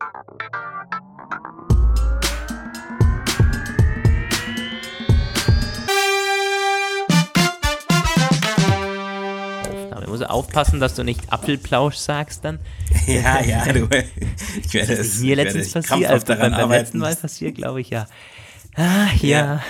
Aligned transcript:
Aufnahme. 0.00 0.80
Muss 10.08 10.22
aufpassen, 10.22 10.80
dass 10.80 10.94
du 10.96 11.04
nicht 11.04 11.32
Apfelplausch 11.32 11.94
sagst 11.96 12.44
dann. 12.44 12.58
Ja, 13.06 13.40
ja, 13.42 13.72
du. 13.72 13.88
Ich 14.64 14.74
werde 14.74 14.96
Das 14.96 15.06
es. 15.06 15.20
mir 15.20 15.36
letztens 15.36 15.72
passiert, 15.72 16.10
also 16.10 16.26
beim, 16.26 16.50
beim 16.52 16.70
letzten 16.70 16.98
Mal 16.98 17.14
passiert, 17.16 17.54
glaube 17.56 17.80
ich, 17.80 17.90
ja. 17.90 18.06
Ah, 18.74 19.06
ja. 19.20 19.28
Ja. 19.28 19.62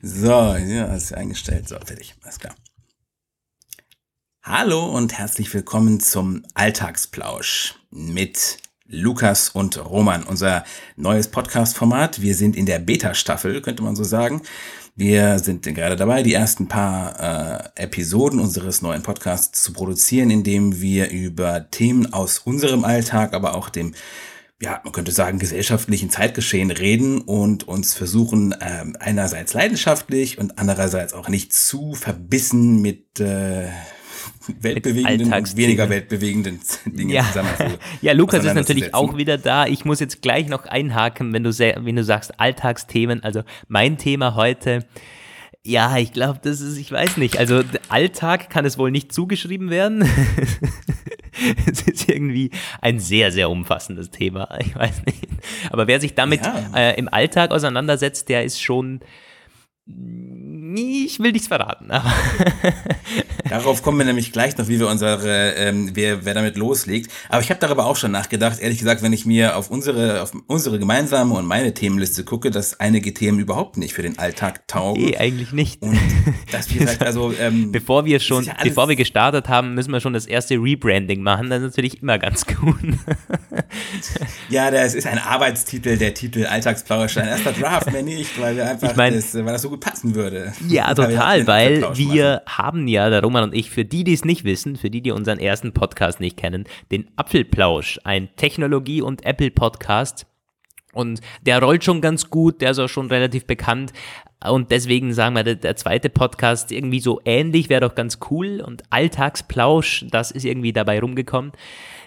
So, 0.00 0.28
ja, 0.56 0.94
ist 0.94 1.12
eingestellt. 1.14 1.68
So, 1.68 1.76
fertig. 1.84 2.14
Alles 2.22 2.38
klar. 2.38 2.54
Hallo 4.42 4.86
und 4.86 5.16
herzlich 5.18 5.52
willkommen 5.54 6.00
zum 6.00 6.44
Alltagsplausch 6.54 7.74
mit 7.90 8.58
Lukas 8.86 9.48
und 9.48 9.82
Roman, 9.82 10.24
unser 10.24 10.62
neues 10.96 11.28
Podcast-Format. 11.28 12.20
Wir 12.20 12.34
sind 12.34 12.54
in 12.54 12.66
der 12.66 12.78
Beta-Staffel, 12.78 13.62
könnte 13.62 13.82
man 13.82 13.96
so 13.96 14.04
sagen. 14.04 14.42
Wir 14.94 15.38
sind 15.38 15.62
gerade 15.62 15.96
dabei, 15.96 16.22
die 16.22 16.34
ersten 16.34 16.68
paar 16.68 17.72
äh, 17.76 17.82
Episoden 17.82 18.38
unseres 18.40 18.82
neuen 18.82 19.02
Podcasts 19.02 19.62
zu 19.62 19.72
produzieren, 19.72 20.30
indem 20.30 20.82
wir 20.82 21.08
über 21.10 21.70
Themen 21.70 22.12
aus 22.12 22.40
unserem 22.40 22.84
Alltag, 22.84 23.32
aber 23.32 23.54
auch 23.54 23.70
dem 23.70 23.94
ja, 24.62 24.80
man 24.84 24.92
könnte 24.92 25.12
sagen, 25.12 25.38
gesellschaftlichen 25.38 26.10
Zeitgeschehen 26.10 26.70
reden 26.70 27.20
und 27.20 27.66
uns 27.66 27.92
versuchen, 27.92 28.54
ähm, 28.60 28.96
einerseits 29.00 29.52
leidenschaftlich 29.52 30.38
und 30.38 30.58
andererseits 30.58 31.12
auch 31.12 31.28
nicht 31.28 31.52
zu 31.52 31.94
verbissen 31.94 32.80
mit 32.80 33.18
äh, 33.18 33.68
weltbewegenden 34.60 35.32
und 35.32 35.56
weniger 35.56 35.88
weltbewegenden 35.88 36.60
Dingen 36.86 37.10
Ja. 37.10 37.26
ja, 38.02 38.12
Lukas 38.12 38.44
ist 38.44 38.54
natürlich 38.54 38.94
auch 38.94 39.16
wieder 39.16 39.38
da. 39.38 39.66
Ich 39.66 39.84
muss 39.84 40.00
jetzt 40.00 40.22
gleich 40.22 40.48
noch 40.48 40.66
einhaken, 40.66 41.32
wenn 41.32 41.44
du, 41.44 41.50
wenn 41.50 41.96
du 41.96 42.04
sagst 42.04 42.38
Alltagsthemen. 42.40 43.22
Also 43.22 43.42
mein 43.68 43.98
Thema 43.98 44.34
heute, 44.34 44.84
ja, 45.66 45.96
ich 45.96 46.12
glaube, 46.12 46.40
das 46.42 46.60
ist, 46.60 46.76
ich 46.76 46.92
weiß 46.92 47.16
nicht. 47.16 47.38
Also 47.38 47.62
Alltag 47.88 48.50
kann 48.50 48.66
es 48.66 48.76
wohl 48.76 48.90
nicht 48.90 49.12
zugeschrieben 49.12 49.70
werden. 49.70 50.02
es 51.66 51.82
ist 51.82 52.08
irgendwie 52.08 52.50
ein 52.82 52.98
sehr, 53.00 53.32
sehr 53.32 53.48
umfassendes 53.48 54.10
Thema. 54.10 54.48
Ich 54.60 54.74
weiß 54.76 55.04
nicht. 55.06 55.26
Aber 55.70 55.86
wer 55.86 56.00
sich 56.00 56.14
damit 56.14 56.44
Ja. 56.44 56.70
äh, 56.74 56.98
im 56.98 57.08
Alltag 57.08 57.50
auseinandersetzt, 57.50 58.28
der 58.28 58.44
ist 58.44 58.60
schon. 58.62 59.00
Ich 60.76 61.20
will 61.20 61.32
nichts 61.32 61.46
verraten, 61.48 61.90
aber 61.90 62.12
Darauf 63.48 63.82
kommen 63.82 63.98
wir 63.98 64.04
nämlich 64.06 64.32
gleich 64.32 64.56
noch, 64.56 64.68
wie 64.68 64.80
wir 64.80 64.88
unsere, 64.88 65.52
ähm, 65.54 65.90
wer, 65.94 66.24
wer 66.24 66.32
damit 66.34 66.56
loslegt. 66.56 67.10
Aber 67.28 67.42
ich 67.42 67.50
habe 67.50 67.60
darüber 67.60 67.84
auch 67.86 67.94
schon 67.96 68.10
nachgedacht, 68.10 68.58
ehrlich 68.58 68.78
gesagt, 68.78 69.02
wenn 69.02 69.12
ich 69.12 69.26
mir 69.26 69.56
auf 69.56 69.70
unsere, 69.70 70.22
auf 70.22 70.32
unsere 70.46 70.78
gemeinsame 70.78 71.34
und 71.34 71.44
meine 71.46 71.74
Themenliste 71.74 72.24
gucke, 72.24 72.50
dass 72.50 72.80
einige 72.80 73.12
Themen 73.14 73.38
überhaupt 73.38 73.76
nicht 73.76 73.92
für 73.94 74.02
den 74.02 74.18
Alltag 74.18 74.66
taugen. 74.66 75.12
eh, 75.12 75.18
eigentlich 75.18 75.52
nicht. 75.52 75.82
Und 75.82 75.98
dass 76.50 76.70
wir 76.72 76.80
vielleicht 76.80 77.02
also 77.02 77.32
ähm, 77.38 77.70
Bevor 77.72 78.06
wir 78.06 78.18
schon, 78.18 78.44
ja 78.44 78.54
bevor 78.62 78.88
wir 78.88 78.96
gestartet 78.96 79.48
haben, 79.48 79.74
müssen 79.74 79.92
wir 79.92 80.00
schon 80.00 80.14
das 80.14 80.26
erste 80.26 80.54
Rebranding 80.56 81.20
machen. 81.22 81.50
Das 81.50 81.58
ist 81.60 81.66
natürlich 81.76 82.02
immer 82.02 82.18
ganz 82.18 82.46
gut. 82.46 82.76
Ja, 84.48 84.70
das 84.70 84.94
ist 84.94 85.06
ein 85.06 85.18
Arbeitstitel, 85.18 85.96
der 85.98 86.14
Titel 86.14 86.46
Alltagsplausch, 86.46 87.18
ein 87.18 87.28
erster 87.28 87.52
Draft, 87.52 87.92
mehr 87.92 88.02
nicht, 88.02 88.40
weil 88.40 88.56
wir 88.56 88.68
einfach 88.68 88.90
Ich 88.90 88.96
mein- 88.96 89.14
das, 89.14 89.34
weil 89.34 89.44
das 89.44 89.62
so 89.62 89.70
gut 89.70 89.80
passen 89.80 90.14
würde. 90.14 90.52
Ja, 90.68 90.94
total, 90.94 91.46
weil 91.46 91.96
wir 91.96 92.42
haben 92.46 92.88
ja, 92.88 93.10
der 93.10 93.22
Roman 93.22 93.44
und 93.44 93.54
ich, 93.54 93.70
für 93.70 93.84
die, 93.84 94.04
die 94.04 94.14
es 94.14 94.24
nicht 94.24 94.44
wissen, 94.44 94.76
für 94.76 94.90
die, 94.90 95.00
die 95.00 95.10
unseren 95.10 95.38
ersten 95.38 95.72
Podcast 95.72 96.20
nicht 96.20 96.36
kennen, 96.36 96.64
den 96.90 97.08
Apfelplausch, 97.16 98.00
ein 98.04 98.28
Technologie- 98.36 99.02
und 99.02 99.24
Apple-Podcast. 99.24 100.26
Und 100.92 101.20
der 101.42 101.60
rollt 101.60 101.84
schon 101.84 102.00
ganz 102.00 102.30
gut, 102.30 102.60
der 102.60 102.70
ist 102.70 102.78
auch 102.78 102.88
schon 102.88 103.08
relativ 103.08 103.46
bekannt. 103.46 103.92
Und 104.44 104.70
deswegen 104.70 105.12
sagen 105.12 105.34
wir, 105.34 105.42
der, 105.42 105.56
der 105.56 105.76
zweite 105.76 106.10
Podcast 106.10 106.70
irgendwie 106.70 107.00
so 107.00 107.20
ähnlich, 107.24 107.68
wäre 107.68 107.80
doch 107.80 107.94
ganz 107.94 108.18
cool. 108.30 108.60
Und 108.60 108.82
Alltagsplausch, 108.90 110.06
das 110.10 110.30
ist 110.30 110.44
irgendwie 110.44 110.72
dabei 110.72 111.00
rumgekommen. 111.00 111.52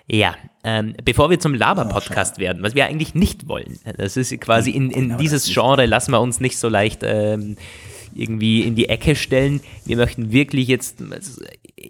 Ja, 0.10 0.36
ähm, 0.64 0.96
bevor 1.04 1.30
wir 1.30 1.40
zum 1.40 1.54
Laber-Podcast 1.54 2.40
werden, 2.40 2.64
was 2.64 2.76
wir 2.76 2.86
eigentlich 2.86 3.14
nicht 3.14 3.50
wollen. 3.50 3.78
Das 3.98 4.16
ist 4.16 4.40
quasi 4.40 4.72
in, 4.72 4.90
in 4.90 5.04
Genau, 5.04 5.18
dieses 5.18 5.54
Genre 5.54 5.86
lassen 5.86 6.12
wir 6.12 6.22
uns 6.22 6.40
nicht 6.40 6.58
so 6.58 6.70
leicht 6.70 7.02
ähm, 7.04 7.58
irgendwie 8.18 8.62
in 8.62 8.76
die 8.76 8.90
Ecke 8.90 9.16
stellen. 9.16 9.62
Wir 9.86 9.98
möchten 9.98 10.32
wirklich 10.32 10.68
jetzt 10.68 11.02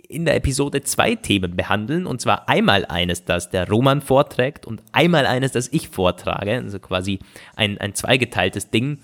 in 0.07 0.25
der 0.25 0.35
Episode 0.35 0.83
zwei 0.83 1.15
Themen 1.15 1.55
behandeln. 1.55 2.05
Und 2.05 2.21
zwar 2.21 2.49
einmal 2.49 2.85
eines, 2.85 3.25
das 3.25 3.49
der 3.49 3.67
Roman 3.69 4.01
vorträgt 4.01 4.65
und 4.65 4.81
einmal 4.91 5.25
eines, 5.25 5.51
das 5.51 5.69
ich 5.71 5.89
vortrage. 5.89 6.55
Also 6.55 6.79
quasi 6.79 7.19
ein, 7.55 7.77
ein 7.77 7.95
zweigeteiltes 7.95 8.69
Ding. 8.69 8.99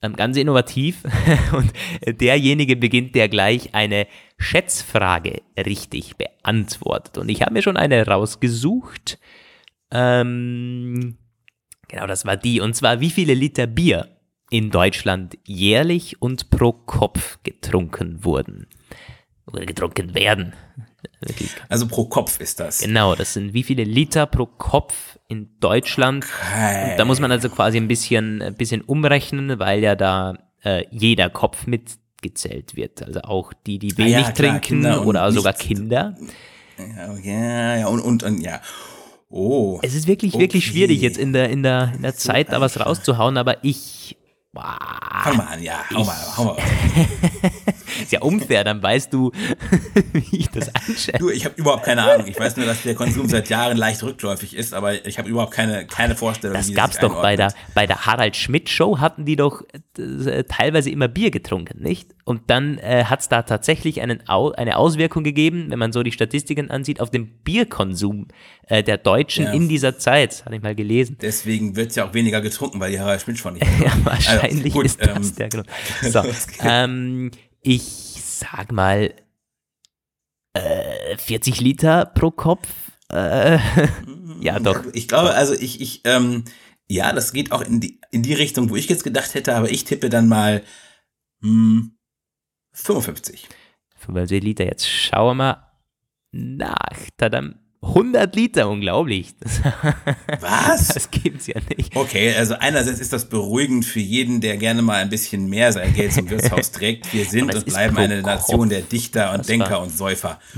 Ähm, 0.00 0.14
ganz 0.14 0.36
innovativ. 0.36 1.02
Und 1.52 1.72
derjenige 2.20 2.76
beginnt, 2.76 3.16
der 3.16 3.28
gleich 3.28 3.74
eine 3.74 4.06
Schätzfrage 4.36 5.42
richtig 5.58 6.16
beantwortet. 6.16 7.18
Und 7.18 7.28
ich 7.28 7.42
habe 7.42 7.52
mir 7.52 7.62
schon 7.62 7.76
eine 7.76 8.06
rausgesucht. 8.06 9.18
Ähm, 9.90 11.18
genau, 11.88 12.06
das 12.06 12.24
war 12.26 12.36
die. 12.36 12.60
Und 12.60 12.74
zwar, 12.74 13.00
wie 13.00 13.10
viele 13.10 13.34
Liter 13.34 13.66
Bier 13.66 14.17
in 14.50 14.70
Deutschland 14.70 15.36
jährlich 15.44 16.20
und 16.20 16.50
pro 16.50 16.72
Kopf 16.72 17.38
getrunken 17.42 18.24
wurden? 18.24 18.66
Oder 19.46 19.64
getrunken 19.64 20.14
werden. 20.14 20.52
Wirklich. 21.20 21.50
Also 21.68 21.86
pro 21.86 22.04
Kopf 22.04 22.38
ist 22.40 22.60
das. 22.60 22.78
Genau, 22.78 23.14
das 23.14 23.32
sind 23.34 23.54
wie 23.54 23.62
viele 23.62 23.84
Liter 23.84 24.26
pro 24.26 24.46
Kopf 24.46 25.18
in 25.28 25.48
Deutschland. 25.60 26.24
Okay. 26.24 26.94
Da 26.96 27.04
muss 27.04 27.20
man 27.20 27.32
also 27.32 27.48
quasi 27.48 27.78
ein 27.78 27.88
bisschen, 27.88 28.42
ein 28.42 28.54
bisschen 28.54 28.82
umrechnen, 28.82 29.58
weil 29.58 29.82
ja 29.82 29.94
da 29.94 30.36
äh, 30.62 30.84
jeder 30.90 31.30
Kopf 31.30 31.66
mitgezählt 31.66 32.76
wird. 32.76 33.02
Also 33.02 33.22
auch 33.22 33.52
die, 33.66 33.78
die 33.78 33.92
Ah 33.94 33.98
wenig 33.98 34.12
ja, 34.12 34.32
klar, 34.32 34.60
trinken 34.60 34.86
und 34.86 35.06
oder 35.06 35.32
sogar 35.32 35.54
Kinder. 35.54 36.16
Ja, 36.78 37.16
ja, 37.18 37.76
ja, 37.76 37.86
und, 37.88 38.00
und, 38.00 38.22
und 38.22 38.40
ja. 38.40 38.60
Oh. 39.30 39.78
Es 39.82 39.94
ist 39.94 40.06
wirklich, 40.06 40.34
wirklich 40.38 40.64
Okay. 40.64 40.72
schwierig, 40.72 41.00
jetzt 41.00 41.18
in 41.18 41.32
der, 41.32 41.50
in 41.50 41.62
der, 41.62 41.92
in 41.94 42.02
der 42.02 42.14
Zeit 42.14 42.52
da 42.52 42.60
was 42.60 42.78
rauszuhauen, 42.80 43.36
aber 43.36 43.64
ich. 43.64 44.16
Boah, 44.58 44.76
Fang 45.22 45.36
mal 45.36 45.46
an, 45.46 45.62
ja, 45.62 45.84
hau 45.94 46.02
mal, 46.02 46.16
hau 46.36 46.44
mal. 46.46 46.56
ist 48.02 48.10
ja 48.10 48.20
unfair, 48.22 48.64
dann 48.64 48.82
weißt 48.82 49.12
du, 49.12 49.30
wie 50.12 50.36
ich 50.36 50.48
das 50.50 50.74
einschätze. 50.74 51.18
Du, 51.18 51.30
ich 51.30 51.44
habe 51.44 51.54
überhaupt 51.56 51.84
keine 51.84 52.02
Ahnung. 52.02 52.26
Ich 52.26 52.40
weiß 52.40 52.56
nur, 52.56 52.66
dass 52.66 52.82
der 52.82 52.96
Konsum 52.96 53.28
seit 53.28 53.48
Jahren 53.50 53.76
leicht 53.76 54.02
rückläufig 54.02 54.56
ist, 54.56 54.74
aber 54.74 55.06
ich 55.06 55.16
habe 55.18 55.28
überhaupt 55.28 55.52
keine, 55.52 55.86
keine 55.86 56.16
Vorstellung, 56.16 56.56
Das 56.56 56.74
gab's 56.74 56.94
sich 56.94 57.02
doch 57.02 57.22
bei 57.22 57.36
der, 57.36 57.52
bei 57.74 57.86
der 57.86 58.04
Harald 58.06 58.34
Schmidt 58.34 58.68
Show, 58.68 58.98
hatten 58.98 59.24
die 59.24 59.36
doch 59.36 59.62
äh, 59.96 60.42
teilweise 60.42 60.90
immer 60.90 61.06
Bier 61.06 61.30
getrunken, 61.30 61.80
nicht? 61.80 62.16
Und 62.28 62.50
dann 62.50 62.76
äh, 62.76 63.04
hat's 63.06 63.30
da 63.30 63.40
tatsächlich 63.40 64.02
einen 64.02 64.28
Au 64.28 64.52
eine 64.52 64.76
Auswirkung 64.76 65.24
gegeben, 65.24 65.70
wenn 65.70 65.78
man 65.78 65.94
so 65.94 66.02
die 66.02 66.12
Statistiken 66.12 66.70
ansieht, 66.70 67.00
auf 67.00 67.08
den 67.08 67.42
Bierkonsum 67.42 68.28
äh, 68.66 68.82
der 68.82 68.98
Deutschen 68.98 69.46
Ja. 69.46 69.52
in 69.52 69.70
dieser 69.70 69.96
Zeit. 69.98 70.44
Hatte 70.44 70.56
ich 70.56 70.60
mal 70.60 70.74
gelesen. 70.74 71.16
Deswegen 71.22 71.74
wird 71.74 71.96
ja 71.96 72.06
auch 72.06 72.12
weniger 72.12 72.42
getrunken, 72.42 72.80
weil 72.80 72.90
die 72.92 73.00
Harald 73.00 73.22
Schmidt 73.22 73.38
schon 73.38 73.54
nicht. 73.54 73.64
Ja, 73.82 73.92
wahrscheinlich 74.04 74.74
gut, 74.74 74.84
ist 74.84 75.00
das 75.00 75.30
ähm, 75.30 75.36
der 75.36 75.48
Grund. 75.48 75.66
So, 76.02 76.22
ähm, 76.60 77.30
ich 77.62 77.82
sag 77.82 78.72
mal 78.72 79.14
äh, 80.52 81.16
40 81.16 81.62
Liter 81.62 82.04
pro 82.04 82.30
Kopf. 82.30 82.68
Äh, 83.10 83.58
ja, 84.42 84.60
doch. 84.60 84.84
Ich 84.92 85.08
glaube, 85.08 85.32
also 85.32 85.54
ich, 85.54 85.80
ich, 85.80 86.02
ähm, 86.04 86.44
ja, 86.88 87.14
das 87.14 87.32
geht 87.32 87.52
auch 87.52 87.62
in 87.62 87.80
die, 87.80 88.02
in 88.10 88.22
die 88.22 88.34
Richtung, 88.34 88.68
wo 88.68 88.76
ich 88.76 88.86
jetzt 88.90 89.04
gedacht 89.04 89.32
hätte, 89.34 89.54
aber 89.56 89.70
ich 89.70 89.84
tippe 89.84 90.10
dann 90.10 90.28
mal 90.28 90.62
hm, 91.40 91.94
55. 92.84 93.48
25 93.96 94.42
Liter. 94.42 94.64
Jetzt 94.64 94.88
schauen 94.88 95.28
wir 95.28 95.34
mal 95.34 95.66
nach. 96.32 96.76
Tadam. 97.16 97.56
100 97.80 98.34
Liter, 98.34 98.68
unglaublich. 98.68 99.34
Was? 100.40 100.88
Das 100.88 101.10
gibt's 101.12 101.46
ja 101.46 101.60
nicht. 101.76 101.94
Okay, 101.94 102.34
also 102.34 102.54
einerseits 102.58 102.98
ist 102.98 103.12
das 103.12 103.28
beruhigend 103.28 103.84
für 103.84 104.00
jeden, 104.00 104.40
der 104.40 104.56
gerne 104.56 104.82
mal 104.82 104.96
ein 104.96 105.10
bisschen 105.10 105.48
mehr 105.48 105.72
sein 105.72 105.94
Geld 105.94 106.12
zum 106.12 106.28
Wirtshaus 106.28 106.72
trägt. 106.72 107.12
Wir 107.14 107.24
sind 107.24 107.54
und 107.54 107.66
bleiben 107.66 107.96
eine 107.96 108.20
Nation 108.22 108.68
der 108.68 108.80
Dichter 108.80 109.30
und 109.30 109.38
Das 109.38 109.46
Denker 109.46 109.70
war- 109.70 109.82
und 109.82 109.90
Säufer. 109.96 110.38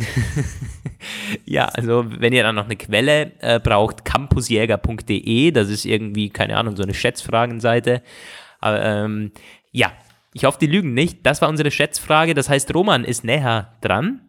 Ja, 1.47 1.65
also 1.65 2.05
wenn 2.07 2.35
ihr 2.35 2.43
dann 2.43 2.57
noch 2.57 2.67
eine 2.67 2.77
Quelle 2.77 3.33
äh, 3.41 3.59
braucht, 3.59 4.05
campusjäger.de, 4.05 5.51
das 5.51 5.71
ist 5.71 5.87
irgendwie, 5.87 6.29
keine 6.29 6.59
Ahnung, 6.59 6.77
so 6.77 6.83
eine 6.83 6.93
Schätzfragenseite. 6.93 8.03
Aber 8.59 8.85
ähm, 8.85 9.33
ja, 9.73 9.93
ich 10.33 10.45
hoffe, 10.45 10.59
die 10.61 10.67
lügen 10.67 10.95
nicht. 10.95 11.25
Das 11.25 11.41
war 11.43 11.49
unsere 11.49 11.71
Schätzfrage. 11.71 12.35
Das 12.35 12.49
heißt, 12.49 12.73
Roman 12.75 13.05
ist 13.05 13.25
näher 13.25 13.77
dran 13.81 14.21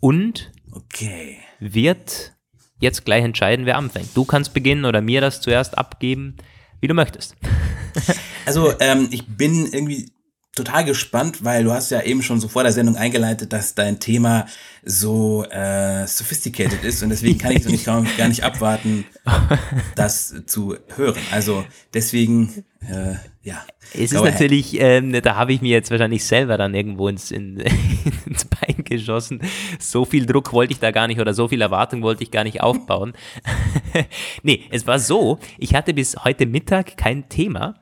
und 0.00 0.52
Okay. 0.72 1.38
wird 1.60 2.32
jetzt 2.80 3.04
gleich 3.04 3.24
entscheiden, 3.24 3.64
wer 3.66 3.76
anfängt. 3.78 4.08
Du 4.14 4.24
kannst 4.24 4.52
beginnen 4.54 4.84
oder 4.84 5.00
mir 5.00 5.20
das 5.20 5.40
zuerst 5.40 5.78
abgeben, 5.78 6.36
wie 6.80 6.88
du 6.88 6.94
möchtest. 6.94 7.36
Also 8.44 8.72
ähm, 8.80 9.08
ich 9.12 9.24
bin 9.26 9.66
irgendwie 9.72 10.10
total 10.54 10.84
gespannt, 10.84 11.44
weil 11.44 11.64
du 11.64 11.72
hast 11.72 11.90
ja 11.90 12.02
eben 12.02 12.22
schon 12.22 12.40
so 12.40 12.48
vor 12.48 12.62
der 12.62 12.72
Sendung 12.72 12.96
eingeleitet, 12.96 13.52
dass 13.52 13.74
dein 13.74 13.98
Thema 13.98 14.46
so 14.84 15.44
äh, 15.44 16.06
sophisticated 16.06 16.84
ist 16.84 17.02
und 17.02 17.10
deswegen 17.10 17.38
kann 17.38 17.52
ich 17.52 17.64
so 17.64 17.70
nicht, 17.70 17.86
gar 17.86 18.28
nicht 18.28 18.44
abwarten, 18.44 19.04
das 19.96 20.34
zu 20.46 20.76
hören. 20.96 21.20
Also 21.32 21.64
deswegen, 21.92 22.64
äh, 22.80 23.14
ja. 23.42 23.64
Es 23.92 24.12
ist 24.12 24.22
natürlich, 24.22 24.80
ähm, 24.80 25.12
da 25.22 25.36
habe 25.36 25.52
ich 25.52 25.60
mir 25.60 25.70
jetzt 25.70 25.90
wahrscheinlich 25.90 26.24
selber 26.24 26.56
dann 26.56 26.74
irgendwo 26.74 27.08
ins, 27.08 27.30
in, 27.30 27.58
ins 28.26 28.44
Bein 28.44 28.84
geschossen. 28.84 29.40
So 29.80 30.04
viel 30.04 30.26
Druck 30.26 30.52
wollte 30.52 30.72
ich 30.72 30.78
da 30.78 30.90
gar 30.90 31.08
nicht 31.08 31.20
oder 31.20 31.34
so 31.34 31.48
viel 31.48 31.60
Erwartung 31.60 32.02
wollte 32.02 32.22
ich 32.22 32.30
gar 32.30 32.44
nicht 32.44 32.60
aufbauen. 32.60 33.14
nee, 34.42 34.64
es 34.70 34.86
war 34.86 34.98
so, 34.98 35.38
ich 35.58 35.74
hatte 35.74 35.94
bis 35.94 36.16
heute 36.24 36.46
Mittag 36.46 36.96
kein 36.96 37.28
Thema 37.28 37.74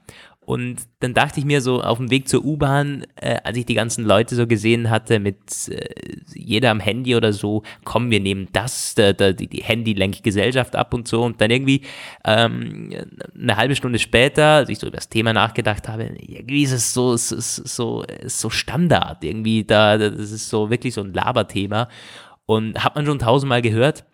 und 0.44 0.81
dann 0.99 1.15
dachte 1.15 1.39
ich 1.39 1.47
mir 1.47 1.61
so 1.61 1.81
auf 1.83 1.99
dem 1.99 2.11
Weg 2.11 2.29
zur 2.29 2.44
U-Bahn, 2.44 3.06
äh, 3.15 3.37
als 3.44 3.56
ich 3.56 3.65
die 3.65 3.75
ganzen 3.75 4.05
Leute 4.05 4.35
so 4.35 4.49
gesehen 4.49 4.91
hatte, 4.91 5.21
mit 5.21 5.69
äh, 5.69 5.89
jeder 6.35 6.73
am 6.73 6.81
Handy 6.81 7.15
oder 7.15 7.33
so, 7.33 7.62
komm, 7.85 8.11
wir 8.11 8.19
nehmen 8.19 8.49
das, 8.53 8.97
da, 8.97 9.12
da, 9.12 9.33
die, 9.33 9.47
die 9.47 9.62
Handy-Lenkgesellschaft 9.62 10.75
ab 10.75 10.94
und 10.94 11.06
so. 11.06 11.23
Und 11.23 11.41
dann 11.41 11.53
irgendwie 11.53 11.83
ähm, 12.25 12.91
eine 13.39 13.56
halbe 13.56 13.77
Stunde 13.77 14.00
später, 14.00 14.47
als 14.56 14.69
ich 14.69 14.81
so 14.81 14.89
über 14.89 14.97
das 14.97 15.09
Thema 15.09 15.33
nachgedacht 15.33 15.89
habe, 15.89 16.11
irgendwie 16.19 16.65
ist 16.65 16.73
es 16.73 16.93
so, 16.93 17.17
so, 17.17 17.37
so, 17.39 18.05
so 18.27 18.50
Standard. 18.50 19.23
Irgendwie 19.23 19.62
da, 19.62 19.97
das 19.97 20.33
ist 20.33 20.49
so 20.49 20.71
wirklich 20.71 20.94
so 20.94 21.03
ein 21.03 21.12
Laberthema. 21.12 21.89
Und 22.47 22.83
hat 22.83 22.97
man 22.97 23.06
schon 23.06 23.21
tausendmal 23.21 23.62
gehört. 23.62 24.05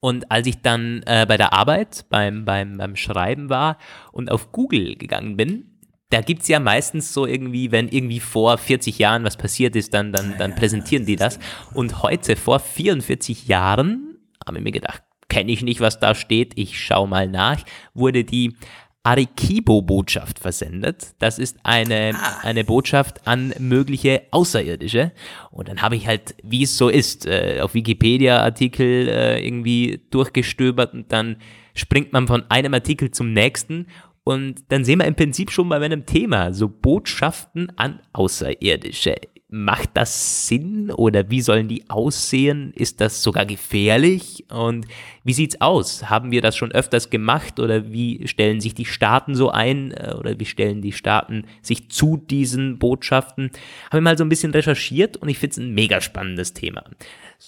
Und 0.00 0.30
als 0.30 0.46
ich 0.46 0.62
dann 0.62 1.02
äh, 1.06 1.26
bei 1.28 1.36
der 1.36 1.52
Arbeit, 1.52 2.06
beim, 2.08 2.44
beim, 2.44 2.78
beim 2.78 2.96
Schreiben 2.96 3.50
war 3.50 3.76
und 4.12 4.30
auf 4.30 4.50
Google 4.50 4.96
gegangen 4.96 5.36
bin, 5.36 5.66
da 6.08 6.22
gibt 6.22 6.42
es 6.42 6.48
ja 6.48 6.58
meistens 6.58 7.14
so 7.14 7.24
irgendwie, 7.24 7.70
wenn 7.70 7.86
irgendwie 7.88 8.18
vor 8.18 8.58
40 8.58 8.98
Jahren 8.98 9.24
was 9.24 9.36
passiert 9.36 9.76
ist, 9.76 9.94
dann, 9.94 10.12
dann, 10.12 10.34
dann 10.38 10.56
präsentieren 10.56 11.06
die 11.06 11.16
das. 11.16 11.38
Und 11.72 12.02
heute, 12.02 12.34
vor 12.34 12.58
44 12.58 13.46
Jahren, 13.46 14.18
habe 14.44 14.58
ich 14.58 14.64
mir 14.64 14.72
gedacht, 14.72 15.02
kenne 15.28 15.52
ich 15.52 15.62
nicht, 15.62 15.80
was 15.80 16.00
da 16.00 16.14
steht, 16.14 16.58
ich 16.58 16.82
schaue 16.82 17.06
mal 17.06 17.28
nach, 17.28 17.62
wurde 17.94 18.24
die 18.24 18.56
Arikibo-Botschaft 19.02 20.38
versendet. 20.38 21.14
Das 21.18 21.38
ist 21.38 21.58
eine, 21.62 22.12
ah. 22.14 22.40
eine 22.42 22.64
Botschaft 22.64 23.26
an 23.26 23.54
mögliche 23.58 24.22
Außerirdische. 24.30 25.12
Und 25.50 25.68
dann 25.68 25.80
habe 25.80 25.96
ich 25.96 26.06
halt, 26.06 26.34
wie 26.42 26.64
es 26.64 26.76
so 26.76 26.88
ist, 26.88 27.26
äh, 27.26 27.60
auf 27.62 27.74
Wikipedia-Artikel 27.74 29.08
äh, 29.08 29.46
irgendwie 29.46 30.02
durchgestöbert 30.10 30.92
und 30.92 31.12
dann 31.12 31.36
springt 31.74 32.12
man 32.12 32.26
von 32.26 32.44
einem 32.50 32.74
Artikel 32.74 33.10
zum 33.10 33.32
nächsten 33.32 33.86
und 34.22 34.64
dann 34.68 34.84
sehen 34.84 34.98
wir 34.98 35.06
im 35.06 35.14
Prinzip 35.14 35.50
schon 35.50 35.68
bei 35.68 35.76
einem 35.76 36.04
Thema, 36.04 36.52
so 36.52 36.68
Botschaften 36.68 37.72
an 37.76 38.00
Außerirdische. 38.12 39.16
Macht 39.52 39.90
das 39.94 40.46
Sinn 40.46 40.92
oder 40.92 41.28
wie 41.28 41.40
sollen 41.40 41.66
die 41.66 41.90
aussehen? 41.90 42.72
Ist 42.74 43.00
das 43.00 43.22
sogar 43.22 43.46
gefährlich? 43.46 44.44
Und 44.48 44.86
wie 45.24 45.32
sieht's 45.32 45.60
aus? 45.60 46.08
Haben 46.08 46.30
wir 46.30 46.40
das 46.40 46.56
schon 46.56 46.70
öfters 46.70 47.10
gemacht 47.10 47.58
oder 47.58 47.92
wie 47.92 48.28
stellen 48.28 48.60
sich 48.60 48.74
die 48.74 48.84
Staaten 48.84 49.34
so 49.34 49.50
ein 49.50 49.90
äh, 49.92 50.14
oder 50.16 50.38
wie 50.38 50.46
stellen 50.46 50.82
die 50.82 50.92
Staaten 50.92 51.44
sich 51.62 51.90
zu 51.90 52.16
diesen 52.16 52.78
Botschaften? 52.78 53.50
Habe 53.86 53.98
ich 53.98 54.04
mal 54.04 54.16
so 54.16 54.24
ein 54.24 54.28
bisschen 54.28 54.52
recherchiert 54.52 55.16
und 55.16 55.28
ich 55.28 55.38
finde 55.38 55.52
es 55.52 55.58
ein 55.58 55.74
mega 55.74 56.00
spannendes 56.00 56.52
Thema 56.52 56.84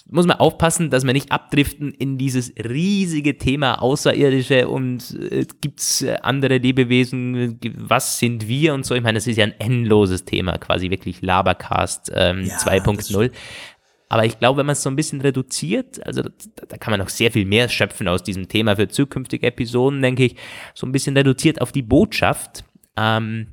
muss 0.09 0.25
man 0.25 0.39
aufpassen, 0.39 0.89
dass 0.89 1.05
wir 1.05 1.13
nicht 1.13 1.31
abdriften 1.31 1.91
in 1.91 2.17
dieses 2.17 2.53
riesige 2.57 3.37
Thema 3.37 3.81
Außerirdische 3.81 4.67
und 4.67 5.17
äh, 5.19 5.45
gibt's 5.61 6.01
äh, 6.01 6.17
andere 6.21 6.57
Lebewesen, 6.57 7.59
was 7.77 8.19
sind 8.19 8.47
wir 8.47 8.73
und 8.73 8.85
so. 8.85 8.95
Ich 8.95 9.03
meine, 9.03 9.17
das 9.17 9.27
ist 9.27 9.37
ja 9.37 9.45
ein 9.45 9.59
endloses 9.59 10.25
Thema, 10.25 10.57
quasi 10.57 10.89
wirklich 10.89 11.21
Labercast 11.21 12.11
ähm, 12.15 12.45
ja, 12.45 12.57
2.0. 12.57 13.31
Aber 14.09 14.25
ich 14.25 14.37
glaube, 14.39 14.59
wenn 14.59 14.67
man 14.67 14.73
es 14.73 14.83
so 14.83 14.89
ein 14.89 14.95
bisschen 14.95 15.21
reduziert, 15.21 16.05
also 16.05 16.21
da, 16.21 16.29
da, 16.67 16.77
kann 16.77 16.91
man 16.91 16.99
noch 16.99 17.09
sehr 17.09 17.31
viel 17.31 17.45
mehr 17.45 17.67
schöpfen 17.69 18.07
aus 18.07 18.21
diesem 18.21 18.47
Thema 18.47 18.75
für 18.75 18.87
zukünftige 18.87 19.47
Episoden, 19.47 20.01
denke 20.01 20.25
ich, 20.25 20.35
so 20.75 20.85
ein 20.85 20.91
bisschen 20.91 21.17
reduziert 21.17 21.61
auf 21.61 21.71
die 21.71 21.81
Botschaft. 21.81 22.63
Ähm, 22.95 23.47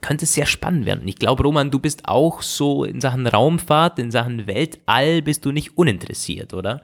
könnte 0.00 0.24
es 0.24 0.34
sehr 0.34 0.46
spannend 0.46 0.86
werden. 0.86 1.02
Und 1.02 1.08
ich 1.08 1.16
glaube, 1.16 1.42
Roman, 1.42 1.70
du 1.70 1.78
bist 1.78 2.06
auch 2.06 2.42
so 2.42 2.84
in 2.84 3.00
Sachen 3.00 3.26
Raumfahrt, 3.26 3.98
in 3.98 4.10
Sachen 4.10 4.46
Weltall, 4.46 5.22
bist 5.22 5.44
du 5.44 5.52
nicht 5.52 5.76
uninteressiert, 5.76 6.54
oder? 6.54 6.82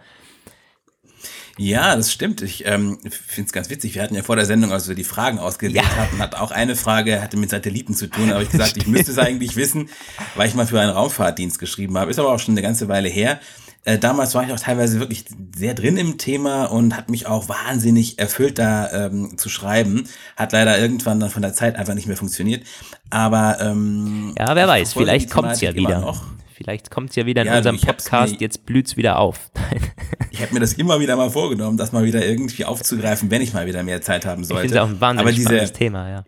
Ja, 1.56 1.94
das 1.94 2.12
stimmt. 2.12 2.42
Ich 2.42 2.66
ähm, 2.66 2.98
finde 3.02 3.46
es 3.46 3.52
ganz 3.52 3.70
witzig. 3.70 3.94
Wir 3.94 4.02
hatten 4.02 4.16
ja 4.16 4.22
vor 4.22 4.34
der 4.34 4.44
Sendung, 4.44 4.72
als 4.72 4.88
wir 4.88 4.96
die 4.96 5.04
Fragen 5.04 5.38
ausgewählt 5.38 5.76
ja. 5.76 5.96
hatten, 5.96 6.18
hat 6.18 6.34
auch 6.34 6.50
eine 6.50 6.74
Frage, 6.74 7.22
hatte 7.22 7.36
mit 7.36 7.50
Satelliten 7.50 7.94
zu 7.94 8.08
tun. 8.08 8.30
Habe 8.32 8.42
ich 8.42 8.50
gesagt, 8.50 8.76
ich 8.76 8.88
müsste 8.88 9.12
es 9.12 9.18
eigentlich 9.18 9.54
wissen, 9.54 9.88
weil 10.34 10.48
ich 10.48 10.54
mal 10.54 10.66
für 10.66 10.80
einen 10.80 10.90
Raumfahrtdienst 10.90 11.60
geschrieben 11.60 11.96
habe. 11.96 12.10
Ist 12.10 12.18
aber 12.18 12.32
auch 12.32 12.40
schon 12.40 12.54
eine 12.54 12.62
ganze 12.62 12.88
Weile 12.88 13.08
her. 13.08 13.38
Äh, 13.84 13.98
damals 13.98 14.34
war 14.34 14.44
ich 14.44 14.52
auch 14.52 14.58
teilweise 14.58 14.98
wirklich 14.98 15.26
sehr 15.54 15.74
drin 15.74 15.96
im 15.98 16.16
Thema 16.16 16.64
und 16.64 16.96
hat 16.96 17.10
mich 17.10 17.26
auch 17.26 17.48
wahnsinnig 17.48 18.18
erfüllt, 18.18 18.58
da 18.58 19.06
ähm, 19.06 19.36
zu 19.36 19.48
schreiben. 19.48 20.08
Hat 20.36 20.52
leider 20.52 20.78
irgendwann 20.78 21.20
dann 21.20 21.30
von 21.30 21.42
der 21.42 21.52
Zeit 21.52 21.76
einfach 21.76 21.94
nicht 21.94 22.06
mehr 22.06 22.16
funktioniert. 22.16 22.66
Aber 23.10 23.58
ähm, 23.60 24.34
ja, 24.38 24.54
wer 24.56 24.66
weiß, 24.66 24.94
vielleicht 24.94 25.30
kommt 25.30 25.52
es 25.52 25.60
ja 25.60 25.74
wieder. 25.74 26.00
Noch. 26.00 26.24
Vielleicht 26.54 26.90
kommt 26.90 27.10
es 27.10 27.16
ja 27.16 27.26
wieder 27.26 27.42
in 27.42 27.48
ja, 27.48 27.56
unserem 27.58 27.80
Podcast, 27.80 28.40
jetzt 28.40 28.64
blüht's 28.64 28.96
wieder 28.96 29.18
auf. 29.18 29.50
ich 30.30 30.40
habe 30.40 30.54
mir 30.54 30.60
das 30.60 30.74
immer 30.74 31.00
wieder 31.00 31.16
mal 31.16 31.28
vorgenommen, 31.28 31.76
das 31.76 31.92
mal 31.92 32.04
wieder 32.04 32.24
irgendwie 32.24 32.64
aufzugreifen, 32.64 33.30
wenn 33.30 33.42
ich 33.42 33.52
mal 33.52 33.66
wieder 33.66 33.82
mehr 33.82 34.00
Zeit 34.00 34.24
haben 34.24 34.44
sollte. 34.44 34.66
Ich 34.66 34.72
finde 34.72 34.84
es 34.84 34.84
auch 34.84 34.94
ein 34.94 35.00
wahnsinnig 35.00 35.46
Aber 35.46 35.56
diese, 35.56 35.72
Thema, 35.72 36.08
ja 36.08 36.24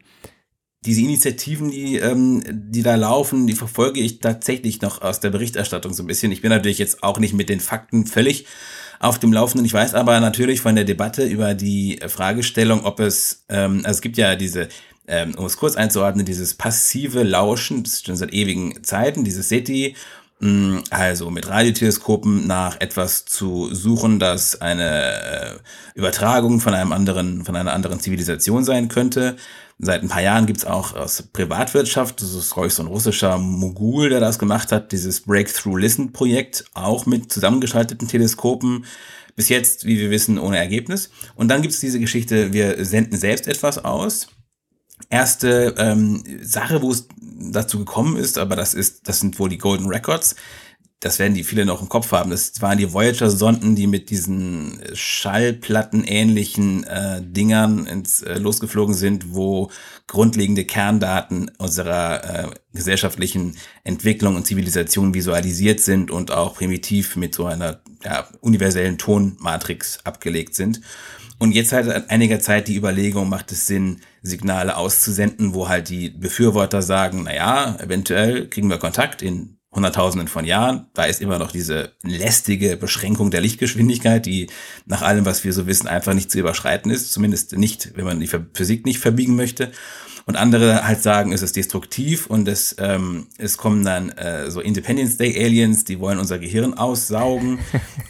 diese 0.86 1.02
Initiativen, 1.02 1.70
die, 1.70 1.96
ähm, 1.96 2.42
die 2.46 2.82
da 2.82 2.94
laufen, 2.94 3.46
die 3.46 3.54
verfolge 3.54 4.00
ich 4.00 4.20
tatsächlich 4.20 4.80
noch 4.80 5.02
aus 5.02 5.20
der 5.20 5.30
Berichterstattung 5.30 5.92
so 5.92 6.02
ein 6.02 6.06
bisschen. 6.06 6.32
Ich 6.32 6.42
bin 6.42 6.50
natürlich 6.50 6.78
jetzt 6.78 7.02
auch 7.02 7.18
nicht 7.18 7.34
mit 7.34 7.48
den 7.48 7.60
Fakten 7.60 8.06
völlig 8.06 8.46
auf 9.00 9.18
dem 9.18 9.32
Laufenden. 9.32 9.66
Ich 9.66 9.74
weiß 9.74 9.94
aber 9.94 10.20
natürlich 10.20 10.60
von 10.60 10.74
der 10.74 10.84
Debatte 10.84 11.24
über 11.24 11.54
die 11.54 11.98
Fragestellung, 12.06 12.84
ob 12.84 13.00
es, 13.00 13.44
ähm, 13.48 13.78
also 13.84 13.98
es 13.98 14.00
gibt 14.00 14.16
ja 14.16 14.36
diese, 14.36 14.68
ähm, 15.08 15.34
um 15.36 15.44
es 15.44 15.56
kurz 15.56 15.76
einzuordnen, 15.76 16.24
dieses 16.24 16.54
passive 16.54 17.22
Lauschen, 17.22 17.82
das 17.82 17.94
ist 17.94 18.06
schon 18.06 18.16
seit 18.16 18.32
ewigen 18.32 18.82
Zeiten, 18.82 19.24
dieses 19.24 19.48
SETI, 19.48 19.94
mm, 20.40 20.78
also 20.90 21.30
mit 21.30 21.48
Radioteleskopen 21.48 22.46
nach 22.46 22.80
etwas 22.80 23.24
zu 23.24 23.74
suchen, 23.74 24.18
das 24.18 24.60
eine 24.60 25.12
äh, 25.12 25.58
Übertragung 25.94 26.60
von 26.60 26.74
einem 26.74 26.92
anderen, 26.92 27.44
von 27.44 27.56
einer 27.56 27.72
anderen 27.72 28.00
Zivilisation 28.00 28.64
sein 28.64 28.88
könnte. 28.88 29.36
Seit 29.78 30.02
ein 30.02 30.08
paar 30.08 30.22
Jahren 30.22 30.46
gibt's 30.46 30.64
auch 30.64 30.94
aus 30.94 31.22
Privatwirtschaft, 31.34 32.22
das 32.22 32.32
ist, 32.32 32.54
glaube 32.54 32.68
ich, 32.68 32.74
so 32.74 32.82
ein 32.82 32.88
russischer 32.88 33.36
Mogul, 33.36 34.08
der 34.08 34.20
das 34.20 34.38
gemacht 34.38 34.72
hat, 34.72 34.90
dieses 34.90 35.20
Breakthrough 35.20 35.76
Listen 35.76 36.12
Projekt, 36.12 36.64
auch 36.72 37.04
mit 37.04 37.30
zusammengeschalteten 37.30 38.08
Teleskopen. 38.08 38.86
Bis 39.34 39.50
jetzt, 39.50 39.84
wie 39.84 39.98
wir 39.98 40.10
wissen, 40.10 40.38
ohne 40.38 40.56
Ergebnis. 40.56 41.10
Und 41.34 41.48
dann 41.48 41.60
gibt's 41.60 41.80
diese 41.80 42.00
Geschichte, 42.00 42.54
wir 42.54 42.82
senden 42.86 43.18
selbst 43.18 43.46
etwas 43.46 43.84
aus. 43.84 44.28
Erste 45.10 45.74
ähm, 45.76 46.24
Sache, 46.40 46.80
wo 46.80 46.90
es 46.90 47.06
dazu 47.52 47.78
gekommen 47.78 48.16
ist, 48.16 48.38
aber 48.38 48.56
das 48.56 48.72
ist, 48.72 49.06
das 49.08 49.20
sind 49.20 49.38
wohl 49.38 49.50
die 49.50 49.58
Golden 49.58 49.88
Records 49.88 50.36
das 51.00 51.18
werden 51.18 51.34
die 51.34 51.44
viele 51.44 51.66
noch 51.66 51.82
im 51.82 51.90
Kopf 51.90 52.12
haben. 52.12 52.30
Das 52.30 52.62
waren 52.62 52.78
die 52.78 52.92
Voyager-Sonden, 52.92 53.76
die 53.76 53.86
mit 53.86 54.08
diesen 54.08 54.80
Schallplatten-ähnlichen 54.94 56.84
äh, 56.84 57.20
Dingern 57.22 57.86
ins, 57.86 58.22
äh, 58.22 58.38
losgeflogen 58.38 58.94
sind, 58.94 59.34
wo 59.34 59.70
grundlegende 60.06 60.64
Kerndaten 60.64 61.50
unserer 61.58 62.46
äh, 62.46 62.50
gesellschaftlichen 62.72 63.56
Entwicklung 63.84 64.36
und 64.36 64.46
Zivilisation 64.46 65.12
visualisiert 65.12 65.80
sind 65.80 66.10
und 66.10 66.30
auch 66.30 66.54
primitiv 66.54 67.16
mit 67.16 67.34
so 67.34 67.44
einer 67.44 67.80
ja, 68.02 68.26
universellen 68.40 68.96
Tonmatrix 68.96 70.00
abgelegt 70.04 70.54
sind. 70.54 70.80
Und 71.38 71.52
jetzt 71.52 71.72
halt 71.72 71.84
seit 71.84 72.08
einiger 72.08 72.40
Zeit 72.40 72.68
die 72.68 72.76
Überlegung, 72.76 73.28
macht 73.28 73.52
es 73.52 73.66
Sinn, 73.66 74.00
Signale 74.22 74.76
auszusenden, 74.76 75.52
wo 75.52 75.68
halt 75.68 75.90
die 75.90 76.08
Befürworter 76.08 76.80
sagen, 76.80 77.24
na 77.24 77.34
ja, 77.34 77.76
eventuell 77.78 78.48
kriegen 78.48 78.70
wir 78.70 78.78
Kontakt 78.78 79.20
in 79.20 79.55
Hunderttausenden 79.76 80.28
von 80.28 80.44
Jahren. 80.44 80.86
Da 80.94 81.04
ist 81.04 81.20
immer 81.20 81.38
noch 81.38 81.52
diese 81.52 81.92
lästige 82.02 82.76
Beschränkung 82.76 83.30
der 83.30 83.40
Lichtgeschwindigkeit, 83.40 84.26
die 84.26 84.48
nach 84.86 85.02
allem, 85.02 85.24
was 85.24 85.44
wir 85.44 85.52
so 85.52 85.66
wissen, 85.66 85.86
einfach 85.86 86.14
nicht 86.14 86.30
zu 86.30 86.38
überschreiten 86.38 86.90
ist. 86.90 87.12
Zumindest 87.12 87.56
nicht, 87.56 87.92
wenn 87.96 88.04
man 88.04 88.18
die 88.18 88.28
Physik 88.54 88.84
nicht 88.86 88.98
verbiegen 88.98 89.36
möchte. 89.36 89.70
Und 90.28 90.34
andere 90.34 90.84
halt 90.84 91.00
sagen, 91.02 91.30
es 91.30 91.40
ist 91.40 91.54
destruktiv 91.54 92.26
und 92.26 92.48
es, 92.48 92.74
ähm, 92.80 93.28
es 93.38 93.58
kommen 93.58 93.84
dann 93.84 94.08
äh, 94.08 94.50
so 94.50 94.60
Independence 94.60 95.18
Day 95.18 95.32
Aliens, 95.44 95.84
die 95.84 96.00
wollen 96.00 96.18
unser 96.18 96.40
Gehirn 96.40 96.74
aussaugen. 96.74 97.60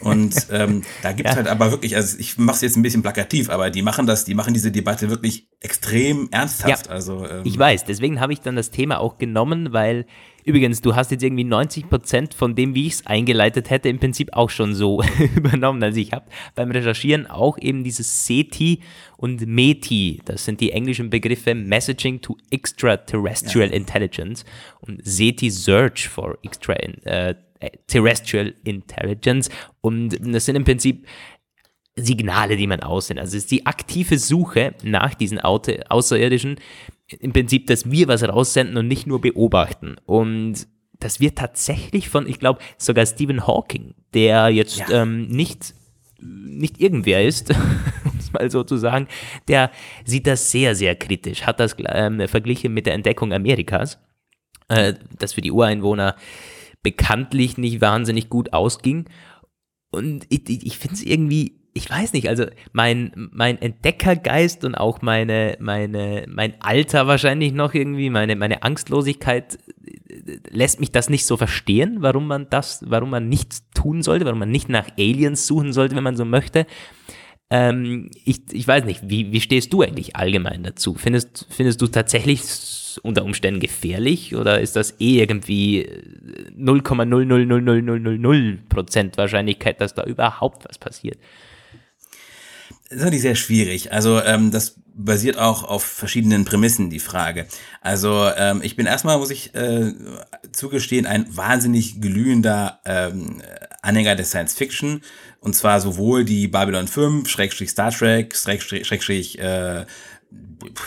und 0.00 0.34
ähm, 0.50 0.80
da 1.02 1.12
gibt 1.12 1.28
es 1.28 1.34
ja. 1.34 1.36
halt 1.36 1.48
aber 1.48 1.72
wirklich, 1.72 1.94
also 1.94 2.16
ich 2.18 2.38
mache 2.38 2.56
es 2.56 2.62
jetzt 2.62 2.76
ein 2.76 2.82
bisschen 2.82 3.02
plakativ, 3.02 3.50
aber 3.50 3.68
die 3.68 3.82
machen 3.82 4.06
das, 4.06 4.24
die 4.24 4.32
machen 4.32 4.54
diese 4.54 4.72
Debatte 4.72 5.10
wirklich 5.10 5.46
extrem 5.60 6.28
ernsthaft. 6.30 6.86
Ja, 6.86 6.92
also, 6.92 7.26
ähm, 7.28 7.42
ich 7.44 7.58
weiß, 7.58 7.84
deswegen 7.84 8.18
habe 8.18 8.32
ich 8.32 8.40
dann 8.40 8.56
das 8.56 8.70
Thema 8.70 8.98
auch 8.98 9.18
genommen, 9.18 9.74
weil 9.74 10.06
Übrigens, 10.46 10.80
du 10.80 10.94
hast 10.94 11.10
jetzt 11.10 11.24
irgendwie 11.24 11.42
90 11.42 11.88
Prozent 11.88 12.32
von 12.32 12.54
dem, 12.54 12.76
wie 12.76 12.86
ich 12.86 12.92
es 12.92 13.06
eingeleitet 13.06 13.68
hätte, 13.68 13.88
im 13.88 13.98
Prinzip 13.98 14.32
auch 14.32 14.48
schon 14.48 14.76
so 14.76 15.02
übernommen. 15.36 15.82
Also 15.82 15.98
ich 15.98 16.12
habe 16.12 16.26
beim 16.54 16.70
Recherchieren 16.70 17.26
auch 17.26 17.58
eben 17.58 17.82
dieses 17.82 18.26
SETI 18.26 18.78
und 19.16 19.44
METI, 19.44 20.20
das 20.24 20.44
sind 20.44 20.60
die 20.60 20.70
englischen 20.70 21.10
Begriffe 21.10 21.56
Messaging 21.56 22.20
to 22.20 22.36
Extraterrestrial 22.50 23.70
ja. 23.70 23.74
Intelligence 23.74 24.44
und 24.78 25.04
SETI 25.04 25.50
Search 25.50 26.08
for 26.08 26.38
Extraterrestrial 26.44 28.46
äh, 28.46 28.70
Intelligence. 28.70 29.50
Und 29.80 30.16
das 30.32 30.44
sind 30.44 30.54
im 30.54 30.64
Prinzip 30.64 31.08
Signale, 31.96 32.56
die 32.56 32.66
man 32.66 32.80
aussendet. 32.80 33.24
Also 33.24 33.36
es 33.36 33.44
ist 33.44 33.50
die 33.50 33.66
aktive 33.66 34.18
Suche 34.18 34.74
nach 34.82 35.14
diesen 35.14 35.40
Außerirdischen, 35.40 36.60
im 37.20 37.32
Prinzip, 37.32 37.66
dass 37.66 37.90
wir 37.90 38.08
was 38.08 38.22
raussenden 38.22 38.76
und 38.76 38.88
nicht 38.88 39.06
nur 39.06 39.20
beobachten. 39.20 39.96
Und 40.04 40.66
das 40.98 41.20
wird 41.20 41.38
tatsächlich 41.38 42.08
von, 42.08 42.26
ich 42.28 42.38
glaube, 42.38 42.60
sogar 42.78 43.06
Stephen 43.06 43.46
Hawking, 43.46 43.94
der 44.14 44.48
jetzt 44.48 44.78
ja. 44.78 45.02
ähm, 45.02 45.28
nicht, 45.28 45.74
nicht 46.20 46.80
irgendwer 46.80 47.24
ist, 47.24 47.50
um 48.04 48.18
es 48.18 48.32
mal 48.32 48.50
so 48.50 48.64
zu 48.64 48.76
sagen, 48.76 49.08
der 49.48 49.70
sieht 50.04 50.26
das 50.26 50.50
sehr, 50.50 50.74
sehr 50.74 50.96
kritisch, 50.96 51.42
hat 51.42 51.60
das 51.60 51.76
ähm, 51.86 52.26
verglichen 52.28 52.74
mit 52.74 52.86
der 52.86 52.94
Entdeckung 52.94 53.32
Amerikas, 53.32 53.98
äh, 54.68 54.94
das 55.18 55.34
für 55.34 55.42
die 55.42 55.52
Ureinwohner 55.52 56.16
bekanntlich 56.82 57.58
nicht 57.58 57.80
wahnsinnig 57.80 58.28
gut 58.28 58.52
ausging. 58.52 59.06
Und 59.90 60.26
ich, 60.28 60.48
ich 60.48 60.78
finde 60.78 60.94
es 60.94 61.02
irgendwie 61.02 61.55
ich 61.76 61.90
weiß 61.90 62.14
nicht, 62.14 62.28
also 62.28 62.46
mein, 62.72 63.28
mein 63.32 63.60
Entdeckergeist 63.60 64.64
und 64.64 64.74
auch 64.74 65.02
meine, 65.02 65.58
meine, 65.60 66.24
mein 66.26 66.54
Alter 66.60 67.06
wahrscheinlich 67.06 67.52
noch 67.52 67.74
irgendwie, 67.74 68.08
meine, 68.08 68.34
meine 68.34 68.62
Angstlosigkeit 68.62 69.58
äh, 69.86 70.38
lässt 70.48 70.80
mich 70.80 70.90
das 70.90 71.10
nicht 71.10 71.26
so 71.26 71.36
verstehen, 71.36 71.98
warum 72.00 72.26
man 72.26 72.48
das, 72.48 72.82
warum 72.86 73.10
man 73.10 73.28
nichts 73.28 73.68
tun 73.74 74.02
sollte, 74.02 74.24
warum 74.24 74.38
man 74.38 74.50
nicht 74.50 74.70
nach 74.70 74.88
Aliens 74.98 75.46
suchen 75.46 75.74
sollte, 75.74 75.96
wenn 75.96 76.02
man 76.02 76.16
so 76.16 76.24
möchte. 76.24 76.66
Ähm, 77.50 78.10
ich, 78.24 78.40
ich 78.50 78.66
weiß 78.66 78.86
nicht, 78.86 79.02
wie, 79.04 79.30
wie 79.30 79.42
stehst 79.42 79.70
du 79.72 79.82
eigentlich 79.82 80.16
allgemein 80.16 80.62
dazu? 80.62 80.94
Findest, 80.94 81.46
findest 81.50 81.82
du 81.82 81.88
tatsächlich 81.88 82.40
unter 83.02 83.22
Umständen 83.22 83.60
gefährlich 83.60 84.34
oder 84.34 84.62
ist 84.62 84.76
das 84.76 84.98
eh 84.98 85.20
irgendwie 85.20 85.86
0,0000000% 86.58 89.18
Wahrscheinlichkeit, 89.18 89.82
dass 89.82 89.94
da 89.94 90.04
überhaupt 90.04 90.66
was 90.66 90.78
passiert? 90.78 91.18
Ist 92.88 93.00
natürlich 93.00 93.22
sehr 93.22 93.34
schwierig. 93.34 93.92
Also 93.92 94.22
ähm, 94.22 94.50
das 94.50 94.76
basiert 94.94 95.38
auch 95.38 95.64
auf 95.64 95.82
verschiedenen 95.82 96.44
Prämissen, 96.44 96.88
die 96.88 97.00
Frage. 97.00 97.46
Also 97.80 98.30
ähm, 98.36 98.60
ich 98.62 98.76
bin 98.76 98.86
erstmal, 98.86 99.18
muss 99.18 99.30
ich 99.30 99.54
äh, 99.54 99.92
zugestehen, 100.52 101.04
ein 101.06 101.26
wahnsinnig 101.36 102.00
glühender 102.00 102.80
ähm, 102.84 103.42
Anhänger 103.82 104.14
der 104.14 104.24
Science 104.24 104.54
Fiction. 104.54 105.02
Und 105.40 105.54
zwar 105.54 105.80
sowohl 105.80 106.24
die 106.24 106.48
Babylon 106.48 106.88
5, 106.88 107.28
Schrägstrich 107.28 107.70
Star 107.70 107.90
Trek, 107.90 108.34
Schrägstrich, 108.34 108.86
Schrägstrich 108.86 109.38
äh, 109.38 109.84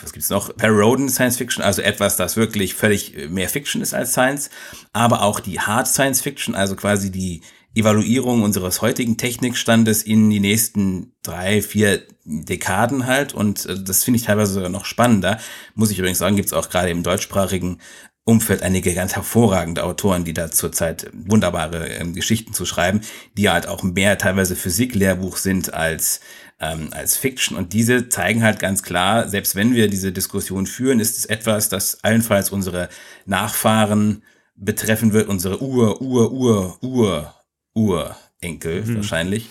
was 0.01 0.13
gibt's 0.13 0.29
noch? 0.29 0.55
Perry 0.55 0.81
Roden 0.81 1.09
Science 1.09 1.37
Fiction, 1.37 1.63
also 1.63 1.81
etwas, 1.81 2.17
das 2.17 2.35
wirklich 2.35 2.73
völlig 2.73 3.29
mehr 3.29 3.49
Fiction 3.49 3.81
ist 3.81 3.93
als 3.93 4.11
Science, 4.11 4.49
aber 4.93 5.21
auch 5.21 5.39
die 5.39 5.59
Hard 5.59 5.87
Science 5.87 6.21
Fiction, 6.21 6.55
also 6.55 6.75
quasi 6.75 7.11
die 7.11 7.41
Evaluierung 7.75 8.41
unseres 8.43 8.81
heutigen 8.81 9.17
Technikstandes 9.17 10.03
in 10.03 10.29
die 10.29 10.39
nächsten 10.39 11.13
drei, 11.23 11.61
vier 11.61 12.01
Dekaden 12.25 13.05
halt. 13.05 13.33
Und 13.33 13.65
äh, 13.65 13.81
das 13.81 14.03
finde 14.03 14.17
ich 14.17 14.25
teilweise 14.25 14.69
noch 14.69 14.85
spannender. 14.85 15.39
Muss 15.75 15.91
ich 15.91 15.99
übrigens 15.99 16.17
sagen, 16.17 16.35
gibt 16.35 16.47
es 16.47 16.53
auch 16.53 16.69
gerade 16.69 16.89
im 16.89 17.03
deutschsprachigen 17.03 17.79
Umfeld 18.23 18.61
einige 18.61 18.93
ganz 18.93 19.15
hervorragende 19.15 19.83
Autoren, 19.83 20.23
die 20.23 20.33
da 20.33 20.51
zurzeit 20.51 21.09
wunderbare 21.13 21.87
ähm, 21.87 22.13
Geschichten 22.13 22.53
zu 22.53 22.65
schreiben, 22.65 23.01
die 23.37 23.49
halt 23.49 23.67
auch 23.67 23.81
mehr 23.81 24.17
teilweise 24.17 24.55
Physik-Lehrbuch 24.55 25.37
sind 25.37 25.73
als, 25.73 26.19
ähm, 26.59 26.89
als 26.91 27.17
Fiction. 27.17 27.57
Und 27.57 27.73
diese 27.73 28.09
zeigen 28.09 28.43
halt 28.43 28.59
ganz 28.59 28.83
klar, 28.83 29.27
selbst 29.29 29.55
wenn 29.55 29.73
wir 29.73 29.89
diese 29.89 30.11
Diskussion 30.11 30.67
führen, 30.67 30.99
ist 30.99 31.17
es 31.17 31.25
etwas, 31.25 31.69
das 31.69 32.03
allenfalls 32.03 32.51
unsere 32.51 32.89
Nachfahren 33.25 34.23
betreffen 34.55 35.13
wird, 35.13 35.27
unsere 35.27 35.61
Ur, 35.63 36.01
Ur, 36.01 36.31
Ur, 36.31 36.77
Ur 36.83 37.38
Urenkel 37.79 38.83
mhm. 38.83 38.95
wahrscheinlich. 38.97 39.49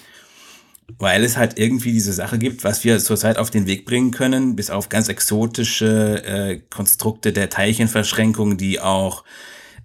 Weil 0.99 1.23
es 1.23 1.37
halt 1.37 1.59
irgendwie 1.59 1.93
diese 1.93 2.15
Sache 2.15 2.39
gibt, 2.39 2.65
was 2.65 2.83
wir 2.83 2.99
zurzeit 2.99 3.37
auf 3.37 3.51
den 3.51 3.67
Weg 3.67 3.85
bringen 3.85 4.11
können, 4.11 4.57
bis 4.57 4.71
auf 4.71 4.89
ganz 4.89 5.09
exotische 5.09 6.25
äh, 6.25 6.61
Konstrukte 6.71 7.35
der 7.35 7.51
Teilchenverschränkung, 7.51 8.57
die 8.57 8.81
auch 8.81 9.25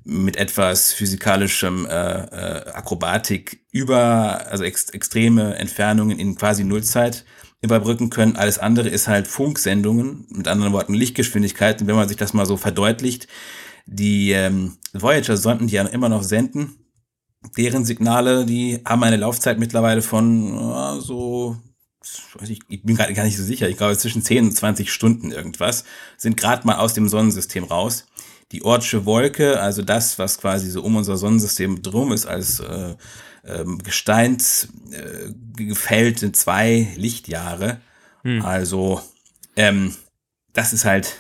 mit 0.05 0.37
etwas 0.37 0.93
physikalischem 0.93 1.85
äh, 1.85 1.89
äh, 1.89 2.71
Akrobatik 2.71 3.61
über, 3.71 4.47
also 4.49 4.63
ex 4.63 4.89
extreme 4.89 5.55
Entfernungen 5.55 6.19
in 6.19 6.35
quasi 6.35 6.63
Nullzeit 6.63 7.25
überbrücken 7.61 8.09
können. 8.09 8.35
Alles 8.35 8.59
andere 8.59 8.89
ist 8.89 9.07
halt 9.07 9.27
Funksendungen, 9.27 10.25
mit 10.29 10.47
anderen 10.47 10.73
Worten 10.73 10.93
Lichtgeschwindigkeiten. 10.93 11.87
Wenn 11.87 11.95
man 11.95 12.09
sich 12.09 12.17
das 12.17 12.33
mal 12.33 12.45
so 12.45 12.57
verdeutlicht, 12.57 13.27
die 13.85 14.31
ähm, 14.31 14.77
Voyager-Sonden, 14.93 15.67
die 15.67 15.75
ja 15.75 15.83
immer 15.83 16.09
noch 16.09 16.23
senden, 16.23 16.75
deren 17.57 17.85
Signale, 17.85 18.45
die 18.45 18.81
haben 18.85 19.03
eine 19.03 19.17
Laufzeit 19.17 19.59
mittlerweile 19.59 20.01
von 20.01 20.55
ja, 20.55 20.99
so, 20.99 21.57
ich, 22.41 22.59
ich 22.67 22.83
bin 22.83 22.95
gerade 22.95 23.13
gar 23.13 23.23
nicht 23.23 23.37
so 23.37 23.43
sicher, 23.43 23.69
ich 23.69 23.77
glaube 23.77 23.97
zwischen 23.97 24.21
10 24.21 24.45
und 24.45 24.53
20 24.53 24.91
Stunden 24.91 25.31
irgendwas, 25.31 25.83
sind 26.17 26.37
gerade 26.37 26.65
mal 26.65 26.77
aus 26.77 26.93
dem 26.93 27.07
Sonnensystem 27.07 27.65
raus. 27.65 28.05
Die 28.51 28.63
Ortsche 28.63 29.05
Wolke, 29.05 29.59
also 29.59 29.81
das, 29.81 30.19
was 30.19 30.39
quasi 30.39 30.69
so 30.69 30.83
um 30.83 30.95
unser 30.95 31.17
Sonnensystem 31.17 31.81
drum 31.81 32.11
ist, 32.11 32.27
als 32.27 32.59
äh, 32.59 32.95
äh, 33.43 33.65
Gesteinsgefällt, 33.83 36.23
äh, 36.23 36.31
zwei 36.31 36.87
Lichtjahre. 36.95 37.79
Hm. 38.23 38.43
Also, 38.43 39.01
ähm, 39.55 39.95
das 40.53 40.73
ist 40.73 40.85
halt 40.85 41.15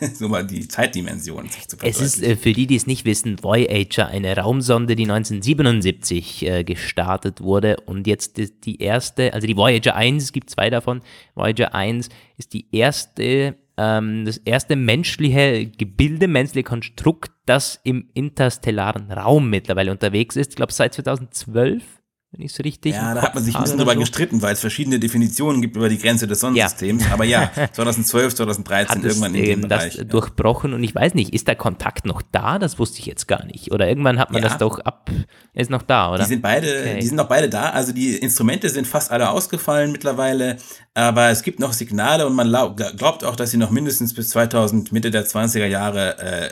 so 0.14 0.28
mal 0.28 0.46
die 0.46 0.66
Zeitdimension 0.68 1.48
sich 1.48 1.68
zu 1.68 1.76
Es 1.82 2.00
ist 2.00 2.22
äh, 2.22 2.36
für 2.36 2.52
die, 2.52 2.66
die 2.66 2.76
es 2.76 2.86
nicht 2.86 3.04
wissen, 3.04 3.42
Voyager, 3.42 4.08
eine 4.08 4.36
Raumsonde, 4.36 4.96
die 4.96 5.04
1977 5.04 6.46
äh, 6.46 6.64
gestartet 6.64 7.40
wurde. 7.40 7.76
Und 7.86 8.06
jetzt 8.06 8.38
ist 8.38 8.64
die 8.64 8.80
erste, 8.80 9.34
also 9.34 9.46
die 9.46 9.56
Voyager 9.56 9.94
1, 9.94 10.24
es 10.24 10.32
gibt 10.32 10.50
zwei 10.50 10.70
davon, 10.70 11.02
Voyager 11.34 11.74
1 11.74 12.08
ist 12.36 12.52
die 12.52 12.66
erste, 12.72 13.56
ähm, 13.76 14.24
das 14.24 14.38
erste 14.38 14.76
menschliche 14.76 15.66
Gebilde, 15.66 16.28
menschliche 16.28 16.64
Konstrukt, 16.64 17.32
das 17.46 17.80
im 17.84 18.08
interstellaren 18.14 19.10
Raum 19.12 19.50
mittlerweile 19.50 19.90
unterwegs 19.90 20.36
ist. 20.36 20.50
Ich 20.50 20.56
glaube 20.56 20.72
seit 20.72 20.94
2012 20.94 21.99
wenn 22.32 22.42
ich 22.42 22.52
es 22.52 22.64
richtig 22.64 22.94
Ja, 22.94 23.12
da 23.12 23.22
hat 23.22 23.34
man 23.34 23.42
sich 23.42 23.56
ein 23.56 23.62
bisschen 23.62 23.78
drüber 23.78 23.94
so. 23.94 24.00
gestritten, 24.00 24.40
weil 24.40 24.52
es 24.52 24.60
verschiedene 24.60 25.00
Definitionen 25.00 25.60
gibt 25.60 25.76
über 25.76 25.88
die 25.88 25.98
Grenze 25.98 26.28
des 26.28 26.38
Sonnensystems. 26.38 27.06
Ja. 27.06 27.12
Aber 27.12 27.24
ja, 27.24 27.50
2012, 27.72 28.36
2013 28.36 28.96
hat 28.96 29.04
irgendwann 29.04 29.34
in 29.34 29.44
dem 29.44 29.60
Bereich. 29.62 29.84
Das 29.84 29.96
ja. 29.96 30.04
durchbrochen 30.04 30.72
und 30.72 30.84
ich 30.84 30.94
weiß 30.94 31.14
nicht, 31.14 31.34
ist 31.34 31.48
der 31.48 31.56
Kontakt 31.56 32.06
noch 32.06 32.22
da? 32.22 32.60
Das 32.60 32.78
wusste 32.78 33.00
ich 33.00 33.06
jetzt 33.06 33.26
gar 33.26 33.44
nicht. 33.46 33.72
Oder 33.72 33.88
irgendwann 33.88 34.20
hat 34.20 34.30
man 34.30 34.42
ja. 34.42 34.48
das 34.48 34.58
doch 34.58 34.78
ab, 34.78 35.10
er 35.54 35.60
ist 35.60 35.70
noch 35.70 35.82
da, 35.82 36.10
oder? 36.10 36.22
Die 36.22 36.28
sind 36.28 36.42
beide, 36.42 36.68
okay. 36.68 36.98
die 37.00 37.06
sind 37.06 37.16
noch 37.16 37.28
beide 37.28 37.48
da. 37.48 37.70
Also 37.70 37.92
die 37.92 38.14
Instrumente 38.16 38.68
sind 38.68 38.86
fast 38.86 39.10
alle 39.10 39.30
ausgefallen 39.30 39.90
mittlerweile, 39.90 40.56
aber 40.94 41.30
es 41.30 41.42
gibt 41.42 41.58
noch 41.58 41.72
Signale 41.72 42.26
und 42.26 42.36
man 42.36 42.48
glaubt 42.48 43.24
auch, 43.24 43.34
dass 43.34 43.50
sie 43.50 43.56
noch 43.56 43.70
mindestens 43.70 44.14
bis 44.14 44.28
2000, 44.28 44.92
Mitte 44.92 45.10
der 45.10 45.26
20er 45.26 45.66
Jahre 45.66 46.18
äh, 46.18 46.50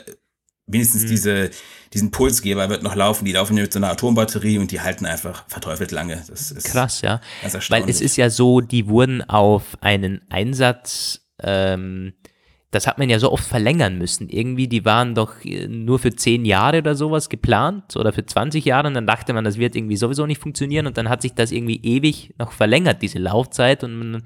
wenigstens 0.69 1.03
mhm. 1.03 1.07
diese, 1.07 1.49
diesen 1.93 2.11
Pulsgeber 2.11 2.69
wird 2.69 2.83
noch 2.83 2.95
laufen. 2.95 3.25
Die 3.25 3.31
laufen 3.31 3.55
mit 3.55 3.73
so 3.73 3.79
einer 3.79 3.89
Atombatterie 3.89 4.57
und 4.57 4.71
die 4.71 4.81
halten 4.81 5.05
einfach 5.05 5.43
verteufelt 5.47 5.91
lange. 5.91 6.23
Das 6.27 6.51
ist 6.51 6.65
krass, 6.65 7.01
ja. 7.01 7.21
Weil 7.69 7.89
es 7.89 8.01
ist 8.01 8.15
ja 8.15 8.29
so, 8.29 8.61
die 8.61 8.87
wurden 8.87 9.21
auf 9.23 9.77
einen 9.81 10.21
Einsatz, 10.29 11.21
ähm, 11.41 12.13
das 12.71 12.85
hat 12.85 12.99
man 12.99 13.09
ja 13.09 13.17
so 13.17 13.31
oft 13.31 13.43
verlängern 13.43 13.97
müssen. 13.97 14.29
Irgendwie, 14.29 14.67
die 14.67 14.85
waren 14.85 15.15
doch 15.15 15.43
äh, 15.43 15.67
nur 15.67 15.97
für 15.97 16.13
zehn 16.13 16.45
Jahre 16.45 16.79
oder 16.79 16.95
sowas 16.95 17.29
geplant 17.29 17.95
oder 17.95 18.13
für 18.13 18.25
20 18.25 18.63
Jahre 18.63 18.87
und 18.87 18.93
dann 18.93 19.07
dachte 19.07 19.33
man, 19.33 19.43
das 19.43 19.57
wird 19.57 19.75
irgendwie 19.75 19.97
sowieso 19.97 20.25
nicht 20.25 20.41
funktionieren 20.41 20.85
und 20.85 20.97
dann 20.97 21.09
hat 21.09 21.21
sich 21.21 21.33
das 21.33 21.51
irgendwie 21.51 21.79
ewig 21.81 22.33
noch 22.37 22.51
verlängert, 22.51 23.01
diese 23.01 23.17
Laufzeit 23.17 23.83
und 23.83 23.97
man, 23.97 24.23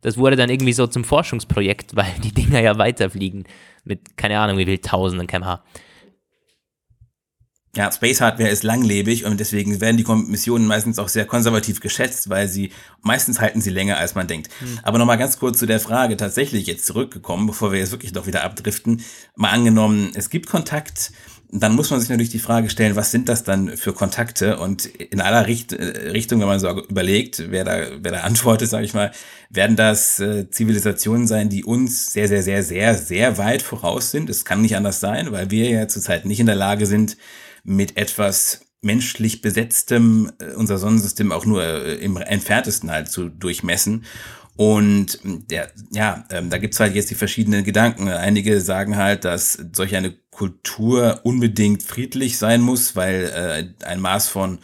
das 0.00 0.16
wurde 0.16 0.36
dann 0.36 0.48
irgendwie 0.48 0.72
so 0.72 0.86
zum 0.86 1.04
Forschungsprojekt, 1.04 1.94
weil 1.96 2.12
die 2.24 2.32
Dinger 2.32 2.60
ja 2.60 2.78
weiterfliegen 2.78 3.44
mit 3.84 4.16
keine 4.16 4.38
Ahnung 4.38 4.58
wie 4.58 4.64
viel 4.64 4.78
Tausenden 4.78 5.26
kmh. 5.26 5.62
Ja, 7.74 7.90
Space 7.90 8.20
Hardware 8.20 8.50
ist 8.50 8.64
langlebig 8.64 9.24
und 9.24 9.40
deswegen 9.40 9.80
werden 9.80 9.96
die 9.96 10.04
Missionen 10.04 10.66
meistens 10.66 10.98
auch 10.98 11.08
sehr 11.08 11.24
konservativ 11.24 11.80
geschätzt, 11.80 12.28
weil 12.28 12.46
sie 12.46 12.70
meistens 13.00 13.40
halten 13.40 13.62
sie 13.62 13.70
länger, 13.70 13.96
als 13.96 14.14
man 14.14 14.26
denkt. 14.26 14.50
Hm. 14.58 14.80
Aber 14.82 14.98
nochmal 14.98 15.16
ganz 15.16 15.38
kurz 15.38 15.58
zu 15.58 15.64
der 15.64 15.80
Frage, 15.80 16.18
tatsächlich 16.18 16.66
jetzt 16.66 16.84
zurückgekommen, 16.84 17.46
bevor 17.46 17.72
wir 17.72 17.78
jetzt 17.78 17.92
wirklich 17.92 18.12
doch 18.12 18.26
wieder 18.26 18.44
abdriften. 18.44 19.02
Mal 19.36 19.52
angenommen, 19.52 20.10
es 20.14 20.28
gibt 20.28 20.50
Kontakt, 20.50 21.12
dann 21.50 21.74
muss 21.74 21.90
man 21.90 22.00
sich 22.00 22.10
natürlich 22.10 22.30
die 22.30 22.38
Frage 22.38 22.68
stellen, 22.68 22.94
was 22.94 23.10
sind 23.10 23.30
das 23.30 23.42
dann 23.42 23.76
für 23.78 23.94
Kontakte? 23.94 24.58
Und 24.58 24.84
in 24.84 25.22
aller 25.22 25.46
Richt 25.46 25.72
äh, 25.72 26.10
Richtung, 26.10 26.40
wenn 26.40 26.48
man 26.48 26.60
so 26.60 26.68
überlegt, 26.68 27.44
wer 27.50 27.64
da, 27.64 27.86
wer 28.00 28.12
da 28.12 28.20
antwortet, 28.20 28.68
sage 28.68 28.84
ich 28.84 28.92
mal, 28.92 29.12
werden 29.48 29.76
das 29.76 30.20
äh, 30.20 30.50
Zivilisationen 30.50 31.26
sein, 31.26 31.48
die 31.48 31.64
uns 31.64 32.12
sehr, 32.12 32.28
sehr, 32.28 32.42
sehr, 32.42 32.62
sehr, 32.62 32.94
sehr 32.96 33.38
weit 33.38 33.62
voraus 33.62 34.10
sind. 34.10 34.28
Es 34.28 34.44
kann 34.44 34.60
nicht 34.60 34.76
anders 34.76 35.00
sein, 35.00 35.32
weil 35.32 35.50
wir 35.50 35.70
ja 35.70 35.88
zurzeit 35.88 36.26
nicht 36.26 36.40
in 36.40 36.46
der 36.46 36.54
Lage 36.54 36.84
sind, 36.84 37.16
mit 37.64 37.96
etwas 37.96 38.66
menschlich 38.80 39.40
besetztem 39.40 40.32
äh, 40.40 40.54
unser 40.54 40.78
Sonnensystem 40.78 41.32
auch 41.32 41.46
nur 41.46 41.62
äh, 41.62 41.94
im 41.94 42.16
entferntesten 42.16 42.90
halt 42.90 43.08
zu 43.08 43.28
durchmessen. 43.28 44.04
Und 44.56 45.18
der, 45.24 45.70
ja, 45.92 46.24
ähm, 46.30 46.50
da 46.50 46.58
gibt's 46.58 46.78
halt 46.78 46.94
jetzt 46.94 47.10
die 47.10 47.14
verschiedenen 47.14 47.64
Gedanken. 47.64 48.08
Einige 48.08 48.60
sagen 48.60 48.96
halt, 48.96 49.24
dass 49.24 49.58
solch 49.72 49.96
eine 49.96 50.14
Kultur 50.30 51.20
unbedingt 51.22 51.82
friedlich 51.82 52.38
sein 52.38 52.60
muss, 52.60 52.94
weil 52.94 53.74
äh, 53.80 53.86
ein 53.86 54.00
Maß 54.00 54.28
von 54.28 54.58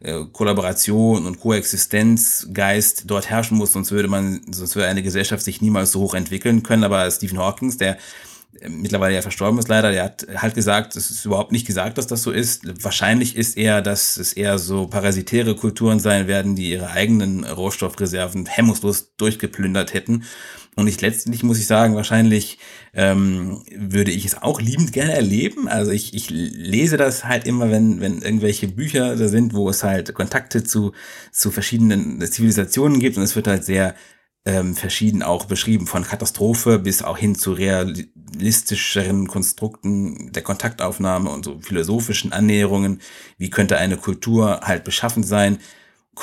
äh, 0.00 0.24
Kollaboration 0.32 1.26
und 1.26 1.40
Koexistenzgeist 1.40 3.04
dort 3.06 3.30
herrschen 3.30 3.56
muss, 3.56 3.72
sonst 3.72 3.90
würde 3.90 4.08
man, 4.08 4.42
sonst 4.50 4.76
würde 4.76 4.88
eine 4.88 5.02
Gesellschaft 5.02 5.42
sich 5.42 5.60
niemals 5.60 5.92
so 5.92 6.00
hoch 6.00 6.14
entwickeln 6.14 6.62
können. 6.62 6.84
Aber 6.84 7.10
Stephen 7.10 7.38
Hawkins, 7.38 7.78
der 7.78 7.98
mittlerweile 8.68 9.14
ja 9.14 9.22
verstorben 9.22 9.58
ist 9.58 9.68
leider, 9.68 9.92
der 9.92 10.04
hat 10.04 10.26
halt 10.36 10.54
gesagt, 10.54 10.96
es 10.96 11.10
ist 11.10 11.24
überhaupt 11.24 11.52
nicht 11.52 11.66
gesagt, 11.66 11.98
dass 11.98 12.06
das 12.06 12.22
so 12.22 12.30
ist. 12.30 12.62
Wahrscheinlich 12.84 13.36
ist 13.36 13.56
eher, 13.56 13.82
dass 13.82 14.16
es 14.16 14.32
eher 14.32 14.58
so 14.58 14.86
parasitäre 14.86 15.56
Kulturen 15.56 16.00
sein 16.00 16.26
werden, 16.26 16.56
die 16.56 16.70
ihre 16.70 16.90
eigenen 16.90 17.44
Rohstoffreserven 17.44 18.46
hemmungslos 18.46 19.14
durchgeplündert 19.16 19.94
hätten 19.94 20.24
und 20.74 20.86
ich 20.86 21.00
letztendlich 21.02 21.42
muss 21.42 21.58
ich 21.58 21.66
sagen, 21.66 21.96
wahrscheinlich 21.96 22.58
ähm, 22.94 23.62
würde 23.76 24.10
ich 24.10 24.24
es 24.24 24.40
auch 24.40 24.58
liebend 24.58 24.92
gerne 24.92 25.12
erleben. 25.12 25.68
Also 25.68 25.90
ich, 25.90 26.14
ich 26.14 26.30
lese 26.30 26.96
das 26.96 27.26
halt 27.26 27.46
immer, 27.46 27.70
wenn, 27.70 28.00
wenn 28.00 28.22
irgendwelche 28.22 28.68
Bücher 28.68 29.16
da 29.16 29.28
sind, 29.28 29.52
wo 29.52 29.68
es 29.68 29.84
halt 29.84 30.14
Kontakte 30.14 30.64
zu, 30.64 30.92
zu 31.30 31.50
verschiedenen 31.50 32.22
Zivilisationen 32.22 33.00
gibt 33.00 33.18
und 33.18 33.22
es 33.22 33.36
wird 33.36 33.48
halt 33.48 33.64
sehr 33.64 33.94
ähm, 34.44 34.74
verschieden 34.74 35.22
auch 35.22 35.44
beschrieben, 35.44 35.86
von 35.86 36.04
Katastrophe 36.04 36.78
bis 36.78 37.02
auch 37.02 37.16
hin 37.16 37.34
zu 37.34 37.52
realistischeren 37.52 39.28
Konstrukten 39.28 40.32
der 40.32 40.42
Kontaktaufnahme 40.42 41.30
und 41.30 41.44
so 41.44 41.60
philosophischen 41.60 42.32
Annäherungen. 42.32 43.00
Wie 43.38 43.50
könnte 43.50 43.78
eine 43.78 43.96
Kultur 43.96 44.60
halt 44.62 44.84
beschaffen 44.84 45.22
sein? 45.22 45.58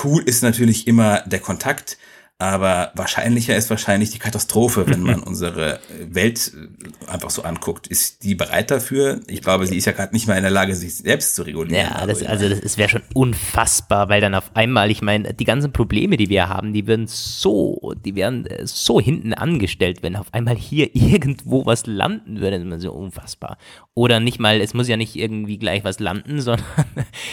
Cool 0.03 0.21
ist 0.21 0.43
natürlich 0.43 0.87
immer 0.87 1.21
der 1.21 1.39
Kontakt, 1.39 1.97
aber 2.41 2.93
wahrscheinlicher 2.95 3.57
ist 3.57 3.69
wahrscheinlich 3.69 4.11
die 4.11 4.17
Katastrophe, 4.17 4.87
wenn 4.87 5.03
man 5.03 5.19
unsere 5.19 5.81
Welt 6.09 6.53
äh, 6.55 7.11
einfach 7.11 7.29
so 7.31 7.43
anguckt. 7.43 7.87
Ist 7.87 8.23
die 8.23 8.33
bereit 8.33 8.71
dafür? 8.71 9.19
Ich 9.27 9.41
glaube, 9.41 9.67
sie 9.67 9.75
ist 9.75 9.83
ja 9.83 9.91
gerade 9.91 10.13
nicht 10.13 10.25
mal 10.25 10.37
in 10.37 10.43
der 10.43 10.51
Lage, 10.51 10.73
sich 10.73 10.95
selbst 10.95 11.35
zu 11.35 11.43
regulieren. 11.43 11.85
Ja, 11.85 12.07
das, 12.07 12.23
also 12.23 12.47
das, 12.47 12.61
das 12.61 12.77
wäre 12.77 12.87
schon 12.87 13.01
unfassbar, 13.13 14.07
weil 14.07 14.21
dann 14.21 14.35
auf 14.35 14.55
einmal, 14.55 14.89
ich 14.89 15.01
meine, 15.01 15.33
die 15.33 15.43
ganzen 15.43 15.73
Probleme, 15.73 16.15
die 16.15 16.29
wir 16.29 16.47
haben, 16.47 16.71
die 16.71 16.87
werden 16.87 17.07
so, 17.07 17.93
die 18.05 18.15
werden 18.15 18.45
äh, 18.45 18.65
so 18.65 19.01
hinten 19.01 19.33
angestellt, 19.33 20.01
wenn 20.01 20.15
auf 20.15 20.33
einmal 20.33 20.55
hier 20.55 20.89
irgendwo 20.95 21.65
was 21.65 21.87
landen 21.87 22.39
würde. 22.39 22.63
Das 22.63 22.77
ist 22.77 22.83
so 22.83 22.93
unfassbar. 22.93 23.57
Oder 23.95 24.21
nicht 24.21 24.39
mal, 24.39 24.61
es 24.61 24.73
muss 24.73 24.87
ja 24.87 24.95
nicht 24.95 25.17
irgendwie 25.17 25.57
gleich 25.57 25.83
was 25.83 25.99
landen, 25.99 26.39
sondern 26.41 26.65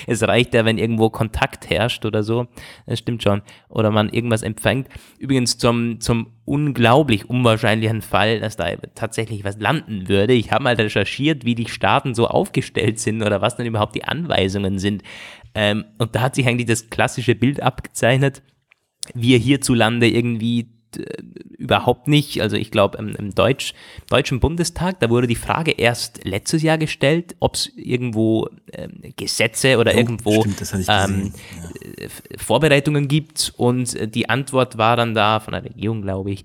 es 0.09 0.21
reicht 0.25 0.53
ja, 0.53 0.65
wenn 0.65 0.79
irgendwo 0.79 1.11
Kontakt 1.11 1.71
herrscht 1.71 2.05
oder 2.05 2.25
so. 2.25 2.49
Das 2.87 2.99
stimmt 2.99 3.23
schon. 3.23 3.43
Oder 3.69 3.93
man 3.93 4.09
irgendwas 4.09 4.43
empfängt. 4.43 4.89
Übrigens 5.19 5.59
zum, 5.59 6.01
zum 6.01 6.29
unglaublich 6.45 7.29
unwahrscheinlichen 7.29 8.03
Fall, 8.03 8.41
dass 8.41 8.57
da 8.57 8.77
tatsächlich 8.95 9.45
was 9.45 9.59
landen 9.59 10.09
würde. 10.09 10.35
Ich 10.35 10.53
habe 10.53 10.65
mal 10.65 10.75
recherchiert, 10.75 11.45
wie 11.45 11.55
die 11.55 11.69
Staaten 11.69 12.15
so 12.15 12.27
aufgestellt 12.29 12.99
sind 13.01 13.23
oder 13.23 13.41
was 13.41 13.57
dann 13.57 13.67
überhaupt 13.67 13.95
die 13.95 14.05
Anweisungen 14.05 14.79
sind. 14.79 15.03
Ähm, 15.55 15.85
und 15.99 16.15
da 16.15 16.21
hat 16.23 16.35
sich 16.35 16.47
eigentlich 16.47 16.69
das 16.69 16.91
klassische 16.91 17.35
Bild 17.35 17.63
abgezeichnet. 17.63 18.43
Wir 19.15 19.39
hierzulande 19.39 20.09
irgendwie 20.09 20.76
überhaupt 21.59 22.09
nicht. 22.09 22.41
Also 22.41 22.57
ich 22.57 22.71
glaube, 22.71 22.99
im, 22.99 23.15
im 23.17 23.35
Deutsch, 23.35 23.75
Deutschen 24.09 24.41
Bundestag, 24.41 25.01
da 25.01 25.11
wurde 25.11 25.27
die 25.27 25.35
Frage 25.35 25.73
erst 25.73 26.25
letztes 26.25 26.63
Jahr 26.63 26.79
gestellt, 26.79 27.37
ob 27.41 27.55
es 27.55 27.73
irgendwo 27.77 28.49
ähm, 28.73 29.01
Gesetze 29.17 29.79
oder 29.79 29.93
oh, 29.95 29.99
irgendwo 29.99 30.41
stimmt, 30.41 30.89
ähm, 30.89 31.33
ja. 31.37 32.05
Äh, 32.05 32.09
Vorbereitungen 32.37 33.09
gibt. 33.09 33.53
Und 33.57 34.15
die 34.15 34.29
Antwort 34.29 34.79
war 34.79 34.97
dann 34.97 35.15
da 35.15 35.41
von 35.41 35.53
der 35.53 35.65
Regierung, 35.65 36.03
glaube 36.03 36.31
ich, 36.31 36.45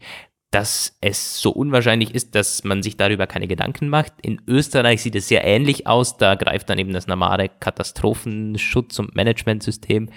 dass 0.51 0.97
es 0.99 1.39
so 1.39 1.51
unwahrscheinlich 1.51 2.13
ist, 2.13 2.35
dass 2.35 2.65
man 2.65 2.83
sich 2.83 2.97
darüber 2.97 3.25
keine 3.25 3.47
Gedanken 3.47 3.87
macht. 3.87 4.13
In 4.21 4.41
Österreich 4.47 5.01
sieht 5.01 5.15
es 5.15 5.29
sehr 5.29 5.45
ähnlich 5.45 5.87
aus. 5.87 6.17
Da 6.17 6.35
greift 6.35 6.69
dann 6.69 6.77
eben 6.77 6.91
das 6.91 7.07
normale 7.07 7.45
Katastrophenschutz- 7.45 8.99
und 8.99 9.15
Managementsystem 9.15 10.09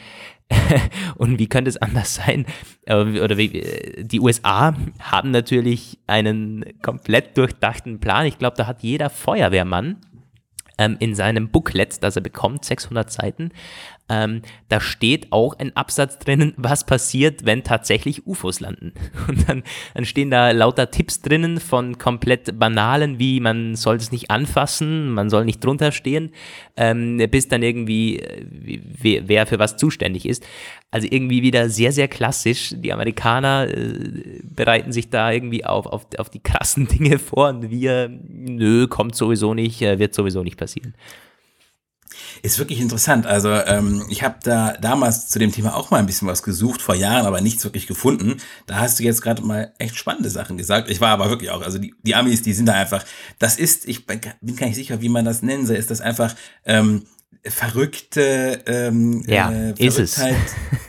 und 1.17 1.39
wie 1.39 1.49
könnte 1.49 1.69
es 1.69 1.77
anders 1.77 2.15
sein? 2.15 2.47
Oder 2.87 3.37
wie, 3.37 3.61
äh, 3.61 4.05
die 4.05 4.21
USA 4.21 4.75
haben 5.01 5.31
natürlich 5.31 5.99
einen 6.07 6.65
komplett 6.83 7.37
durchdachten 7.37 8.01
Plan. 8.01 8.27
Ich 8.27 8.39
glaube, 8.39 8.57
da 8.57 8.67
hat 8.67 8.83
jeder 8.83 9.11
Feuerwehrmann 9.11 9.97
ähm, 10.79 10.97
in 10.99 11.15
seinem 11.15 11.49
Booklet, 11.51 12.03
das 12.03 12.17
er 12.17 12.23
bekommt, 12.23 12.65
600 12.65 13.11
Seiten, 13.11 13.51
ähm, 14.11 14.43
da 14.69 14.81
steht 14.81 15.33
auch 15.33 15.59
ein 15.59 15.75
Absatz 15.77 16.19
drinnen, 16.19 16.53
was 16.59 16.85
passiert, 16.85 17.47
wenn 17.47 17.65
tatsächlich 17.65 18.27
UFOs 18.27 18.61
landen. 18.61 18.93
Und 19.29 19.49
dann, 19.49 19.63
dann 19.95 20.05
stehen 20.05 20.31
da 20.31 20.51
lauter 20.51 20.91
Tipps 20.91 21.23
drinnen 21.23 21.59
von 21.59 21.97
komplett 21.97 22.59
banalen, 22.59 23.19
wie 23.19 23.41
man 23.41 23.77
soll 23.77 23.97
es 23.97 24.13
nicht 24.13 24.31
anfassen, 24.31 25.11
man 25.11 25.31
soll 25.31 25.47
nicht 25.47 25.65
drunter 25.65 25.91
stehen, 25.91 26.33
ähm, 26.77 27.17
bis 27.31 27.49
dann 27.49 27.63
irgendwie, 27.63 28.23
wie, 28.51 29.23
wer 29.27 29.47
für 29.47 29.59
was 29.59 29.79
zuständig 29.79 30.27
ist. 30.27 30.45
Also 30.91 31.09
irgendwie 31.11 31.43
wieder 31.43 31.71
sehr, 31.71 31.91
sehr 31.91 32.07
klassisch. 32.07 32.75
Die 32.77 32.93
Amerikaner 32.93 33.69
äh, 33.69 34.41
bereiten 34.45 34.93
sich 34.93 35.09
da 35.09 35.33
irgendwie 35.33 35.65
auf, 35.65 35.87
auf, 35.87 36.07
auf 36.19 36.29
die 36.29 36.41
krassen 36.41 36.87
Dinge 36.89 37.19
vor 37.19 37.49
und 37.49 37.71
wir, 37.71 38.11
nö, 38.29 38.87
kommt 38.87 39.15
sowieso 39.15 39.55
nicht, 39.55 39.81
äh, 39.81 39.99
wird 39.99 40.13
sowieso 40.15 40.43
nicht 40.43 40.59
passieren. 40.59 40.95
Ist 42.43 42.59
wirklich 42.59 42.81
interessant. 42.81 43.27
Also 43.27 43.51
ähm, 43.51 44.05
ich 44.09 44.23
habe 44.23 44.37
da 44.43 44.75
damals 44.81 45.29
zu 45.29 45.39
dem 45.39 45.53
Thema 45.53 45.75
auch 45.75 45.91
mal 45.91 45.99
ein 45.99 46.07
bisschen 46.07 46.29
was 46.29 46.43
gesucht, 46.43 46.83
vor 46.83 46.95
Jahren, 46.95 47.27
aber 47.27 47.41
nichts 47.41 47.65
wirklich 47.65 47.87
gefunden. 47.87 48.37
Da 48.67 48.77
hast 48.77 48.99
du 48.99 49.03
jetzt 49.03 49.23
gerade 49.23 49.43
mal 49.43 49.73
echt 49.79 49.97
spannende 49.97 50.31
Sachen 50.31 50.57
gesagt. 50.57 50.91
Ich 50.91 51.01
war 51.01 51.11
aber 51.11 51.31
wirklich 51.31 51.51
auch, 51.51 51.63
also 51.63 51.79
die, 51.79 51.95
die 52.03 52.15
Amis, 52.15 52.43
die 52.43 52.53
sind 52.53 52.67
da 52.67 52.75
einfach, 52.75 53.05
das 53.39 53.57
ist, 53.57 53.89
ich 53.89 54.07
bin 54.07 54.21
gar 54.21 54.35
nicht 54.67 54.75
sicher, 54.75 55.01
wie 55.01 55.09
man 55.09 55.25
das 55.25 55.43
nennen 55.43 55.67
soll, 55.67 55.77
ist 55.77 55.91
das 55.91 56.01
einfach 56.01 56.35
ähm, 56.65 57.05
verrückte 57.47 58.63
ähm, 58.67 59.23
ja, 59.27 59.51
äh, 59.51 59.75
ist 59.79 59.99
es. 59.99 60.21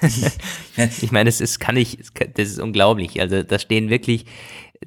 ich 1.02 1.12
meine, 1.12 1.30
es 1.30 1.42
ist, 1.42 1.60
kann 1.60 1.76
ich, 1.76 2.00
das 2.36 2.50
ist 2.50 2.60
unglaublich. 2.60 3.20
Also 3.20 3.44
da 3.44 3.60
stehen 3.60 3.90
wirklich, 3.90 4.26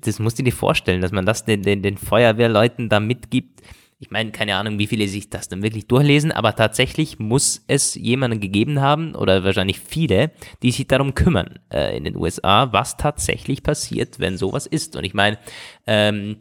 das 0.00 0.18
musst 0.18 0.38
du 0.38 0.42
dir 0.42 0.52
vorstellen, 0.52 1.00
dass 1.00 1.12
man 1.12 1.26
das 1.26 1.44
den, 1.44 1.62
den, 1.62 1.82
den 1.82 1.98
Feuerwehrleuten 1.98 2.88
da 2.88 3.00
mitgibt 3.00 3.60
ich 4.00 4.10
meine, 4.10 4.30
keine 4.30 4.54
Ahnung, 4.54 4.78
wie 4.78 4.86
viele 4.86 5.08
sich 5.08 5.28
das 5.28 5.48
dann 5.48 5.62
wirklich 5.62 5.88
durchlesen, 5.88 6.30
aber 6.30 6.54
tatsächlich 6.54 7.18
muss 7.18 7.64
es 7.66 7.96
jemanden 7.96 8.38
gegeben 8.38 8.80
haben 8.80 9.16
oder 9.16 9.42
wahrscheinlich 9.42 9.80
viele, 9.80 10.30
die 10.62 10.70
sich 10.70 10.86
darum 10.86 11.14
kümmern 11.14 11.58
äh, 11.72 11.96
in 11.96 12.04
den 12.04 12.16
USA, 12.16 12.72
was 12.72 12.96
tatsächlich 12.96 13.64
passiert, 13.64 14.20
wenn 14.20 14.36
sowas 14.36 14.66
ist. 14.66 14.94
Und 14.94 15.02
ich 15.02 15.14
meine, 15.14 15.38
ähm, 15.86 16.36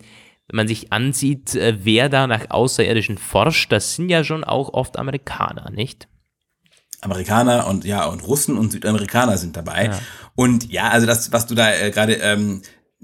wenn 0.48 0.56
man 0.56 0.68
sich 0.68 0.94
ansieht, 0.94 1.56
äh, 1.56 1.80
wer 1.82 2.10
da 2.10 2.28
nach 2.28 2.52
Außerirdischen 2.52 3.18
forscht, 3.18 3.72
das 3.72 3.96
sind 3.96 4.10
ja 4.10 4.24
schon 4.24 4.44
auch 4.44 4.74
oft 4.74 5.00
Amerikaner, 5.00 5.72
nicht? 5.72 6.08
Amerikaner 7.02 7.68
und 7.68 7.86
ja, 7.86 8.06
und 8.06 8.26
Russen 8.26 8.58
und 8.58 8.72
Südamerikaner 8.72 9.38
sind 9.38 9.56
dabei. 9.56 9.86
Ja. 9.86 10.00
Und 10.36 10.72
ja, 10.72 10.90
also 10.90 11.08
das, 11.08 11.32
was 11.32 11.48
du 11.48 11.56
da 11.56 11.74
äh, 11.74 11.92
gerade 11.92 12.14
ähm, 12.14 12.62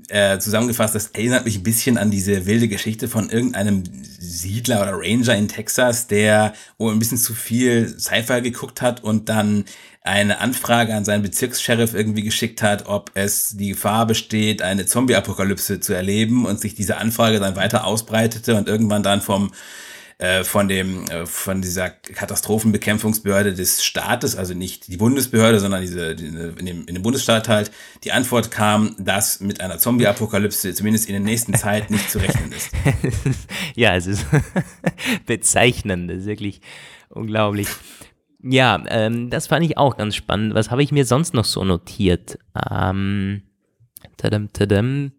äh, 0.10 0.40
zusammengefasst, 0.40 0.96
das 0.96 1.08
erinnert 1.08 1.46
mich 1.46 1.58
ein 1.58 1.64
bisschen 1.64 1.98
an 1.98 2.10
diese 2.10 2.46
wilde 2.46 2.68
Geschichte 2.68 3.08
von 3.08 3.30
irgendeinem 3.30 3.84
Siedler 3.94 4.82
oder 4.82 4.94
Ranger 4.94 5.36
in 5.36 5.48
Texas, 5.48 6.08
der 6.08 6.54
oh, 6.78 6.90
ein 6.90 7.00
bisschen 7.00 7.18
zu 7.18 7.34
viel 7.34 7.88
Sci-Fi 8.00 8.42
geguckt 8.42 8.82
hat 8.82 9.04
und 9.04 9.30
dann 9.30 9.66
eine 10.02 10.40
Anfrage 10.40 10.94
an 10.96 11.06
seinen 11.06 11.22
Bezirkssheriff 11.22 11.94
irgendwie 11.94 12.24
geschickt 12.24 12.62
hat, 12.62 12.88
ob 12.88 13.12
es 13.14 13.56
die 13.56 13.70
Gefahr 13.70 14.06
besteht, 14.06 14.62
eine 14.62 14.86
Zombie-Apokalypse 14.86 15.80
zu 15.80 15.94
erleben 15.94 16.46
und 16.46 16.60
sich 16.60 16.76
diese 16.76 16.98
Anfrage 16.98 17.40
dann 17.40 17.56
weiter 17.56 17.86
ausbreitete 17.86 18.56
und 18.56 18.68
irgendwann 18.68 19.04
dann 19.04 19.22
vom 19.22 19.52
äh, 20.18 20.44
von 20.44 20.68
dem 20.68 21.06
äh, 21.06 21.26
von 21.26 21.62
dieser 21.62 21.90
Katastrophenbekämpfungsbehörde 21.90 23.54
des 23.54 23.84
Staates, 23.84 24.36
also 24.36 24.54
nicht 24.54 24.88
die 24.88 24.98
Bundesbehörde, 24.98 25.60
sondern 25.60 25.82
diese 25.82 26.16
die, 26.16 26.28
in, 26.28 26.66
dem, 26.66 26.86
in 26.86 26.94
dem 26.94 27.02
Bundesstaat 27.02 27.50
halt, 27.50 27.72
die 28.04 28.12
Antwort 28.12 28.52
kam, 28.52 28.96
dass 29.00 29.40
mit 29.40 29.62
einer 29.62 29.78
Zombie-Apokalypse 29.78 30.74
zumindest 30.74 31.08
in 31.08 31.14
der 31.14 31.22
nächsten 31.22 31.54
Zeit 31.56 31.90
nicht 31.92 32.10
zu 32.10 32.20
rechnen 32.20 32.52
ist. 32.52 32.72
ja, 33.76 33.96
es 33.96 34.08
ist 34.08 34.26
bezeichnend, 35.26 36.10
das 36.10 36.20
ist 36.20 36.26
wirklich 36.26 36.62
unglaublich. 37.10 37.68
Ja, 38.44 38.84
ähm, 38.90 39.30
das 39.30 39.48
fand 39.48 39.66
ich 39.66 39.78
auch 39.78 39.96
ganz 39.96 40.16
spannend. 40.16 40.54
Was 40.54 40.70
habe 40.70 40.84
ich 40.84 40.92
mir 40.92 41.06
sonst 41.06 41.34
noch 41.34 41.46
so 41.46 41.64
notiert? 41.64 42.38
Ähm, 42.70 43.44
tadam, 44.18 44.52
tadam. 44.52 45.14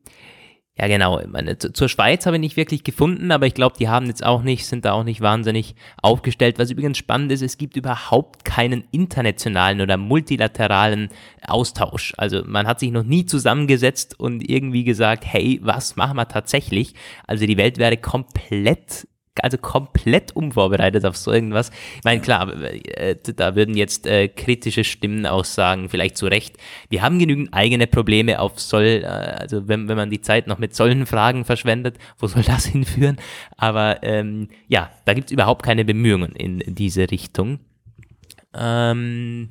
Ja, 0.76 0.88
genau. 0.88 1.20
Meine, 1.28 1.56
zur 1.56 1.88
Schweiz 1.88 2.26
habe 2.26 2.37
ich 2.37 2.40
nicht 2.40 2.56
wirklich 2.56 2.82
gefunden, 2.82 3.30
aber 3.30 3.46
ich 3.46 3.54
glaube, 3.54 3.76
die 3.78 3.88
haben 3.88 4.06
jetzt 4.06 4.24
auch 4.24 4.42
nicht, 4.42 4.66
sind 4.66 4.84
da 4.84 4.92
auch 4.92 5.04
nicht 5.04 5.20
wahnsinnig 5.20 5.76
aufgestellt. 6.02 6.58
Was 6.58 6.72
übrigens 6.72 6.98
spannend 6.98 7.30
ist, 7.30 7.42
es 7.42 7.58
gibt 7.58 7.76
überhaupt 7.76 8.44
keinen 8.44 8.82
internationalen 8.90 9.80
oder 9.80 9.96
multilateralen 9.96 11.10
Austausch. 11.46 12.12
Also 12.16 12.42
man 12.44 12.66
hat 12.66 12.80
sich 12.80 12.90
noch 12.90 13.04
nie 13.04 13.24
zusammengesetzt 13.24 14.18
und 14.18 14.50
irgendwie 14.50 14.82
gesagt, 14.82 15.24
hey, 15.24 15.60
was 15.62 15.94
machen 15.94 16.16
wir 16.16 16.26
tatsächlich? 16.26 16.94
Also 17.28 17.46
die 17.46 17.56
Welt 17.56 17.78
wäre 17.78 17.96
komplett 17.96 19.06
also 19.42 19.58
komplett 19.58 20.32
unvorbereitet 20.32 21.04
auf 21.04 21.16
so 21.16 21.32
irgendwas. 21.32 21.70
Ich 21.96 22.04
meine, 22.04 22.20
klar, 22.20 22.52
äh, 22.62 23.16
da 23.36 23.56
würden 23.56 23.76
jetzt 23.76 24.06
äh, 24.06 24.28
kritische 24.28 24.84
Stimmen 24.84 25.26
auch 25.26 25.44
sagen, 25.44 25.88
vielleicht 25.88 26.16
zu 26.16 26.26
Recht, 26.26 26.56
wir 26.88 27.02
haben 27.02 27.18
genügend 27.18 27.52
eigene 27.52 27.86
Probleme 27.86 28.38
auf 28.38 28.60
Soll, 28.60 29.02
äh, 29.02 29.06
also 29.06 29.66
wenn, 29.66 29.88
wenn 29.88 29.96
man 29.96 30.10
die 30.10 30.20
Zeit 30.20 30.46
noch 30.46 30.58
mit 30.58 30.74
solchen 30.74 31.06
Fragen 31.06 31.44
verschwendet, 31.44 31.98
wo 32.18 32.26
soll 32.26 32.42
das 32.42 32.66
hinführen? 32.66 33.16
Aber 33.56 34.02
ähm, 34.02 34.48
ja, 34.68 34.90
da 35.04 35.14
gibt 35.14 35.30
es 35.30 35.32
überhaupt 35.32 35.64
keine 35.64 35.84
Bemühungen 35.84 36.36
in 36.36 36.62
diese 36.66 37.10
Richtung. 37.10 37.58
Ähm, 38.54 39.50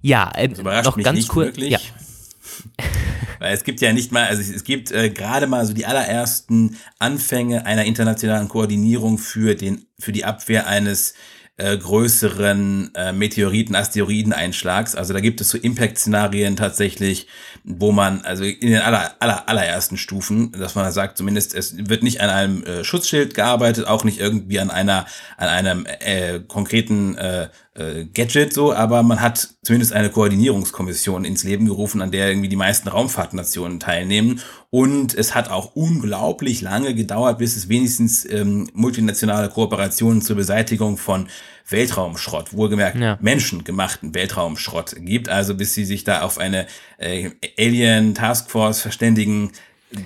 ja, 0.00 0.30
äh, 0.34 0.48
noch 0.48 0.98
ganz 0.98 1.28
kurz. 1.28 1.56
Ja. 1.58 1.78
Weil 3.44 3.52
es 3.52 3.64
gibt 3.64 3.82
ja 3.82 3.92
nicht 3.92 4.10
mal, 4.10 4.26
also 4.26 4.40
es 4.40 4.64
gibt 4.64 4.90
äh, 4.90 5.10
gerade 5.10 5.46
mal 5.46 5.66
so 5.66 5.74
die 5.74 5.84
allerersten 5.84 6.78
Anfänge 6.98 7.66
einer 7.66 7.84
internationalen 7.84 8.48
Koordinierung 8.48 9.18
für 9.18 9.54
den, 9.54 9.84
für 9.98 10.12
die 10.12 10.24
Abwehr 10.24 10.66
eines 10.66 11.12
äh, 11.58 11.76
größeren 11.76 12.92
äh, 12.94 13.12
Meteoriten, 13.12 13.76
Asteroideneinschlags. 13.76 14.94
Also 14.94 15.12
da 15.12 15.20
gibt 15.20 15.42
es 15.42 15.50
so 15.50 15.58
Impact-Szenarien 15.58 16.56
tatsächlich, 16.56 17.26
wo 17.64 17.92
man, 17.92 18.22
also 18.22 18.44
in 18.44 18.70
den 18.70 18.80
aller, 18.80 19.14
aller, 19.20 19.46
allerersten 19.46 19.98
Stufen, 19.98 20.52
dass 20.52 20.74
man 20.74 20.90
sagt, 20.90 21.18
zumindest 21.18 21.54
es 21.54 21.76
wird 21.76 22.02
nicht 22.02 22.22
an 22.22 22.30
einem 22.30 22.64
äh, 22.64 22.82
Schutzschild 22.82 23.34
gearbeitet, 23.34 23.86
auch 23.86 24.04
nicht 24.04 24.20
irgendwie 24.20 24.58
an 24.58 24.70
einer, 24.70 25.04
an 25.36 25.48
einem 25.48 25.86
äh, 25.86 26.40
konkreten 26.40 27.18
äh, 27.18 27.50
äh, 27.74 28.04
Gadget 28.04 28.52
so, 28.52 28.72
aber 28.72 29.02
man 29.02 29.20
hat 29.20 29.48
zumindest 29.62 29.92
eine 29.92 30.10
Koordinierungskommission 30.10 31.24
ins 31.24 31.42
Leben 31.42 31.66
gerufen, 31.66 32.02
an 32.02 32.12
der 32.12 32.28
irgendwie 32.28 32.48
die 32.48 32.56
meisten 32.56 32.88
Raumfahrtnationen 32.88 33.80
teilnehmen. 33.80 34.40
Und 34.70 35.14
es 35.14 35.34
hat 35.34 35.50
auch 35.50 35.74
unglaublich 35.74 36.60
lange 36.60 36.94
gedauert, 36.94 37.38
bis 37.38 37.56
es 37.56 37.68
wenigstens 37.68 38.28
ähm, 38.30 38.68
multinationale 38.74 39.48
Kooperationen 39.48 40.22
zur 40.22 40.36
Beseitigung 40.36 40.96
von 40.96 41.28
Weltraumschrott, 41.68 42.52
wohlgemerkt 42.52 43.00
ja. 43.00 43.18
menschengemachten 43.20 44.14
Weltraumschrott 44.14 44.94
gibt. 45.00 45.28
Also 45.28 45.56
bis 45.56 45.74
sie 45.74 45.84
sich 45.84 46.04
da 46.04 46.22
auf 46.22 46.38
eine 46.38 46.66
äh, 46.98 47.30
Alien 47.58 48.14
Taskforce 48.14 48.80
verständigen, 48.80 49.50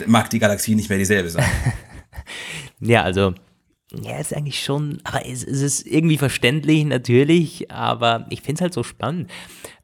mag 0.07 0.31
die 0.31 0.39
Galaxie 0.39 0.75
nicht 0.75 0.89
mehr 0.89 0.99
dieselbe 0.99 1.29
sein. 1.29 1.45
ja, 2.81 3.03
also 3.03 3.35
ja, 3.91 4.19
ist 4.19 4.37
eigentlich 4.37 4.63
schon, 4.63 4.99
aber 5.05 5.25
es, 5.25 5.43
es 5.45 5.63
ist 5.63 5.87
irgendwie 5.87 6.19
verständlich, 6.19 6.85
natürlich, 6.85 7.71
aber 7.71 8.27
ich 8.29 8.43
finde 8.43 8.55
es 8.57 8.61
halt 8.61 8.75
so 8.75 8.83
spannend. 8.83 9.31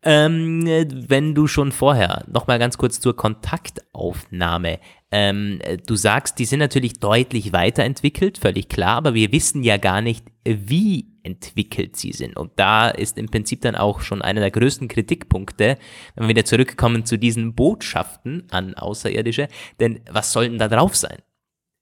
Ähm, 0.03 0.67
wenn 1.09 1.35
du 1.35 1.47
schon 1.47 1.73
vorher, 1.73 2.25
nochmal 2.31 2.59
ganz 2.59 2.77
kurz 2.77 3.01
zur 3.01 3.17
Kontaktaufnahme, 3.17 4.79
ähm, 5.11 5.59
du 5.87 5.97
sagst, 5.97 6.39
die 6.39 6.45
sind 6.45 6.59
natürlich 6.59 7.01
deutlich 7.01 7.55
weiterentwickelt, 7.55 8.37
völlig 8.37 8.69
klar, 8.69 8.97
aber 8.97 9.15
wir 9.15 9.33
wissen 9.33 9.63
ja 9.63 9.79
gar 9.79 10.03
nicht, 10.03 10.27
wie 10.45 11.15
entwickelt 11.23 11.97
sie 11.97 12.13
sind. 12.13 12.37
Und 12.37 12.53
da 12.57 12.91
ist 12.91 13.17
im 13.17 13.31
Prinzip 13.31 13.63
dann 13.63 13.75
auch 13.75 14.03
schon 14.03 14.21
einer 14.21 14.41
der 14.41 14.51
größten 14.51 14.89
Kritikpunkte, 14.89 15.79
wenn 16.15 16.25
wir 16.25 16.29
wieder 16.29 16.45
zurückkommen 16.45 17.07
zu 17.07 17.17
diesen 17.17 17.55
Botschaften 17.55 18.49
an 18.51 18.75
Außerirdische, 18.75 19.49
denn 19.81 20.01
was 20.11 20.31
soll 20.31 20.51
denn 20.51 20.59
da 20.59 20.69
drauf 20.69 20.95
sein? 20.95 21.17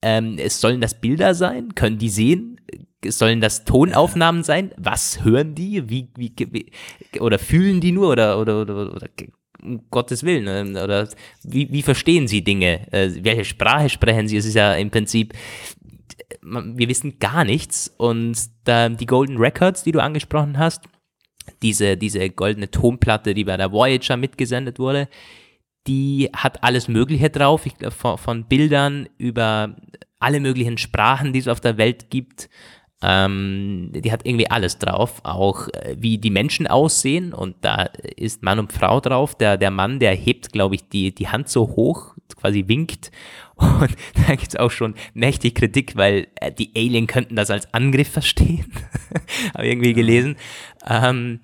Ähm, 0.03 0.37
es 0.39 0.61
sollen 0.61 0.81
das 0.81 1.01
Bilder 1.01 1.35
sein? 1.35 1.75
Können 1.75 1.99
die 1.99 2.09
sehen? 2.09 2.61
Sollen 3.07 3.41
das 3.41 3.65
Tonaufnahmen 3.65 4.43
sein? 4.43 4.73
Was 4.77 5.25
hören 5.25 5.55
die? 5.55 5.89
Wie, 5.89 6.09
wie, 6.17 6.33
wie 6.51 6.73
oder 7.21 7.39
fühlen 7.39 7.81
die 7.81 7.93
nur 7.93 8.11
oder, 8.11 8.39
oder, 8.39 8.63
oder, 8.63 8.95
oder 8.95 9.09
um 9.63 9.85
Gottes 9.91 10.25
Willen, 10.25 10.45
ne? 10.45 10.83
oder 10.83 11.09
wie, 11.45 11.71
wie 11.71 11.83
verstehen 11.83 12.27
sie 12.27 12.43
Dinge? 12.43 12.93
Äh, 12.93 13.11
welche 13.23 13.45
Sprache 13.45 13.89
sprechen 13.89 14.29
sie? 14.29 14.37
Es 14.37 14.45
ist 14.45 14.55
ja 14.55 14.75
im 14.75 14.91
Prinzip, 14.91 15.35
wir 16.43 16.89
wissen 16.89 17.19
gar 17.21 17.45
nichts 17.45 17.93
und 17.97 18.37
da, 18.65 18.89
die 18.89 19.07
Golden 19.07 19.39
Records, 19.39 19.85
die 19.85 19.93
du 19.93 20.03
angesprochen 20.03 20.59
hast, 20.59 20.83
diese, 21.63 21.97
diese 21.97 22.29
goldene 22.31 22.71
Tonplatte, 22.71 23.35
die 23.35 23.45
bei 23.45 23.57
der 23.57 23.73
Voyager 23.73 24.17
mitgesendet 24.17 24.79
wurde, 24.79 25.09
die 25.87 26.31
hat 26.35 26.63
alles 26.63 26.89
Mögliche 26.89 27.31
drauf, 27.31 27.67
ich, 27.67 27.75
von, 27.93 28.19
von 28.19 28.45
Bildern 28.45 29.09
über 29.19 29.77
alle 30.21 30.41
möglichen 30.41 30.79
Sprachen, 30.79 31.33
die 31.33 31.41
es 31.41 31.49
auf 31.49 31.61
der 31.61 31.79
Welt 31.79 32.11
gibt. 32.11 32.49
Ähm, 33.05 33.91
die 33.93 34.13
hat 34.13 34.25
irgendwie 34.25 34.49
alles 34.49 34.79
drauf, 34.79 35.21
auch 35.25 35.67
äh, 35.69 35.97
wie 35.99 36.19
die 36.19 36.31
Menschen 36.31 36.69
aussehen 36.69 37.35
und 37.35 37.57
da 37.63 37.91
ist 38.17 38.45
Mann 38.45 38.61
und 38.61 38.73
Frau 38.73 39.01
drauf. 39.01 39.35
Der, 39.35 39.57
der 39.57 39.73
Mann, 39.73 39.99
der 39.99 40.15
hebt, 40.15 40.53
glaube 40.53 40.77
ich, 40.77 40.89
die, 40.89 41.13
die 41.13 41.27
Hand 41.27 41.49
so 41.49 41.63
hoch, 41.63 42.15
quasi 42.37 42.69
winkt 42.69 43.11
und 43.57 43.97
da 44.15 44.35
gibt 44.37 44.51
es 44.51 44.57
auch 44.57 44.71
schon 44.71 44.95
mächtig 45.15 45.57
Kritik, 45.57 45.97
weil 45.97 46.29
äh, 46.37 46.53
die 46.53 46.71
Alien 46.77 47.09
könnten 47.09 47.35
das 47.35 47.51
als 47.51 47.75
Angriff 47.75 48.09
verstehen, 48.09 48.73
habe 49.55 49.67
ich 49.67 49.73
irgendwie 49.73 49.95
gelesen. 49.95 50.37
Ähm, 50.89 51.41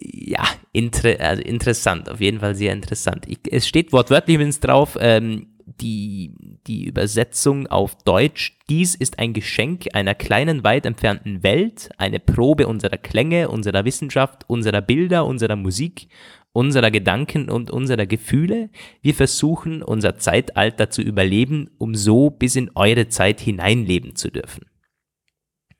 ja, 0.00 0.44
inter 0.72 1.20
also 1.20 1.42
interessant, 1.42 2.10
auf 2.10 2.20
jeden 2.20 2.40
Fall 2.40 2.54
sehr 2.54 2.72
interessant. 2.72 3.24
Ich, 3.28 3.38
es 3.50 3.66
steht 3.66 3.92
wortwörtlich 3.92 4.34
übrigens 4.36 4.60
drauf, 4.60 4.96
ähm, 5.00 5.48
die, 5.80 6.32
die 6.66 6.84
Übersetzung 6.84 7.66
auf 7.66 7.96
Deutsch, 8.04 8.58
dies 8.68 8.94
ist 8.94 9.18
ein 9.18 9.32
Geschenk 9.32 9.86
einer 9.94 10.14
kleinen, 10.14 10.64
weit 10.64 10.86
entfernten 10.86 11.42
Welt, 11.42 11.90
eine 11.98 12.20
Probe 12.20 12.66
unserer 12.66 12.96
Klänge, 12.98 13.48
unserer 13.48 13.84
Wissenschaft, 13.84 14.44
unserer 14.48 14.80
Bilder, 14.80 15.26
unserer 15.26 15.56
Musik, 15.56 16.08
unserer 16.52 16.90
Gedanken 16.90 17.50
und 17.50 17.70
unserer 17.70 18.06
Gefühle. 18.06 18.70
Wir 19.02 19.14
versuchen, 19.14 19.82
unser 19.82 20.16
Zeitalter 20.18 20.88
zu 20.88 21.02
überleben, 21.02 21.70
um 21.78 21.94
so 21.94 22.30
bis 22.30 22.56
in 22.56 22.70
eure 22.74 23.08
Zeit 23.08 23.40
hineinleben 23.40 24.14
zu 24.16 24.30
dürfen. 24.30 24.66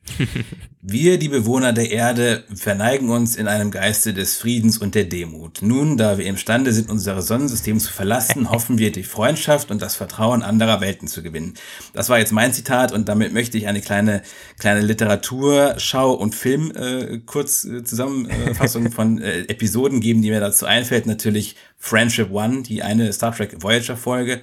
Wir, 0.89 1.19
die 1.19 1.27
Bewohner 1.27 1.73
der 1.73 1.91
Erde, 1.91 2.45
verneigen 2.55 3.09
uns 3.09 3.35
in 3.35 3.49
einem 3.49 3.71
Geiste 3.71 4.13
des 4.13 4.37
Friedens 4.37 4.77
und 4.77 4.95
der 4.95 5.03
Demut. 5.03 5.61
Nun, 5.61 5.97
da 5.97 6.17
wir 6.17 6.25
imstande 6.25 6.71
sind, 6.71 6.89
unser 6.89 7.21
Sonnensystem 7.21 7.77
zu 7.77 7.91
verlassen, 7.91 8.49
hoffen 8.51 8.77
wir, 8.77 8.93
die 8.93 9.03
Freundschaft 9.03 9.69
und 9.69 9.81
das 9.81 9.97
Vertrauen 9.97 10.43
anderer 10.43 10.79
Welten 10.79 11.09
zu 11.09 11.21
gewinnen. 11.21 11.55
Das 11.91 12.07
war 12.07 12.19
jetzt 12.19 12.31
mein 12.31 12.53
Zitat 12.53 12.93
und 12.93 13.09
damit 13.09 13.33
möchte 13.33 13.57
ich 13.57 13.67
eine 13.67 13.81
kleine, 13.81 14.21
kleine 14.59 14.79
Literaturschau 14.79 16.13
und 16.13 16.33
Film 16.33 16.71
äh, 16.73 17.17
kurz 17.25 17.65
äh, 17.65 17.83
Zusammenfassung 17.83 18.89
von 18.93 19.21
äh, 19.21 19.39
Episoden 19.41 19.99
geben, 19.99 20.21
die 20.21 20.29
mir 20.29 20.39
dazu 20.39 20.65
einfällt. 20.65 21.05
Natürlich 21.05 21.57
Friendship 21.77 22.31
One, 22.31 22.63
die 22.63 22.81
eine 22.81 23.11
Star 23.11 23.35
Trek 23.35 23.61
Voyager 23.61 23.97
Folge 23.97 24.39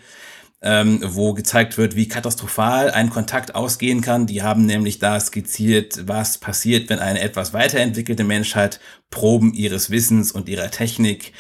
ähm, 0.65 1.01
wo 1.05 1.35
gezeigt 1.35 1.77
wird, 1.77 1.95
wie 1.95 2.09
katastrophal 2.09 2.91
ein 2.91 3.11
Kontakt 3.11 3.55
ausgehen 3.55 4.01
kann. 4.01 4.27
Die 4.27 4.43
haben 4.43 4.65
nämlich 4.65 4.99
da 4.99 5.21
skizziert, 5.21 6.09
was 6.09 6.39
passiert, 6.39 6.89
wenn 6.89 7.01
eine 7.01 7.21
etwas 7.21 7.53
weiterentwickelte 7.53 8.25
Menschheit 8.25 8.81
Proben 9.11 9.53
ihres 9.53 9.91
Wissens 9.91 10.33
und 10.33 10.49
ihrer 10.49 10.71
Technik 10.71 11.35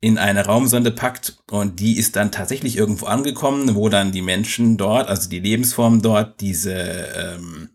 in 0.00 0.18
eine 0.18 0.46
Raumsonde 0.46 0.92
packt 0.92 1.38
und 1.50 1.80
die 1.80 1.98
ist 1.98 2.14
dann 2.14 2.30
tatsächlich 2.30 2.76
irgendwo 2.76 3.06
angekommen, 3.06 3.74
wo 3.74 3.88
dann 3.88 4.12
die 4.12 4.22
Menschen 4.22 4.76
dort, 4.76 5.08
also 5.08 5.28
die 5.28 5.40
Lebensformen 5.40 6.00
dort, 6.00 6.40
diese 6.40 6.72
ähm, 6.72 7.70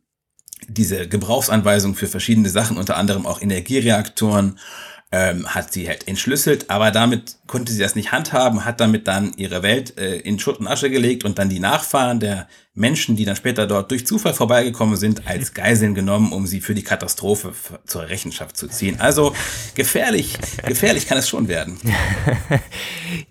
diese 0.67 1.07
Gebrauchsanweisung 1.07 1.93
für 1.93 2.07
verschiedene 2.07 2.49
Sachen, 2.49 2.77
unter 2.77 2.97
anderem 2.97 3.27
auch 3.27 3.41
Energiereaktoren 3.41 4.57
ähm, 5.11 5.47
hat 5.47 5.71
sie 5.71 5.87
halt 5.87 6.07
entschlüsselt, 6.07 6.69
aber 6.69 6.91
damit 6.91 7.37
konnte 7.47 7.71
sie 7.71 7.79
das 7.79 7.95
nicht 7.95 8.11
handhaben, 8.11 8.65
hat 8.65 8.81
damit 8.81 9.07
dann 9.07 9.33
ihre 9.37 9.61
Welt 9.63 9.97
äh, 9.97 10.17
in 10.17 10.39
Schutt 10.39 10.59
und 10.59 10.67
Asche 10.67 10.89
gelegt 10.89 11.23
und 11.23 11.37
dann 11.37 11.47
die 11.47 11.59
Nachfahren 11.59 12.19
der 12.19 12.47
Menschen, 12.73 13.15
die 13.15 13.23
dann 13.23 13.35
später 13.35 13.67
dort 13.67 13.91
durch 13.91 14.05
Zufall 14.05 14.33
vorbeigekommen 14.33 14.97
sind, 14.97 15.27
als 15.27 15.53
Geiseln 15.53 15.95
genommen, 15.95 16.33
um 16.33 16.47
sie 16.47 16.59
für 16.59 16.73
die 16.73 16.83
Katastrophe 16.83 17.53
zur 17.85 18.09
Rechenschaft 18.09 18.57
zu 18.57 18.67
ziehen. 18.67 18.99
Also 18.99 19.33
gefährlich, 19.75 20.37
gefährlich 20.65 21.07
kann 21.07 21.19
es 21.19 21.29
schon 21.29 21.47
werden. 21.47 21.79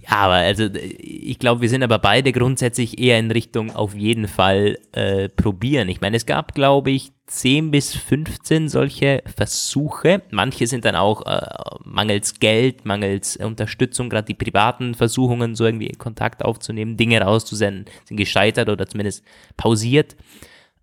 ja, 0.00 0.16
aber 0.16 0.34
also 0.34 0.68
ich 0.72 1.38
glaube, 1.38 1.60
wir 1.60 1.68
sind 1.68 1.82
aber 1.82 1.98
beide 1.98 2.32
grundsätzlich 2.32 2.98
eher 2.98 3.18
in 3.18 3.30
Richtung 3.30 3.74
auf 3.74 3.94
jeden 3.94 4.28
Fall 4.28 4.78
äh, 4.92 5.28
probieren. 5.28 5.88
Ich 5.88 6.00
meine, 6.00 6.16
es 6.16 6.24
gab, 6.24 6.54
glaube 6.54 6.92
ich, 6.92 7.12
10 7.26 7.70
bis 7.70 7.94
15 7.94 8.68
solche 8.68 9.22
Versuche. 9.36 10.22
Manche 10.30 10.66
sind 10.66 10.84
dann 10.84 10.94
auch 10.94 11.24
äh, 11.26 11.40
mangels 11.84 12.38
Geld, 12.38 12.84
mangels 12.84 13.36
Unterstützung, 13.36 14.10
gerade 14.10 14.26
die 14.26 14.34
privaten 14.34 14.94
Versuchungen, 14.94 15.54
so 15.54 15.64
irgendwie 15.64 15.88
Kontakt 15.92 16.44
aufzunehmen, 16.44 16.96
Dinge 16.96 17.20
rauszusenden, 17.20 17.86
sind 18.04 18.16
gescheitert 18.16 18.68
oder 18.68 18.86
zumindest 18.86 19.24
pausiert. 19.56 20.16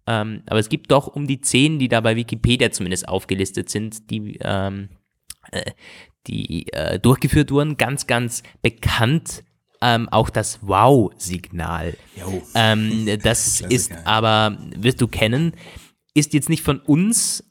Ähm, 0.07 0.41
aber 0.47 0.59
es 0.59 0.69
gibt 0.69 0.91
doch 0.91 1.07
um 1.07 1.27
die 1.27 1.41
10, 1.41 1.77
die 1.77 1.87
da 1.87 2.01
bei 2.01 2.15
Wikipedia 2.15 2.71
zumindest 2.71 3.07
aufgelistet 3.07 3.69
sind, 3.69 4.09
die, 4.09 4.39
ähm, 4.41 4.89
äh, 5.51 5.71
die 6.25 6.73
äh, 6.73 6.99
durchgeführt 6.99 7.51
wurden. 7.51 7.77
Ganz, 7.77 8.07
ganz 8.07 8.41
bekannt 8.63 9.43
ähm, 9.81 10.09
auch 10.09 10.29
das 10.29 10.59
Wow-Signal. 10.61 11.97
Ähm, 12.55 13.07
das 13.23 13.61
ist 13.69 13.91
aber, 14.05 14.57
wirst 14.75 15.01
du 15.01 15.07
kennen, 15.07 15.53
ist 16.13 16.33
jetzt 16.33 16.49
nicht 16.49 16.63
von 16.63 16.79
uns 16.79 17.43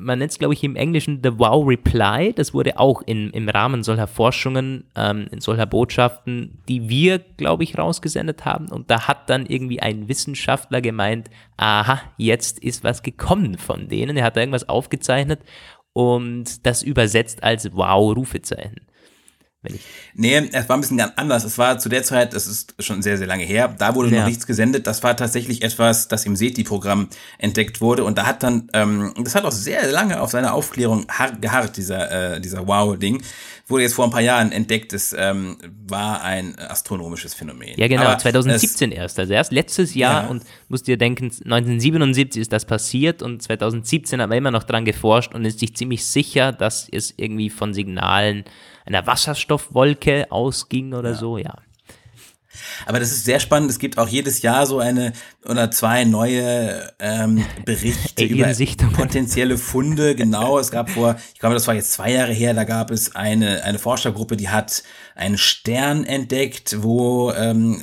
man 0.00 0.18
nennt 0.18 0.32
es, 0.32 0.38
glaube 0.38 0.54
ich, 0.54 0.64
im 0.64 0.76
Englischen 0.76 1.20
The 1.22 1.38
Wow 1.38 1.66
Reply. 1.66 2.32
Das 2.32 2.54
wurde 2.54 2.78
auch 2.78 3.02
in, 3.02 3.30
im 3.30 3.48
Rahmen 3.48 3.82
solcher 3.82 4.06
Forschungen, 4.06 4.84
ähm, 4.96 5.26
in 5.30 5.40
solcher 5.40 5.66
Botschaften, 5.66 6.58
die 6.68 6.88
wir, 6.88 7.18
glaube 7.18 7.64
ich, 7.64 7.78
rausgesendet 7.78 8.44
haben. 8.44 8.68
Und 8.68 8.90
da 8.90 9.06
hat 9.06 9.30
dann 9.30 9.46
irgendwie 9.46 9.80
ein 9.80 10.08
Wissenschaftler 10.08 10.80
gemeint, 10.80 11.30
aha, 11.56 12.00
jetzt 12.16 12.58
ist 12.58 12.84
was 12.84 13.02
gekommen 13.02 13.58
von 13.58 13.88
denen. 13.88 14.16
Er 14.16 14.24
hat 14.24 14.36
da 14.36 14.40
irgendwas 14.40 14.68
aufgezeichnet 14.68 15.40
und 15.92 16.66
das 16.66 16.82
übersetzt 16.82 17.42
als 17.42 17.72
Wow, 17.72 18.16
Rufezeichen. 18.16 18.86
Wenn 19.64 19.74
ich 19.76 19.80
nee, 20.14 20.48
es 20.52 20.68
war 20.68 20.76
ein 20.76 20.80
bisschen 20.80 20.98
ganz 20.98 21.12
anders. 21.16 21.44
Es 21.44 21.58
war 21.58 21.78
zu 21.78 21.88
der 21.88 22.02
Zeit, 22.02 22.34
das 22.34 22.46
ist 22.46 22.74
schon 22.78 23.02
sehr, 23.02 23.18
sehr 23.18 23.26
lange 23.26 23.44
her, 23.44 23.74
da 23.78 23.94
wurde 23.94 24.10
ja. 24.10 24.20
noch 24.20 24.28
nichts 24.28 24.46
gesendet. 24.46 24.86
Das 24.86 25.02
war 25.02 25.16
tatsächlich 25.16 25.62
etwas, 25.62 26.08
das 26.08 26.24
im 26.26 26.36
SETI-Programm 26.36 27.08
entdeckt 27.38 27.80
wurde. 27.80 28.04
Und 28.04 28.18
da 28.18 28.26
hat 28.26 28.42
dann, 28.42 28.68
ähm, 28.72 29.12
das 29.22 29.34
hat 29.34 29.44
auch 29.44 29.52
sehr 29.52 29.90
lange 29.90 30.20
auf 30.20 30.30
seine 30.30 30.52
Aufklärung 30.52 31.06
geharrt, 31.40 31.76
dieser, 31.76 32.34
äh, 32.34 32.40
dieser 32.40 32.66
Wow-Ding. 32.66 33.22
Wurde 33.66 33.84
jetzt 33.84 33.94
vor 33.94 34.04
ein 34.04 34.10
paar 34.10 34.20
Jahren 34.20 34.52
entdeckt, 34.52 34.92
es 34.92 35.16
ähm, 35.18 35.56
war 35.88 36.22
ein 36.22 36.58
astronomisches 36.58 37.32
Phänomen. 37.32 37.72
Ja, 37.76 37.88
genau, 37.88 38.02
Aber 38.02 38.18
2017 38.18 38.92
es, 38.92 38.98
erst. 38.98 39.18
Also 39.18 39.32
erst 39.32 39.52
letztes 39.52 39.94
Jahr 39.94 40.24
ja. 40.24 40.28
und 40.28 40.44
musst 40.68 40.86
dir 40.86 40.98
denken, 40.98 41.24
1977 41.24 42.42
ist 42.42 42.52
das 42.52 42.66
passiert 42.66 43.22
und 43.22 43.42
2017 43.42 44.20
haben 44.20 44.28
wir 44.28 44.36
immer 44.36 44.50
noch 44.50 44.64
dran 44.64 44.84
geforscht 44.84 45.34
und 45.34 45.46
ist 45.46 45.60
sich 45.60 45.74
ziemlich 45.74 46.04
sicher, 46.04 46.52
dass 46.52 46.86
es 46.92 47.14
irgendwie 47.16 47.48
von 47.48 47.72
Signalen 47.72 48.44
einer 48.84 49.06
Wasserstoffwolke 49.06 50.30
ausging 50.30 50.94
oder 50.94 51.10
ja. 51.10 51.16
so, 51.16 51.38
ja. 51.38 51.54
Aber 52.86 53.00
das 53.00 53.12
ist 53.12 53.24
sehr 53.24 53.40
spannend. 53.40 53.70
Es 53.70 53.78
gibt 53.78 53.98
auch 53.98 54.08
jedes 54.08 54.42
Jahr 54.42 54.66
so 54.66 54.78
eine 54.78 55.12
oder 55.44 55.70
zwei 55.70 56.04
neue 56.04 56.92
ähm, 56.98 57.44
Berichte 57.64 58.24
über 58.24 58.52
potenzielle 58.92 59.58
Funde. 59.58 60.14
Genau, 60.14 60.58
es 60.58 60.70
gab 60.70 60.90
vor, 60.90 61.16
ich 61.34 61.40
glaube, 61.40 61.54
das 61.54 61.66
war 61.66 61.74
jetzt 61.74 61.92
zwei 61.92 62.12
Jahre 62.12 62.32
her, 62.32 62.54
da 62.54 62.64
gab 62.64 62.90
es 62.90 63.14
eine, 63.14 63.62
eine 63.64 63.78
Forschergruppe, 63.78 64.36
die 64.36 64.48
hat 64.48 64.82
einen 65.14 65.38
Stern 65.38 66.04
entdeckt, 66.04 66.82
wo 66.82 67.32
ähm, 67.32 67.82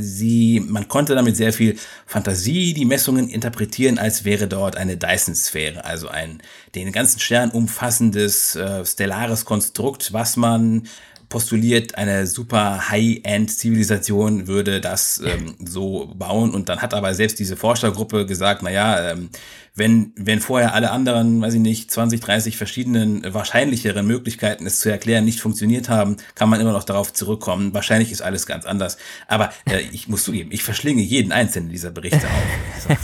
sie, 0.00 0.60
man 0.66 0.88
konnte 0.88 1.14
damit 1.14 1.36
sehr 1.36 1.52
viel 1.52 1.76
Fantasie 2.06 2.74
die 2.74 2.84
Messungen 2.84 3.28
interpretieren, 3.28 3.98
als 3.98 4.24
wäre 4.24 4.48
dort 4.48 4.76
eine 4.76 4.96
Dyson-Sphäre, 4.96 5.84
also 5.84 6.08
ein 6.08 6.42
den 6.74 6.90
ganzen 6.92 7.20
Stern 7.20 7.50
umfassendes 7.50 8.56
äh, 8.56 8.84
stellares 8.84 9.44
Konstrukt, 9.44 10.12
was 10.12 10.36
man 10.36 10.88
postuliert, 11.32 11.96
eine 11.96 12.26
super 12.26 12.90
High-End-Zivilisation 12.90 14.48
würde 14.48 14.82
das 14.82 15.22
ähm, 15.24 15.56
so 15.64 16.12
bauen. 16.14 16.50
Und 16.50 16.68
dann 16.68 16.82
hat 16.82 16.92
aber 16.92 17.14
selbst 17.14 17.38
diese 17.38 17.56
Forschergruppe 17.56 18.26
gesagt, 18.26 18.62
naja, 18.62 19.12
ähm, 19.12 19.30
wenn, 19.74 20.12
wenn 20.16 20.40
vorher 20.40 20.74
alle 20.74 20.90
anderen, 20.90 21.40
weiß 21.40 21.54
ich 21.54 21.60
nicht, 21.60 21.90
20, 21.90 22.20
30 22.20 22.58
verschiedenen 22.58 23.24
wahrscheinlicheren 23.32 24.06
Möglichkeiten, 24.06 24.66
es 24.66 24.80
zu 24.80 24.90
erklären, 24.90 25.24
nicht 25.24 25.40
funktioniert 25.40 25.88
haben, 25.88 26.18
kann 26.34 26.50
man 26.50 26.60
immer 26.60 26.72
noch 26.72 26.84
darauf 26.84 27.14
zurückkommen. 27.14 27.72
Wahrscheinlich 27.72 28.12
ist 28.12 28.20
alles 28.20 28.44
ganz 28.44 28.66
anders. 28.66 28.98
Aber 29.26 29.50
äh, 29.64 29.80
ich 29.90 30.08
muss 30.08 30.24
zugeben, 30.24 30.50
ich 30.52 30.62
verschlinge 30.62 31.00
jeden 31.00 31.32
einzelnen 31.32 31.70
dieser 31.70 31.90
Berichte 31.90 32.26
auf. 32.26 32.98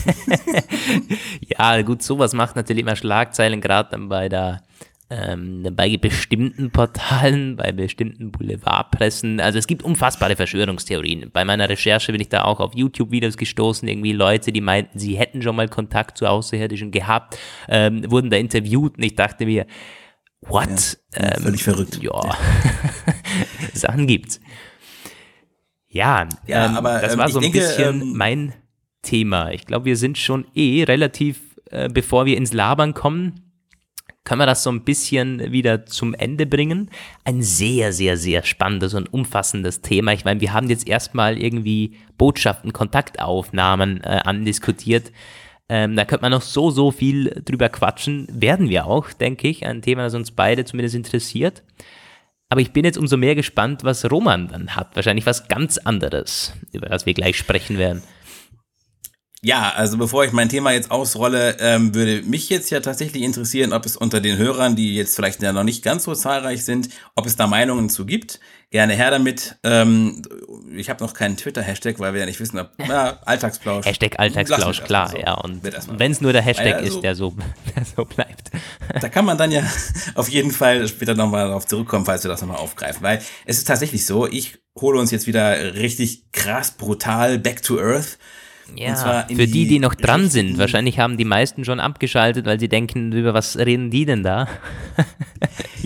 ja, 1.40 1.80
gut, 1.80 2.02
sowas 2.02 2.34
macht 2.34 2.56
natürlich 2.56 2.82
immer 2.82 2.94
Schlagzeilen, 2.94 3.62
gerade 3.62 3.88
dann 3.92 4.10
bei 4.10 4.28
der 4.28 4.60
ähm, 5.10 5.66
bei 5.72 5.96
bestimmten 5.96 6.70
Portalen, 6.70 7.56
bei 7.56 7.72
bestimmten 7.72 8.30
Boulevardpressen. 8.30 9.40
Also 9.40 9.58
es 9.58 9.66
gibt 9.66 9.82
unfassbare 9.82 10.36
Verschwörungstheorien. 10.36 11.30
Bei 11.32 11.44
meiner 11.44 11.68
Recherche 11.68 12.12
bin 12.12 12.20
ich 12.20 12.28
da 12.28 12.44
auch 12.44 12.60
auf 12.60 12.74
YouTube-Videos 12.74 13.36
gestoßen, 13.36 13.88
irgendwie 13.88 14.12
Leute, 14.12 14.52
die 14.52 14.60
meinten, 14.60 14.98
sie 14.98 15.16
hätten 15.16 15.42
schon 15.42 15.56
mal 15.56 15.68
Kontakt 15.68 16.18
zu 16.18 16.26
Außerirdischen 16.26 16.90
gehabt, 16.90 17.38
ähm, 17.68 18.10
wurden 18.10 18.30
da 18.30 18.36
interviewt 18.36 18.96
und 18.98 19.02
ich 19.02 19.14
dachte 19.14 19.46
mir, 19.46 19.66
what? 20.42 20.98
Ja, 21.14 21.36
ähm, 21.36 21.42
völlig 21.42 21.64
verrückt. 21.64 21.98
Ja, 22.02 22.36
Sachen 23.72 24.06
gibt's. 24.06 24.40
Ja, 25.88 26.28
ja 26.46 26.66
ähm, 26.66 26.76
aber 26.76 27.00
das 27.00 27.14
ähm, 27.14 27.18
war 27.18 27.28
so 27.30 27.38
ein 27.38 27.42
denke, 27.42 27.60
bisschen 27.60 28.02
ähm, 28.02 28.12
mein 28.14 28.54
Thema. 29.02 29.52
Ich 29.52 29.64
glaube, 29.64 29.86
wir 29.86 29.96
sind 29.96 30.18
schon 30.18 30.46
eh 30.54 30.84
relativ, 30.84 31.56
äh, 31.70 31.88
bevor 31.88 32.26
wir 32.26 32.36
ins 32.36 32.52
Labern 32.52 32.92
kommen, 32.92 33.47
können 34.28 34.42
wir 34.42 34.46
das 34.46 34.62
so 34.62 34.70
ein 34.70 34.84
bisschen 34.84 35.52
wieder 35.52 35.86
zum 35.86 36.12
Ende 36.12 36.44
bringen. 36.44 36.90
Ein 37.24 37.40
sehr, 37.40 37.94
sehr, 37.94 38.18
sehr 38.18 38.42
spannendes 38.42 38.92
und 38.92 39.10
umfassendes 39.10 39.80
Thema. 39.80 40.12
Ich 40.12 40.26
meine, 40.26 40.42
wir 40.42 40.52
haben 40.52 40.68
jetzt 40.68 40.86
erstmal 40.86 41.38
irgendwie 41.38 41.96
Botschaften, 42.18 42.74
Kontaktaufnahmen 42.74 44.04
äh, 44.04 44.20
andiskutiert. 44.24 45.12
Ähm, 45.70 45.96
da 45.96 46.04
könnte 46.04 46.24
man 46.24 46.32
noch 46.32 46.42
so, 46.42 46.70
so 46.70 46.90
viel 46.90 47.42
drüber 47.42 47.70
quatschen. 47.70 48.28
Werden 48.30 48.68
wir 48.68 48.84
auch, 48.84 49.14
denke 49.14 49.48
ich. 49.48 49.64
Ein 49.64 49.80
Thema, 49.80 50.02
das 50.02 50.12
uns 50.12 50.30
beide 50.30 50.66
zumindest 50.66 50.94
interessiert. 50.94 51.62
Aber 52.50 52.60
ich 52.60 52.72
bin 52.72 52.84
jetzt 52.84 52.98
umso 52.98 53.16
mehr 53.16 53.34
gespannt, 53.34 53.82
was 53.82 54.10
Roman 54.10 54.48
dann 54.48 54.76
hat. 54.76 54.94
Wahrscheinlich 54.94 55.24
was 55.24 55.48
ganz 55.48 55.78
anderes, 55.78 56.52
über 56.74 56.90
das 56.90 57.06
wir 57.06 57.14
gleich 57.14 57.38
sprechen 57.38 57.78
werden. 57.78 58.02
Ja, 59.40 59.72
also 59.76 59.98
bevor 59.98 60.24
ich 60.24 60.32
mein 60.32 60.48
Thema 60.48 60.72
jetzt 60.72 60.90
ausrolle, 60.90 61.58
ähm, 61.60 61.94
würde 61.94 62.22
mich 62.22 62.48
jetzt 62.48 62.70
ja 62.70 62.80
tatsächlich 62.80 63.22
interessieren, 63.22 63.72
ob 63.72 63.86
es 63.86 63.96
unter 63.96 64.20
den 64.20 64.36
Hörern, 64.36 64.74
die 64.74 64.96
jetzt 64.96 65.14
vielleicht 65.14 65.40
ja 65.42 65.52
noch 65.52 65.62
nicht 65.62 65.84
ganz 65.84 66.04
so 66.04 66.14
zahlreich 66.14 66.64
sind, 66.64 66.88
ob 67.14 67.24
es 67.24 67.36
da 67.36 67.46
Meinungen 67.46 67.88
zu 67.88 68.04
gibt. 68.04 68.40
Gerne 68.70 68.94
her 68.94 69.12
damit. 69.12 69.56
Ähm, 69.62 70.22
ich 70.76 70.90
habe 70.90 71.04
noch 71.04 71.14
keinen 71.14 71.36
Twitter-Hashtag, 71.36 72.00
weil 72.00 72.14
wir 72.14 72.20
ja 72.20 72.26
nicht 72.26 72.40
wissen, 72.40 72.58
ob 72.58 72.72
ja, 72.88 73.20
Alltagsplausch. 73.24 73.86
Hashtag 73.86 74.18
Alltagsplausch, 74.18 74.82
klar, 74.82 75.10
so. 75.10 75.18
ja. 75.18 75.34
Und 75.34 75.62
wenn 75.62 76.10
es 76.10 76.20
nur 76.20 76.32
der 76.32 76.42
Hashtag 76.42 76.74
also, 76.74 76.96
ist, 76.96 77.02
der 77.04 77.14
so, 77.14 77.36
der 77.76 77.84
so 77.84 78.04
bleibt. 78.04 78.50
Da 79.00 79.08
kann 79.08 79.24
man 79.24 79.38
dann 79.38 79.52
ja 79.52 79.62
auf 80.16 80.28
jeden 80.28 80.50
Fall 80.50 80.88
später 80.88 81.14
nochmal 81.14 81.46
darauf 81.46 81.64
zurückkommen, 81.64 82.04
falls 82.04 82.24
wir 82.24 82.28
das 82.28 82.40
nochmal 82.40 82.58
aufgreifen. 82.58 83.02
Weil 83.02 83.22
es 83.46 83.58
ist 83.58 83.68
tatsächlich 83.68 84.04
so, 84.04 84.26
ich 84.26 84.58
hole 84.80 84.98
uns 84.98 85.12
jetzt 85.12 85.28
wieder 85.28 85.74
richtig 85.74 86.32
krass, 86.32 86.72
brutal 86.72 87.38
back 87.38 87.62
to 87.62 87.78
earth 87.78 88.18
ja, 88.76 89.26
für 89.28 89.46
die, 89.46 89.66
die 89.66 89.78
noch 89.78 89.94
dran 89.94 90.28
sind. 90.28 90.58
Wahrscheinlich 90.58 90.98
haben 90.98 91.16
die 91.16 91.24
meisten 91.24 91.64
schon 91.64 91.80
abgeschaltet, 91.80 92.46
weil 92.46 92.60
sie 92.60 92.68
denken, 92.68 93.12
über 93.12 93.34
was 93.34 93.56
reden 93.56 93.90
die 93.90 94.04
denn 94.04 94.22
da? 94.22 94.48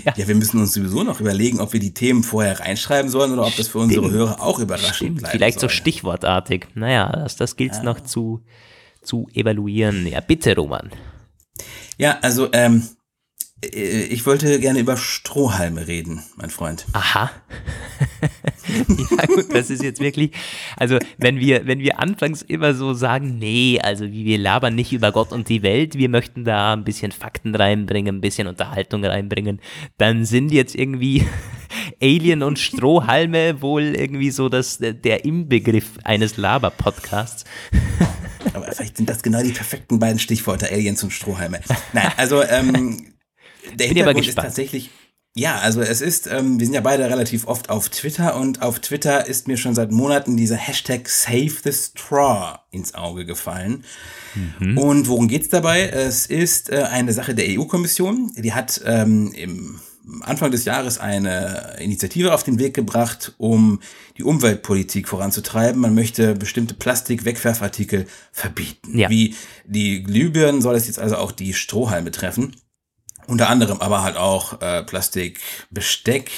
ja. 0.05 0.13
ja. 0.15 0.27
wir 0.27 0.35
müssen 0.35 0.59
uns 0.59 0.73
sowieso 0.73 1.03
noch 1.03 1.19
überlegen, 1.19 1.59
ob 1.59 1.73
wir 1.73 1.79
die 1.79 1.93
Themen 1.93 2.23
vorher 2.23 2.59
reinschreiben 2.59 3.09
sollen 3.09 3.31
oder 3.33 3.45
ob 3.45 3.55
das 3.55 3.67
für 3.67 3.79
unsere 3.79 4.11
Hörer 4.11 4.41
auch 4.41 4.59
überraschend 4.59 4.95
Stimmt. 4.95 5.19
bleibt. 5.19 5.31
Vielleicht 5.31 5.59
soll. 5.59 5.69
so 5.69 5.75
stichwortartig. 5.75 6.67
Naja, 6.75 7.09
das, 7.11 7.35
das 7.35 7.55
gilt 7.55 7.73
ja. 7.73 7.83
noch 7.83 8.01
zu, 8.01 8.43
zu 9.01 9.27
evaluieren. 9.33 10.05
Ja, 10.07 10.19
bitte, 10.21 10.55
Roman. 10.55 10.91
Ja, 11.97 12.19
also 12.21 12.49
ähm, 12.53 12.83
äh, 13.63 14.03
ich 14.03 14.25
wollte 14.25 14.59
gerne 14.59 14.79
über 14.79 14.97
Strohhalme 14.97 15.87
reden, 15.87 16.23
mein 16.35 16.49
Freund. 16.49 16.85
Aha. 16.93 17.31
ja 19.17 19.25
gut, 19.25 19.53
das 19.53 19.69
ist 19.69 19.83
jetzt 19.83 19.99
wirklich, 19.99 20.31
also 20.77 20.97
wenn 21.17 21.39
wir, 21.39 21.67
wenn 21.67 21.79
wir 21.79 21.99
anfangs 21.99 22.41
immer 22.41 22.73
so 22.73 22.93
sagen, 22.93 23.37
nee, 23.39 23.79
also 23.81 24.11
wir 24.11 24.37
labern 24.37 24.75
nicht 24.75 24.91
über 24.93 25.11
Gott 25.11 25.31
und 25.31 25.49
die 25.49 25.63
Welt, 25.63 25.97
wir 25.97 26.09
möchten 26.09 26.43
da 26.43 26.73
ein 26.73 26.83
bisschen 26.83 27.11
Fakten 27.11 27.55
reinbringen, 27.55 28.17
ein 28.17 28.21
bisschen 28.21 28.47
Unterhaltung 28.47 29.05
reinbringen, 29.05 29.59
dann 29.97 30.25
sind 30.25 30.51
jetzt 30.51 30.75
irgendwie 30.75 31.25
Alien 32.01 32.43
und 32.43 32.59
Strohhalme 32.59 33.61
wohl 33.61 33.95
irgendwie 33.95 34.31
so 34.31 34.49
das, 34.49 34.79
der 34.79 35.25
Inbegriff 35.25 35.97
eines 36.03 36.37
Laber-Podcasts. 36.37 37.45
Aber 38.53 38.71
vielleicht 38.71 38.97
sind 38.97 39.09
das 39.09 39.23
genau 39.23 39.41
die 39.41 39.51
perfekten 39.51 39.99
beiden 39.99 40.19
Stichworte, 40.19 40.69
Aliens 40.69 41.03
und 41.03 41.11
Strohhalme. 41.11 41.61
Nein, 41.93 42.11
also 42.17 42.43
ähm, 42.43 43.13
der 43.71 43.87
Bin 43.87 43.97
Hintergrund 43.97 44.27
ist 44.27 44.35
tatsächlich, 44.35 44.89
ja, 45.35 45.57
also 45.57 45.81
es 45.81 46.01
ist, 46.01 46.27
ähm, 46.27 46.59
wir 46.59 46.65
sind 46.67 46.75
ja 46.75 46.81
beide 46.81 47.09
relativ 47.09 47.47
oft 47.47 47.69
auf 47.71 47.89
Twitter 47.89 48.35
und 48.35 48.61
auf 48.61 48.79
Twitter 48.79 49.25
ist 49.25 49.47
mir 49.47 49.57
schon 49.57 49.73
seit 49.73 49.91
Monaten 49.91 50.37
dieser 50.37 50.57
Hashtag 50.57 51.09
Save 51.09 51.53
the 51.63 51.71
Straw 51.73 52.59
ins 52.69 52.93
Auge 52.93 53.25
gefallen. 53.25 53.83
Mhm. 54.59 54.77
Und 54.77 55.07
worum 55.07 55.27
geht's 55.27 55.49
dabei? 55.49 55.87
Es 55.87 56.27
ist 56.27 56.71
äh, 56.71 56.83
eine 56.83 57.13
Sache 57.13 57.33
der 57.33 57.45
EU-Kommission. 57.49 58.31
Die 58.37 58.53
hat 58.53 58.81
ähm, 58.85 59.31
im 59.33 59.79
Anfang 60.21 60.51
des 60.51 60.65
Jahres 60.65 60.99
eine 60.99 61.77
Initiative 61.79 62.33
auf 62.33 62.43
den 62.43 62.59
Weg 62.59 62.75
gebracht, 62.75 63.33
um 63.39 63.79
die 64.17 64.23
Umweltpolitik 64.23 65.07
voranzutreiben. 65.07 65.81
Man 65.81 65.95
möchte 65.95 66.35
bestimmte 66.35 66.75
Plastik-Wegwerfartikel 66.75 68.05
verbieten. 68.31 68.99
Ja. 68.99 69.09
Wie 69.09 69.35
die 69.65 70.03
Glühbirnen 70.03 70.61
soll 70.61 70.75
es 70.75 70.85
jetzt 70.85 70.99
also 70.99 71.17
auch 71.17 71.31
die 71.31 71.53
Strohhalme 71.53 72.11
treffen. 72.11 72.55
Unter 73.27 73.49
anderem 73.49 73.79
aber 73.79 74.03
halt 74.03 74.17
auch 74.17 74.61
äh, 74.61 74.83
Plastikbesteck, 74.83 76.31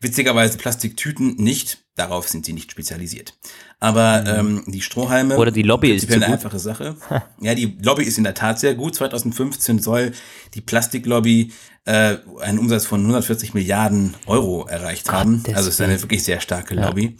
witzigerweise 0.00 0.58
Plastiktüten 0.58 1.36
nicht. 1.36 1.84
Darauf 1.94 2.28
sind 2.28 2.46
sie 2.46 2.52
nicht 2.52 2.70
spezialisiert. 2.70 3.34
Aber 3.80 4.20
mhm. 4.20 4.58
ähm, 4.58 4.64
die 4.68 4.80
Strohhalme. 4.80 5.36
Oder 5.36 5.50
die 5.50 5.62
Lobby 5.62 5.90
ist 5.90 6.10
eine 6.12 6.26
einfache 6.26 6.58
Sache. 6.58 6.96
ja, 7.40 7.54
die 7.54 7.76
Lobby 7.82 8.04
ist 8.04 8.18
in 8.18 8.24
der 8.24 8.34
Tat 8.34 8.60
sehr 8.60 8.74
gut. 8.74 8.94
2015 8.94 9.80
soll 9.80 10.12
die 10.54 10.60
Plastiklobby 10.60 11.52
äh, 11.84 12.18
einen 12.40 12.58
Umsatz 12.58 12.86
von 12.86 13.00
140 13.00 13.54
Milliarden 13.54 14.14
Euro 14.26 14.66
erreicht 14.66 15.10
haben. 15.10 15.42
Gott, 15.42 15.56
also 15.56 15.68
es 15.68 15.74
ist 15.74 15.80
eine 15.80 16.00
wirklich 16.00 16.22
sehr 16.22 16.40
starke 16.40 16.74
ja. 16.74 16.86
Lobby. 16.86 17.16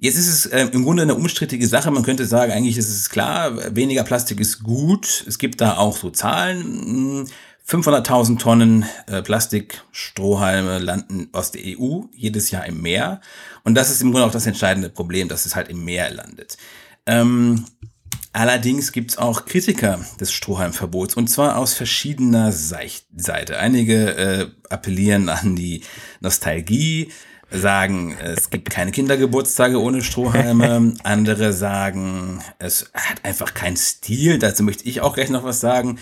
Jetzt 0.00 0.16
ist 0.16 0.28
es 0.28 0.46
äh, 0.46 0.68
im 0.72 0.84
Grunde 0.84 1.02
eine 1.02 1.16
umstrittige 1.16 1.66
Sache. 1.66 1.90
Man 1.90 2.04
könnte 2.04 2.24
sagen, 2.24 2.52
eigentlich 2.52 2.78
ist 2.78 2.88
es 2.88 3.10
klar, 3.10 3.74
weniger 3.74 4.04
Plastik 4.04 4.38
ist 4.38 4.62
gut. 4.62 5.24
Es 5.26 5.38
gibt 5.38 5.60
da 5.60 5.76
auch 5.76 5.96
so 5.96 6.10
Zahlen. 6.10 7.28
Hm, 7.70 7.80
500.000 7.80 8.38
Tonnen 8.38 8.84
äh, 9.06 9.22
Plastikstrohhalme 9.22 10.78
landen 10.78 11.28
aus 11.32 11.50
der 11.50 11.62
EU 11.64 12.02
jedes 12.12 12.50
Jahr 12.50 12.66
im 12.66 12.80
Meer. 12.80 13.20
Und 13.62 13.74
das 13.74 13.90
ist 13.90 14.00
im 14.00 14.10
Grunde 14.10 14.26
auch 14.26 14.32
das 14.32 14.46
entscheidende 14.46 14.88
Problem, 14.88 15.28
dass 15.28 15.46
es 15.46 15.54
halt 15.54 15.68
im 15.68 15.84
Meer 15.84 16.10
landet. 16.10 16.56
Ähm, 17.06 17.66
allerdings 18.32 18.92
gibt 18.92 19.10
es 19.10 19.18
auch 19.18 19.44
Kritiker 19.44 20.00
des 20.18 20.32
Strohhalmverbots 20.32 21.14
und 21.14 21.28
zwar 21.28 21.58
aus 21.58 21.74
verschiedener 21.74 22.52
Seite. 22.52 23.58
Einige 23.58 24.16
äh, 24.16 24.50
appellieren 24.70 25.28
an 25.28 25.54
die 25.54 25.82
Nostalgie, 26.20 27.12
sagen, 27.50 28.14
es 28.18 28.50
gibt 28.50 28.68
keine 28.68 28.90
Kindergeburtstage 28.90 29.80
ohne 29.80 30.02
Strohhalme. 30.02 30.94
Andere 31.02 31.52
sagen, 31.52 32.42
es 32.58 32.90
hat 32.92 33.24
einfach 33.24 33.54
keinen 33.54 33.76
Stil. 33.76 34.38
Dazu 34.38 34.62
möchte 34.62 34.84
ich 34.84 35.00
auch 35.00 35.14
gleich 35.14 35.30
noch 35.30 35.44
was 35.44 35.60
sagen. 35.60 35.98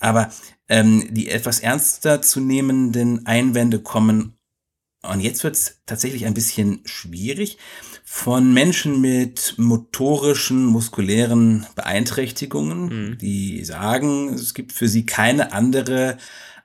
Aber 0.00 0.30
ähm, 0.72 1.06
die 1.10 1.28
etwas 1.28 1.60
ernster 1.60 2.22
zu 2.22 2.40
nehmenden 2.40 3.26
Einwände 3.26 3.78
kommen, 3.80 4.38
und 5.02 5.20
jetzt 5.20 5.44
wird 5.44 5.54
es 5.54 5.82
tatsächlich 5.84 6.24
ein 6.24 6.32
bisschen 6.32 6.80
schwierig, 6.86 7.58
von 8.04 8.54
Menschen 8.54 9.00
mit 9.02 9.54
motorischen, 9.58 10.64
muskulären 10.64 11.66
Beeinträchtigungen, 11.74 12.84
mhm. 12.84 13.18
die 13.18 13.64
sagen, 13.64 14.32
es 14.32 14.54
gibt 14.54 14.72
für 14.72 14.88
sie 14.88 15.04
keine 15.04 15.52
andere 15.52 16.16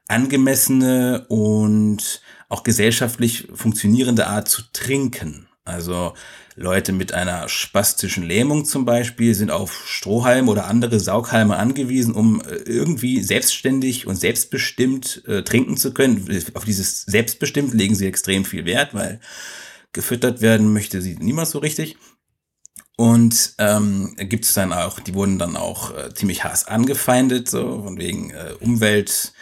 angemessene 0.08 1.26
und 1.28 2.22
auch 2.48 2.64
gesellschaftlich 2.64 3.50
funktionierende 3.54 4.28
Art 4.28 4.48
zu 4.48 4.62
trinken. 4.72 5.50
Also 5.66 6.14
Leute 6.60 6.92
mit 6.92 7.14
einer 7.14 7.48
spastischen 7.50 8.24
Lähmung 8.24 8.66
zum 8.66 8.84
Beispiel 8.84 9.36
sind 9.36 9.52
auf 9.52 9.88
Strohhalme 9.88 10.50
oder 10.50 10.66
andere 10.66 11.00
Saughalme 11.00 11.56
angewiesen, 11.56 12.16
um 12.16 12.42
äh, 12.42 12.56
irgendwie 12.66 13.22
selbstständig 13.22 14.08
und 14.08 14.16
selbstbestimmt 14.16 15.24
äh, 15.28 15.44
trinken 15.44 15.78
zu 15.78 15.94
können. 15.94 16.28
Auf 16.56 16.66
dieses 16.66 17.04
selbstbestimmt 17.04 17.76
legen 17.76 17.94
sie 17.94 18.08
extrem 18.08 18.44
viel 18.44 18.66
Wert, 18.66 18.96
weil 18.96 19.20
gefüttert 19.94 20.42
werden 20.42 20.74
möchte 20.74 21.00
sie 21.00 21.16
niemals 21.20 21.52
so 21.52 21.60
richtig. 21.60 21.96
Und 22.96 23.54
ähm, 23.60 24.16
gibt 24.18 24.46
es 24.46 24.56
dann 24.56 24.74
auch, 24.74 25.00
die 25.00 25.14
wurden 25.14 25.38
dann 25.38 25.56
auch 25.56 25.96
äh, 25.96 26.12
ziemlich 26.16 26.44
hass 26.44 26.68
angefeindet, 26.68 27.48
so 27.48 27.84
von 27.84 28.00
wegen 28.00 28.32
äh, 28.32 28.54
Umwelt. 28.60 29.34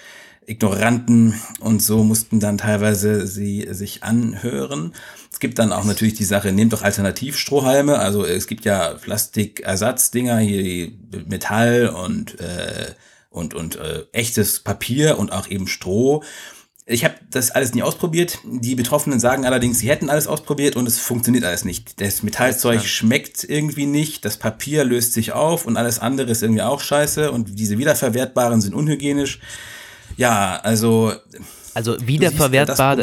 Ignoranten 0.48 1.40
und 1.60 1.82
so 1.82 2.04
mussten 2.04 2.40
dann 2.40 2.58
teilweise 2.58 3.28
sie 3.28 3.68
sich 3.72 4.04
anhören. 4.04 4.94
Es 5.32 5.40
gibt 5.40 5.60
dann 5.60 5.74
auch 5.74 5.84
natürlich 5.84 6.14
die 6.14 6.24
Sache, 6.24 6.52
nehmt 6.52 6.74
doch 6.74 6.84
Alternativstrohhalme. 6.84 8.00
Also 8.00 8.26
es 8.26 8.48
gibt 8.48 8.66
ja 8.66 8.94
Plastikersatzdinger, 8.94 10.38
hier 10.38 10.92
Metall 11.28 11.90
und, 11.90 12.40
äh, 12.40 12.94
und, 13.30 13.54
und 13.54 13.76
äh, 13.78 14.04
echtes 14.12 14.60
Papier 14.60 15.18
und 15.18 15.32
auch 15.32 15.50
eben 15.50 15.68
Stroh. 15.68 16.24
Ich 16.88 17.04
habe 17.04 17.16
das 17.32 17.50
alles 17.50 17.74
nie 17.74 17.82
ausprobiert. 17.82 18.38
Die 18.46 18.76
Betroffenen 18.76 19.20
sagen 19.20 19.46
allerdings, 19.46 19.80
sie 19.80 19.90
hätten 19.90 20.12
alles 20.12 20.28
ausprobiert 20.28 20.76
und 20.76 20.88
es 20.88 21.00
funktioniert 21.00 21.44
alles 21.44 21.66
nicht. 21.66 22.00
Das 22.00 22.22
Metallzeug 22.22 22.82
ja. 22.82 22.88
schmeckt 22.88 23.44
irgendwie 23.44 23.88
nicht, 23.88 24.24
das 24.24 24.38
Papier 24.38 24.84
löst 24.84 25.14
sich 25.14 25.32
auf 25.32 25.66
und 25.66 25.78
alles 25.78 25.98
andere 25.98 26.30
ist 26.30 26.44
irgendwie 26.44 26.62
auch 26.62 26.82
scheiße 26.82 27.32
und 27.32 27.58
diese 27.58 27.80
wiederverwertbaren 27.80 28.62
sind 28.62 28.76
unhygienisch. 28.76 29.40
Ja, 30.18 30.60
also 30.64 31.14
also 31.76 31.98
wiederverwertbar. 32.08 32.98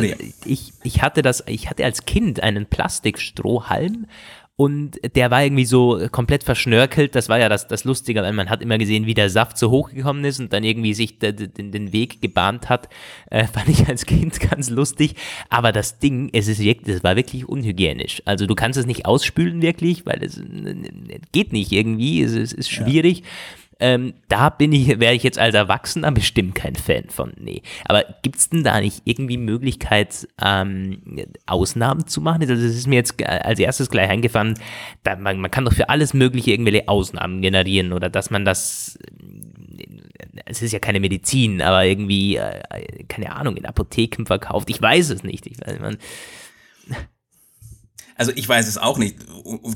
Ich, 0.47 0.73
ich 0.83 1.03
hatte 1.03 1.21
das, 1.21 1.45
ich 1.47 1.69
hatte 1.69 1.85
als 1.85 2.07
Kind 2.07 2.43
einen 2.43 2.65
Plastikstrohhalm 2.65 4.07
und 4.57 4.99
der 5.17 5.31
war 5.31 5.43
irgendwie 5.43 5.65
so 5.65 6.07
komplett 6.11 6.45
verschnörkelt. 6.45 7.15
Das 7.15 7.29
war 7.29 7.39
ja 7.39 7.49
das, 7.49 7.69
das 7.69 7.85
Lustige, 7.85 8.23
weil 8.23 8.33
man 8.33 8.49
hat 8.49 8.63
immer 8.63 8.79
gesehen, 8.79 9.07
wie 9.07 9.15
der 9.15 9.29
Saft 9.29 9.59
so 9.59 9.71
hochgekommen 9.71 10.25
ist 10.25 10.41
und 10.41 10.53
dann 10.53 10.63
irgendwie 10.63 10.95
sich 10.95 11.19
den, 11.19 11.53
den 11.57 11.93
Weg 11.93 12.23
gebahnt 12.23 12.69
hat. 12.69 12.89
Äh, 13.31 13.47
fand 13.47 13.69
ich 13.69 13.89
als 13.89 14.07
Kind 14.07 14.41
ganz 14.51 14.71
lustig. 14.71 15.17
Aber 15.51 15.73
das 15.73 15.99
Ding, 15.99 16.31
es 16.33 16.49
ist 16.49 16.61
wirklich, 16.61 16.95
das 16.95 17.05
war 17.05 17.17
wirklich 17.17 17.49
unhygienisch. 17.49 18.23
Also 18.25 18.47
du 18.47 18.55
kannst 18.55 18.79
es 18.79 18.87
nicht 18.87 19.05
ausspülen 19.05 19.61
wirklich, 19.61 20.07
weil 20.07 20.23
es 20.23 20.41
geht 21.33 21.53
nicht 21.53 21.73
irgendwie. 21.73 22.23
Es, 22.23 22.33
es 22.33 22.53
ist 22.53 22.71
schwierig. 22.71 23.21
Ja. 23.21 23.25
Ähm, 23.85 24.15
da 24.29 24.49
bin 24.49 24.73
ich, 24.73 25.01
wäre 25.01 25.13
ich 25.13 25.25
jetzt 25.25 25.41
als 25.41 25.57
Erwachsener 25.57 26.13
bestimmt 26.13 26.55
kein 26.55 26.77
Fan 26.77 27.11
von. 27.11 27.33
Nee. 27.37 27.63
Aber 27.85 28.05
gibt 28.23 28.37
es 28.37 28.49
denn 28.49 28.63
da 28.63 28.81
nicht 28.81 29.03
irgendwie 29.05 29.37
Möglichkeit, 29.37 30.29
ähm, 30.41 31.03
Ausnahmen 31.47 32.07
zu 32.07 32.21
machen? 32.21 32.43
Also 32.43 32.55
das 32.55 32.63
ist 32.63 32.87
mir 32.87 32.95
jetzt 32.95 33.21
als 33.27 33.59
erstes 33.59 33.91
gleich 33.91 34.09
eingefallen, 34.09 34.55
man, 35.19 35.41
man 35.41 35.51
kann 35.51 35.65
doch 35.65 35.73
für 35.73 35.89
alles 35.89 36.15
Mögliche 36.15 36.53
irgendwelche 36.53 36.87
Ausnahmen 36.87 37.43
generieren 37.43 37.93
oder 37.93 38.09
dass 38.09 38.31
man 38.31 38.45
das 38.45 38.97
es 40.45 40.63
ist 40.63 40.73
ja 40.73 40.79
keine 40.79 41.01
Medizin, 41.01 41.61
aber 41.61 41.85
irgendwie, 41.85 42.37
äh, 42.37 42.63
keine 43.09 43.35
Ahnung, 43.35 43.57
in 43.57 43.67
Apotheken 43.67 44.27
verkauft. 44.27 44.71
Ich 44.71 44.81
weiß 44.81 45.11
es 45.11 45.23
nicht. 45.25 45.47
Ich 45.47 45.59
weiß, 45.61 45.81
man, 45.81 45.99
also 48.23 48.31
ich 48.37 48.49
weiß 48.49 48.69
es 48.69 48.79
auch 48.79 48.99
nicht. 48.99 49.17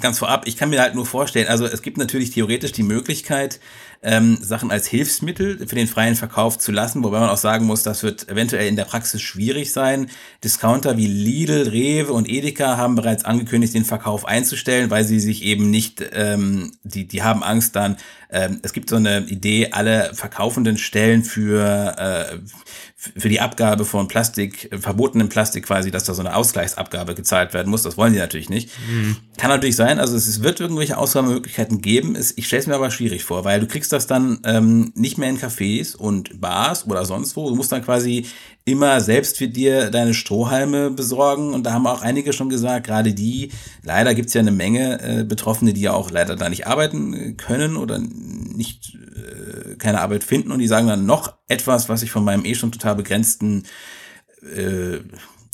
Ganz 0.00 0.20
vorab, 0.20 0.46
ich 0.46 0.56
kann 0.56 0.70
mir 0.70 0.80
halt 0.80 0.94
nur 0.94 1.04
vorstellen, 1.04 1.48
also 1.48 1.66
es 1.66 1.82
gibt 1.82 1.98
natürlich 1.98 2.30
theoretisch 2.30 2.70
die 2.70 2.84
Möglichkeit, 2.84 3.58
ähm, 4.04 4.38
Sachen 4.40 4.70
als 4.70 4.86
Hilfsmittel 4.86 5.66
für 5.66 5.74
den 5.74 5.88
freien 5.88 6.14
Verkauf 6.14 6.56
zu 6.56 6.70
lassen, 6.70 7.02
wobei 7.02 7.18
man 7.18 7.28
auch 7.28 7.38
sagen 7.38 7.66
muss, 7.66 7.82
das 7.82 8.04
wird 8.04 8.28
eventuell 8.28 8.68
in 8.68 8.76
der 8.76 8.84
Praxis 8.84 9.20
schwierig 9.20 9.72
sein. 9.72 10.08
Discounter 10.44 10.96
wie 10.96 11.08
Lidl, 11.08 11.68
Rewe 11.70 12.12
und 12.12 12.28
Edeka 12.28 12.76
haben 12.76 12.94
bereits 12.94 13.24
angekündigt, 13.24 13.74
den 13.74 13.84
Verkauf 13.84 14.24
einzustellen, 14.26 14.90
weil 14.90 15.02
sie 15.02 15.18
sich 15.18 15.42
eben 15.42 15.70
nicht, 15.70 16.04
ähm, 16.12 16.70
die, 16.84 17.08
die 17.08 17.24
haben 17.24 17.42
Angst 17.42 17.74
dann, 17.74 17.96
ähm, 18.30 18.60
es 18.62 18.72
gibt 18.72 18.90
so 18.90 18.96
eine 18.96 19.26
Idee, 19.26 19.72
alle 19.72 20.14
verkaufenden 20.14 20.78
Stellen 20.78 21.24
für, 21.24 21.96
äh, 21.98 22.38
für 23.16 23.28
die 23.28 23.40
Abgabe 23.40 23.84
von 23.84 24.08
Plastik, 24.08 24.72
äh, 24.72 24.78
verbotenem 24.78 25.28
Plastik 25.28 25.66
quasi, 25.66 25.90
dass 25.90 26.04
da 26.04 26.14
so 26.14 26.22
eine 26.22 26.34
Ausgleichsabgabe 26.34 27.14
gezahlt 27.14 27.54
werden 27.54 27.70
muss. 27.70 27.82
Das 27.82 27.96
wollen 27.96 28.12
die 28.12 28.18
natürlich 28.18 28.48
nicht. 28.48 28.70
Mhm. 28.88 29.16
Kann 29.36 29.50
natürlich 29.50 29.76
sein, 29.76 29.98
also 29.98 30.16
es 30.16 30.42
wird 30.42 30.60
irgendwelche 30.60 30.96
Ausnahmemöglichkeiten 30.96 31.80
geben. 31.80 32.16
Ich 32.36 32.46
stelle 32.46 32.60
es 32.60 32.66
mir 32.66 32.74
aber 32.74 32.90
schwierig 32.90 33.24
vor, 33.24 33.44
weil 33.44 33.60
du 33.60 33.66
kriegst 33.66 33.92
das 33.92 34.06
dann 34.06 34.40
ähm, 34.44 34.92
nicht 34.94 35.18
mehr 35.18 35.28
in 35.28 35.38
Cafés 35.38 35.96
und 35.96 36.40
Bars 36.40 36.86
oder 36.86 37.04
sonst 37.04 37.36
wo. 37.36 37.48
Du 37.48 37.56
musst 37.56 37.72
dann 37.72 37.84
quasi 37.84 38.26
immer 38.66 39.00
selbst 39.00 39.38
für 39.38 39.46
dir 39.46 39.90
deine 39.90 40.12
Strohhalme 40.12 40.90
besorgen. 40.90 41.54
Und 41.54 41.64
da 41.64 41.72
haben 41.72 41.86
auch 41.86 42.02
einige 42.02 42.32
schon 42.32 42.50
gesagt, 42.50 42.88
gerade 42.88 43.14
die, 43.14 43.52
leider 43.82 44.12
gibt 44.14 44.28
es 44.28 44.34
ja 44.34 44.40
eine 44.40 44.50
Menge 44.50 45.00
äh, 45.00 45.24
Betroffene, 45.24 45.72
die 45.72 45.82
ja 45.82 45.92
auch 45.92 46.10
leider 46.10 46.34
da 46.34 46.48
nicht 46.48 46.66
arbeiten 46.66 47.36
können 47.36 47.76
oder 47.76 47.98
nicht 47.98 48.98
äh, 49.14 49.76
keine 49.76 50.00
Arbeit 50.00 50.24
finden. 50.24 50.50
Und 50.50 50.58
die 50.58 50.66
sagen 50.66 50.88
dann 50.88 51.06
noch 51.06 51.34
etwas, 51.46 51.88
was 51.88 52.02
ich 52.02 52.10
von 52.10 52.24
meinem 52.24 52.44
eh 52.44 52.56
schon 52.56 52.72
total 52.72 52.96
begrenzten 52.96 53.62
äh, 54.42 54.98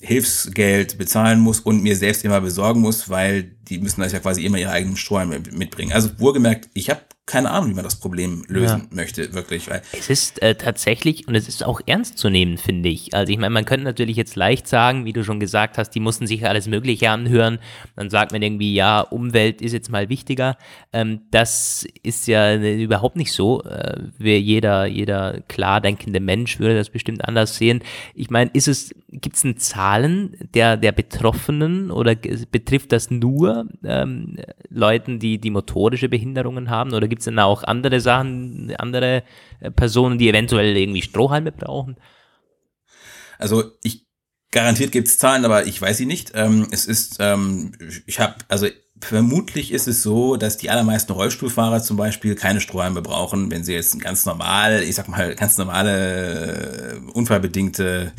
Hilfsgeld 0.01 0.96
bezahlen 0.96 1.38
muss 1.38 1.61
und 1.61 1.83
mir 1.83 1.96
selbst 1.96 2.25
immer 2.25 2.40
besorgen 2.40 2.81
muss, 2.81 3.11
weil 3.11 3.42
die 3.68 3.79
müssen 3.79 4.01
das 4.01 4.12
ja 4.12 4.20
quasi 4.20 4.44
immer 4.44 4.59
ihre 4.59 4.72
eigenen 4.72 4.96
Strohhalme 4.96 5.40
mitbringen. 5.53 5.92
Also 5.92 6.18
wohlgemerkt, 6.18 6.70
ich 6.72 6.88
habe 6.88 7.03
keine 7.24 7.52
Ahnung, 7.52 7.70
wie 7.70 7.74
man 7.74 7.85
das 7.85 8.00
Problem 8.00 8.44
lösen 8.48 8.88
ja. 8.90 8.96
möchte, 8.96 9.32
wirklich. 9.32 9.70
Weil 9.70 9.82
es 9.92 10.11
ist 10.11 10.42
äh, 10.42 10.56
tatsächlich, 10.56 11.28
und 11.28 11.37
es 11.37 11.46
ist 11.46 11.64
auch 11.64 11.80
ernst 11.87 12.18
zu 12.18 12.30
nehmen, 12.30 12.58
finde 12.58 12.88
ich. 12.88 13.14
Also 13.14 13.32
ich 13.32 13.38
meine, 13.38 13.54
man 13.54 13.64
könnte 13.64 13.85
natürlich 13.85 14.16
jetzt 14.16 14.35
leicht 14.35 14.66
sagen, 14.66 15.04
wie 15.04 15.12
du 15.12 15.22
schon 15.22 15.38
gesagt 15.38 15.78
hast, 15.78 15.90
die 15.90 16.00
mussten 16.00 16.26
sich 16.26 16.44
alles 16.46 16.66
Mögliche 16.66 17.11
anhören. 17.11 17.61
Dann 17.94 18.11
sagt 18.11 18.32
man 18.32 18.42
irgendwie, 18.42 18.74
ja, 18.74 19.00
Umwelt 19.00 19.62
ist 19.62 19.72
jetzt 19.72 19.88
mal 19.88 20.08
wichtiger. 20.08 20.56
Ähm, 20.92 21.20
das 21.30 21.87
ist 22.02 22.26
ja 22.26 22.56
überhaupt 22.56 23.14
nicht 23.14 23.32
so. 23.32 23.62
Äh, 23.62 24.00
jeder, 24.18 24.87
jeder 24.87 25.42
klar 25.46 25.80
denkende 25.80 26.18
Mensch 26.18 26.58
würde 26.58 26.74
das 26.74 26.90
bestimmt 26.90 27.24
anders 27.24 27.56
sehen. 27.56 27.82
Ich 28.16 28.30
meine, 28.30 28.50
ist 28.52 28.66
es, 28.66 28.92
gibt 29.12 29.37
es 29.37 29.42
Zahlen 29.58 30.37
der, 30.54 30.76
der 30.76 30.90
Betroffenen 30.90 31.92
oder 31.92 32.16
betrifft 32.50 32.90
das 32.90 33.12
nur 33.12 33.68
ähm, 33.85 34.38
Leuten, 34.70 35.20
die, 35.20 35.38
die 35.38 35.50
motorische 35.50 36.08
Behinderungen 36.08 36.68
haben 36.68 36.92
oder 36.92 37.12
gibt 37.12 37.20
es 37.20 37.27
denn 37.27 37.38
auch 37.38 37.62
andere 37.62 38.01
Sachen, 38.01 38.75
andere 38.79 39.22
äh, 39.61 39.70
Personen, 39.70 40.16
die 40.16 40.31
eventuell 40.31 40.75
irgendwie 40.75 41.03
Strohhalme 41.03 41.53
brauchen? 41.53 41.96
Also 43.37 43.64
ich 43.83 44.07
garantiert 44.51 44.92
gibt 44.92 45.09
es 45.09 45.18
Zahlen, 45.18 45.44
aber 45.44 45.66
ich 45.66 45.83
weiß 45.83 45.98
sie 45.98 46.07
nicht. 46.07 46.33
Ähm, 46.35 46.68
es 46.70 46.87
ist, 46.87 47.18
ähm, 47.20 47.72
ich 48.07 48.18
habe, 48.18 48.37
also 48.48 48.66
vermutlich 48.98 49.72
ist 49.72 49.88
es 49.88 50.03
so, 50.03 50.37
dass 50.37 50.57
die 50.57 50.70
allermeisten 50.70 51.12
Rollstuhlfahrer 51.12 51.83
zum 51.83 51.98
Beispiel 51.98 52.35
keine 52.35 52.62
Strohhalme 52.62 53.03
brauchen, 53.03 53.51
wenn 53.51 53.62
sie 53.62 53.75
jetzt 53.75 54.01
ganz 54.01 54.25
normal, 54.25 54.83
ich 54.83 54.94
sag 54.94 55.09
mal, 55.09 55.35
ganz 55.35 55.59
normale, 55.59 56.94
äh, 56.94 57.11
unfallbedingte 57.12 58.12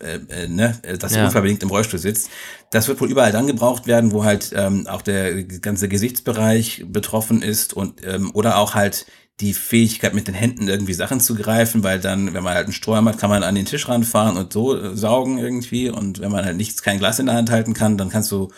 äh, 0.00 0.18
äh, 0.28 0.48
ne, 0.48 0.78
dass 0.98 1.14
ja. 1.14 1.24
unverbedingt 1.24 1.62
im 1.62 1.70
Rollstuhl 1.70 1.98
sitzt. 1.98 2.30
Das 2.70 2.88
wird 2.88 3.00
wohl 3.00 3.10
überall 3.10 3.32
dann 3.32 3.46
gebraucht 3.46 3.86
werden, 3.86 4.12
wo 4.12 4.24
halt 4.24 4.52
ähm, 4.54 4.86
auch 4.86 5.02
der 5.02 5.42
ganze 5.44 5.88
Gesichtsbereich 5.88 6.84
betroffen 6.88 7.40
ist 7.40 7.72
und 7.72 8.04
ähm, 8.06 8.30
oder 8.34 8.58
auch 8.58 8.74
halt 8.74 9.06
die 9.40 9.54
Fähigkeit 9.54 10.14
mit 10.14 10.28
den 10.28 10.34
Händen 10.34 10.68
irgendwie 10.68 10.94
Sachen 10.94 11.20
zu 11.20 11.34
greifen, 11.34 11.82
weil 11.82 12.00
dann, 12.00 12.32
wenn 12.32 12.42
man 12.42 12.54
halt 12.54 12.66
einen 12.66 12.72
Strohhalm 12.72 13.08
hat, 13.08 13.18
kann 13.18 13.30
man 13.30 13.42
an 13.42 13.54
den 13.54 13.66
Tisch 13.66 13.88
ranfahren 13.88 14.36
und 14.36 14.52
so 14.52 14.76
äh, 14.76 14.96
saugen 14.96 15.38
irgendwie 15.38 15.90
und 15.90 16.20
wenn 16.20 16.32
man 16.32 16.44
halt 16.44 16.56
nichts, 16.56 16.82
kein 16.82 16.98
Glas 16.98 17.18
in 17.18 17.26
der 17.26 17.34
Hand 17.34 17.50
halten 17.50 17.74
kann, 17.74 17.98
dann 17.98 18.08
kannst 18.08 18.32
du 18.32 18.50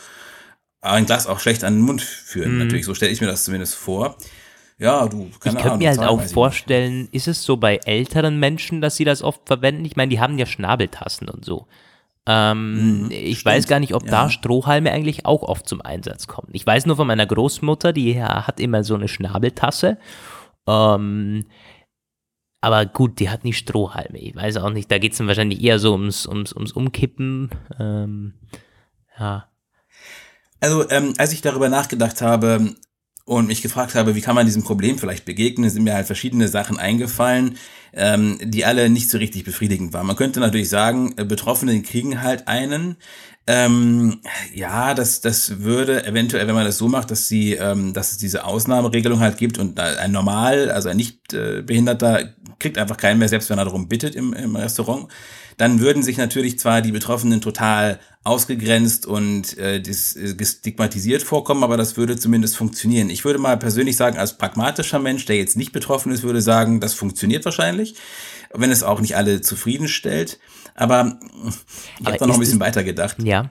ein 0.81 1.07
Glas 1.07 1.27
auch 1.27 1.41
schlecht 1.41 1.65
an 1.65 1.75
den 1.75 1.83
Mund 1.83 2.03
führen. 2.03 2.53
Mhm. 2.53 2.59
Natürlich, 2.59 2.85
so 2.85 2.95
stelle 2.95 3.13
ich 3.13 3.21
mir 3.21 3.27
das 3.27 3.45
zumindest 3.45 3.75
vor. 3.75 4.17
Ja, 4.79 5.09
du, 5.09 5.29
keine 5.41 5.57
Ich 5.57 5.63
könnte 5.63 5.79
mir 5.79 5.89
halt 5.91 5.99
auch 6.01 6.23
vorstellen, 6.23 7.09
ist 7.11 7.27
es 7.27 7.43
so 7.43 7.57
bei 7.57 7.81
älteren 7.85 8.39
Menschen, 8.39 8.81
dass 8.81 8.97
sie 8.97 9.05
das 9.05 9.23
oft 9.23 9.43
verwenden? 9.47 9.85
Ich 9.85 9.97
meine, 9.97 10.11
die 10.11 10.21
haben 10.21 10.39
ja 10.39 10.47
Schnabeltassen 10.47 11.29
und 11.29 11.45
so. 11.45 11.67
Ähm, 12.27 13.05
mhm, 13.05 13.11
ich 13.11 13.41
stimmt. 13.41 13.55
weiß 13.55 13.67
gar 13.67 13.81
nicht, 13.81 13.95
ob 13.95 14.05
ja. 14.05 14.11
da 14.11 14.31
Strohhalme 14.31 14.93
eigentlich 14.93 15.27
auch 15.27 15.43
oft 15.43 15.69
zum 15.69 15.81
Einsatz 15.81 16.29
kommen. 16.29 16.51
Ich 16.53 16.65
weiß 16.65 16.87
nur 16.87 16.97
von 16.97 17.07
meiner 17.07 17.27
Großmutter, 17.27 17.93
die 17.93 18.23
hat 18.23 18.61
immer 18.61 18.85
so 18.85 18.95
eine 18.95 19.09
Schnabeltasse. 19.09 19.99
Ähm, 20.67 21.47
aber 22.61 22.87
gut, 22.87 23.19
die 23.19 23.31
hat 23.31 23.45
nicht 23.45 23.59
Strohhalme. 23.59 24.19
Ich 24.19 24.37
weiß 24.37 24.59
auch 24.59 24.71
nicht, 24.71 24.91
da 24.91 24.99
geht 24.99 25.13
es 25.13 25.19
dann 25.19 25.27
wahrscheinlich 25.27 25.63
eher 25.63 25.79
so 25.79 25.93
ums, 25.93 26.27
ums, 26.27 26.53
ums 26.53 26.73
Umkippen. 26.73 27.51
Ähm, 27.81 28.35
ja. 29.19 29.49
Also, 30.61 30.89
ähm, 30.91 31.15
als 31.19 31.33
ich 31.33 31.41
darüber 31.41 31.69
nachgedacht 31.69 32.21
habe, 32.21 32.75
und 33.29 33.47
mich 33.47 33.61
gefragt 33.61 33.95
habe, 33.95 34.15
wie 34.15 34.23
kann 34.23 34.35
man 34.35 34.47
diesem 34.47 34.65
Problem 34.65 34.99
vielleicht 34.99 35.27
begegnen, 35.27 35.69
sind 35.69 35.85
mir 35.85 35.93
halt 35.93 36.07
verschiedene 36.07 36.49
Sachen 36.49 36.79
eingefallen, 36.79 37.59
ähm, 37.93 38.39
die 38.43 38.65
alle 38.65 38.89
nicht 38.89 39.11
so 39.11 39.19
richtig 39.19 39.45
befriedigend 39.45 39.93
waren. 39.93 40.07
Man 40.07 40.17
könnte 40.17 40.41
natürlich 40.41 40.71
sagen, 40.71 41.13
äh, 41.19 41.27
Betroffene 41.27 41.83
kriegen 41.83 42.23
halt 42.23 42.49
einen. 42.49 42.97
Ähm, 43.47 44.21
ja, 44.55 44.95
das, 44.95 45.21
das 45.21 45.61
würde 45.61 46.07
eventuell, 46.07 46.47
wenn 46.49 46.55
man 46.55 46.65
das 46.65 46.79
so 46.79 46.89
macht, 46.89 47.11
dass 47.11 47.29
sie, 47.29 47.53
ähm, 47.53 47.93
dass 47.93 48.13
es 48.13 48.19
diese 48.19 48.45
Ausnahmeregelung 48.45 49.21
halt 49.21 49.37
gibt 49.37 49.59
und 49.59 49.79
ein 49.79 50.11
normal, 50.11 50.71
also 50.71 50.89
ein 50.89 50.97
nicht 50.97 51.35
äh, 51.35 51.61
behinderter 51.61 52.33
kriegt 52.59 52.79
einfach 52.79 52.97
keinen 52.97 53.19
mehr, 53.19 53.29
selbst 53.29 53.51
wenn 53.51 53.59
er 53.59 53.67
darum 53.67 53.89
bittet 53.89 54.15
im, 54.15 54.33
im 54.33 54.57
Restaurant 54.57 55.09
dann 55.59 55.81
würden 55.81 56.03
sich 56.03 56.17
natürlich 56.17 56.59
zwar 56.59 56.81
die 56.83 56.93
Betroffenen 56.93 57.41
total 57.41 57.99
ausgegrenzt 58.23 59.07
und 59.07 59.59
äh, 59.59 59.79
äh, 59.79 60.45
stigmatisiert 60.45 61.23
vorkommen, 61.23 61.65
aber 61.65 61.77
das 61.77 61.97
würde 61.97 62.17
zumindest 62.17 62.57
funktionieren. 62.57 63.11
Ich 63.11 63.25
würde 63.25 63.41
mal 63.41 63.57
persönlich 63.57 63.97
sagen, 63.97 64.19
als 64.19 64.39
pragmatischer 64.39 65.01
Mensch, 65.01 65.27
der 65.27 65.37
jetzt 65.37 65.57
nicht 65.57 65.73
betroffen 65.73 66.13
ist, 66.13 66.23
würde 66.23 66.41
sagen, 66.41 66.81
das 66.81 66.95
funktioniert 66.95 67.45
wahrscheinlich, 67.45 67.97
wenn 68.55 68.71
es 68.71 68.85
auch 68.85 69.01
nicht 69.01 69.17
alle 69.17 69.41
zufriedenstellt. 69.41 70.39
Aber 70.75 71.19
ich 71.99 72.07
habe 72.07 72.19
da 72.19 72.27
noch 72.27 72.35
ein 72.35 72.41
bisschen 72.41 72.61
weiter 72.61 72.85
gedacht. 72.85 73.17
Ja. 73.23 73.51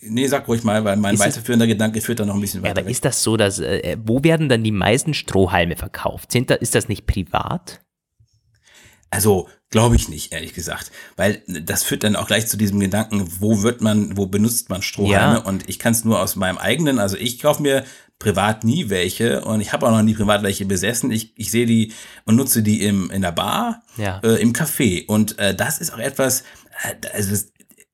Nee, 0.00 0.26
sag 0.26 0.48
ruhig 0.48 0.64
mal, 0.64 0.84
weil 0.84 0.96
mein 0.96 1.14
ist 1.14 1.20
weiterführender 1.20 1.66
es, 1.66 1.72
Gedanke 1.72 2.00
führt 2.00 2.18
da 2.18 2.24
noch 2.24 2.34
ein 2.34 2.40
bisschen 2.40 2.62
weiter. 2.62 2.74
Ja, 2.74 2.80
aber 2.80 2.86
weg. 2.86 2.92
ist 2.92 3.04
das 3.04 3.22
so, 3.22 3.36
dass, 3.36 3.60
äh, 3.60 3.96
wo 4.04 4.24
werden 4.24 4.48
dann 4.48 4.64
die 4.64 4.72
meisten 4.72 5.14
Strohhalme 5.14 5.76
verkauft? 5.76 6.32
Sind 6.32 6.50
da, 6.50 6.54
ist 6.54 6.74
das 6.74 6.88
nicht 6.88 7.06
privat? 7.06 7.80
Also, 9.10 9.48
glaube 9.70 9.96
ich 9.96 10.08
nicht, 10.08 10.32
ehrlich 10.32 10.54
gesagt. 10.54 10.90
Weil 11.16 11.42
das 11.46 11.82
führt 11.82 12.04
dann 12.04 12.16
auch 12.16 12.26
gleich 12.26 12.46
zu 12.46 12.56
diesem 12.56 12.80
Gedanken, 12.80 13.28
wo 13.40 13.62
wird 13.62 13.80
man, 13.80 14.16
wo 14.16 14.26
benutzt 14.26 14.70
man 14.70 14.82
Strohhalme? 14.82 15.38
Ja. 15.38 15.44
Und 15.44 15.68
ich 15.68 15.78
kann 15.78 15.92
es 15.92 16.04
nur 16.04 16.20
aus 16.20 16.36
meinem 16.36 16.58
eigenen, 16.58 16.98
also 16.98 17.16
ich 17.16 17.38
kaufe 17.38 17.62
mir 17.62 17.84
privat 18.18 18.64
nie 18.64 18.90
welche 18.90 19.42
und 19.44 19.60
ich 19.60 19.72
habe 19.72 19.86
auch 19.86 19.92
noch 19.92 20.02
nie 20.02 20.14
privat 20.14 20.42
welche 20.42 20.64
besessen. 20.64 21.10
Ich, 21.10 21.32
ich 21.36 21.50
sehe 21.50 21.66
die 21.66 21.92
und 22.24 22.36
nutze 22.36 22.62
die 22.62 22.82
im, 22.82 23.10
in 23.10 23.22
der 23.22 23.32
Bar, 23.32 23.82
ja. 23.96 24.20
äh, 24.24 24.40
im 24.40 24.52
Café. 24.52 25.06
Und 25.06 25.38
äh, 25.38 25.54
das 25.54 25.78
ist 25.78 25.92
auch 25.92 25.98
etwas, 25.98 26.42
äh, 26.82 26.94
also 27.14 27.36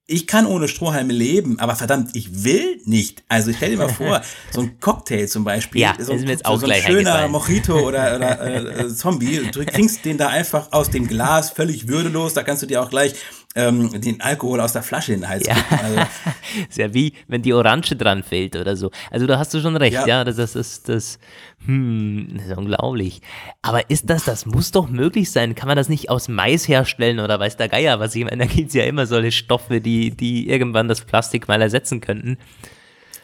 ich 0.06 0.26
kann 0.26 0.46
ohne 0.46 0.68
Strohhalme 0.68 1.14
leben, 1.14 1.58
aber 1.58 1.76
verdammt, 1.76 2.10
ich 2.14 2.44
will 2.44 2.80
nicht. 2.84 3.24
Also 3.28 3.52
stell 3.54 3.70
dir 3.70 3.78
mal 3.78 3.88
vor, 3.92 4.20
so 4.50 4.60
ein 4.60 4.78
Cocktail 4.78 5.26
zum 5.26 5.44
Beispiel, 5.44 5.80
ja, 5.80 5.94
so, 5.98 6.12
jetzt 6.12 6.44
auch 6.44 6.60
so 6.60 6.66
ein 6.66 6.82
schöner 6.82 7.26
Mojito 7.28 7.78
oder, 7.78 8.16
oder 8.16 8.40
äh, 8.40 8.82
äh, 8.82 8.94
Zombie, 8.94 9.48
du 9.50 9.64
trinkst 9.64 10.04
den 10.04 10.18
da 10.18 10.28
einfach 10.28 10.72
aus 10.72 10.90
dem 10.90 11.08
Glas, 11.08 11.50
völlig 11.50 11.88
würdelos, 11.88 12.34
da 12.34 12.42
kannst 12.42 12.62
du 12.62 12.66
dir 12.66 12.82
auch 12.82 12.90
gleich 12.90 13.14
ähm, 13.54 14.00
den 14.00 14.20
Alkohol 14.20 14.60
aus 14.60 14.72
der 14.72 14.82
Flasche 14.82 15.12
in 15.12 15.20
den 15.20 15.28
Hals 15.28 15.46
ja. 15.46 15.54
Also, 15.82 16.00
ist 16.68 16.78
ja 16.78 16.92
wie, 16.92 17.12
wenn 17.28 17.42
die 17.42 17.52
Orange 17.52 17.96
dran 17.96 18.22
fällt 18.22 18.56
oder 18.56 18.76
so. 18.76 18.90
Also 19.10 19.26
da 19.26 19.38
hast 19.38 19.54
du 19.54 19.60
schon 19.60 19.76
recht, 19.76 19.94
ja, 19.94 20.06
ja 20.06 20.24
das, 20.24 20.36
das 20.36 20.56
ist 20.56 20.88
das, 20.88 21.18
hm, 21.64 22.34
das 22.36 22.46
ist 22.46 22.56
unglaublich. 22.56 23.22
Aber 23.62 23.88
ist 23.90 24.10
das, 24.10 24.24
das 24.24 24.44
muss 24.46 24.72
doch 24.72 24.88
möglich 24.88 25.30
sein. 25.30 25.54
Kann 25.54 25.68
man 25.68 25.76
das 25.76 25.88
nicht 25.88 26.10
aus 26.10 26.28
Mais 26.28 26.66
herstellen 26.66 27.20
oder 27.20 27.38
weiß 27.38 27.56
der 27.56 27.68
Geier 27.68 28.00
was? 28.00 28.14
Ich 28.14 28.24
meine, 28.24 28.38
da 28.38 28.46
gibt 28.46 28.68
es 28.68 28.74
ja 28.74 28.84
immer 28.84 29.06
solche 29.06 29.32
Stoffe, 29.32 29.80
die, 29.80 30.10
die 30.10 30.48
irgendwann 30.48 30.88
das 30.88 31.02
Plastik 31.02 31.46
mal 31.46 31.62
ersetzen 31.62 32.00
könnten. 32.00 32.38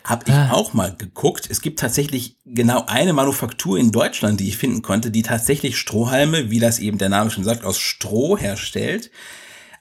Hab 0.05 0.27
ich 0.27 0.35
ah. 0.35 0.53
auch 0.53 0.73
mal 0.73 0.95
geguckt. 0.97 1.49
Es 1.51 1.61
gibt 1.61 1.81
tatsächlich 1.81 2.37
genau 2.47 2.85
eine 2.87 3.13
Manufaktur 3.13 3.79
in 3.79 3.91
Deutschland, 3.91 4.41
die 4.41 4.49
ich 4.49 4.57
finden 4.57 4.83
konnte, 4.83 5.11
die 5.11 5.23
tatsächlich 5.23 5.77
Strohhalme, 5.77 6.51
wie 6.51 6.61
das 6.61 6.79
eben 6.79 6.99
der 6.99 7.11
Name 7.11 7.31
schon 7.31 7.45
sagt, 7.45 7.65
aus 7.65 7.79
Stroh 7.79 8.39
herstellt. 8.39 9.11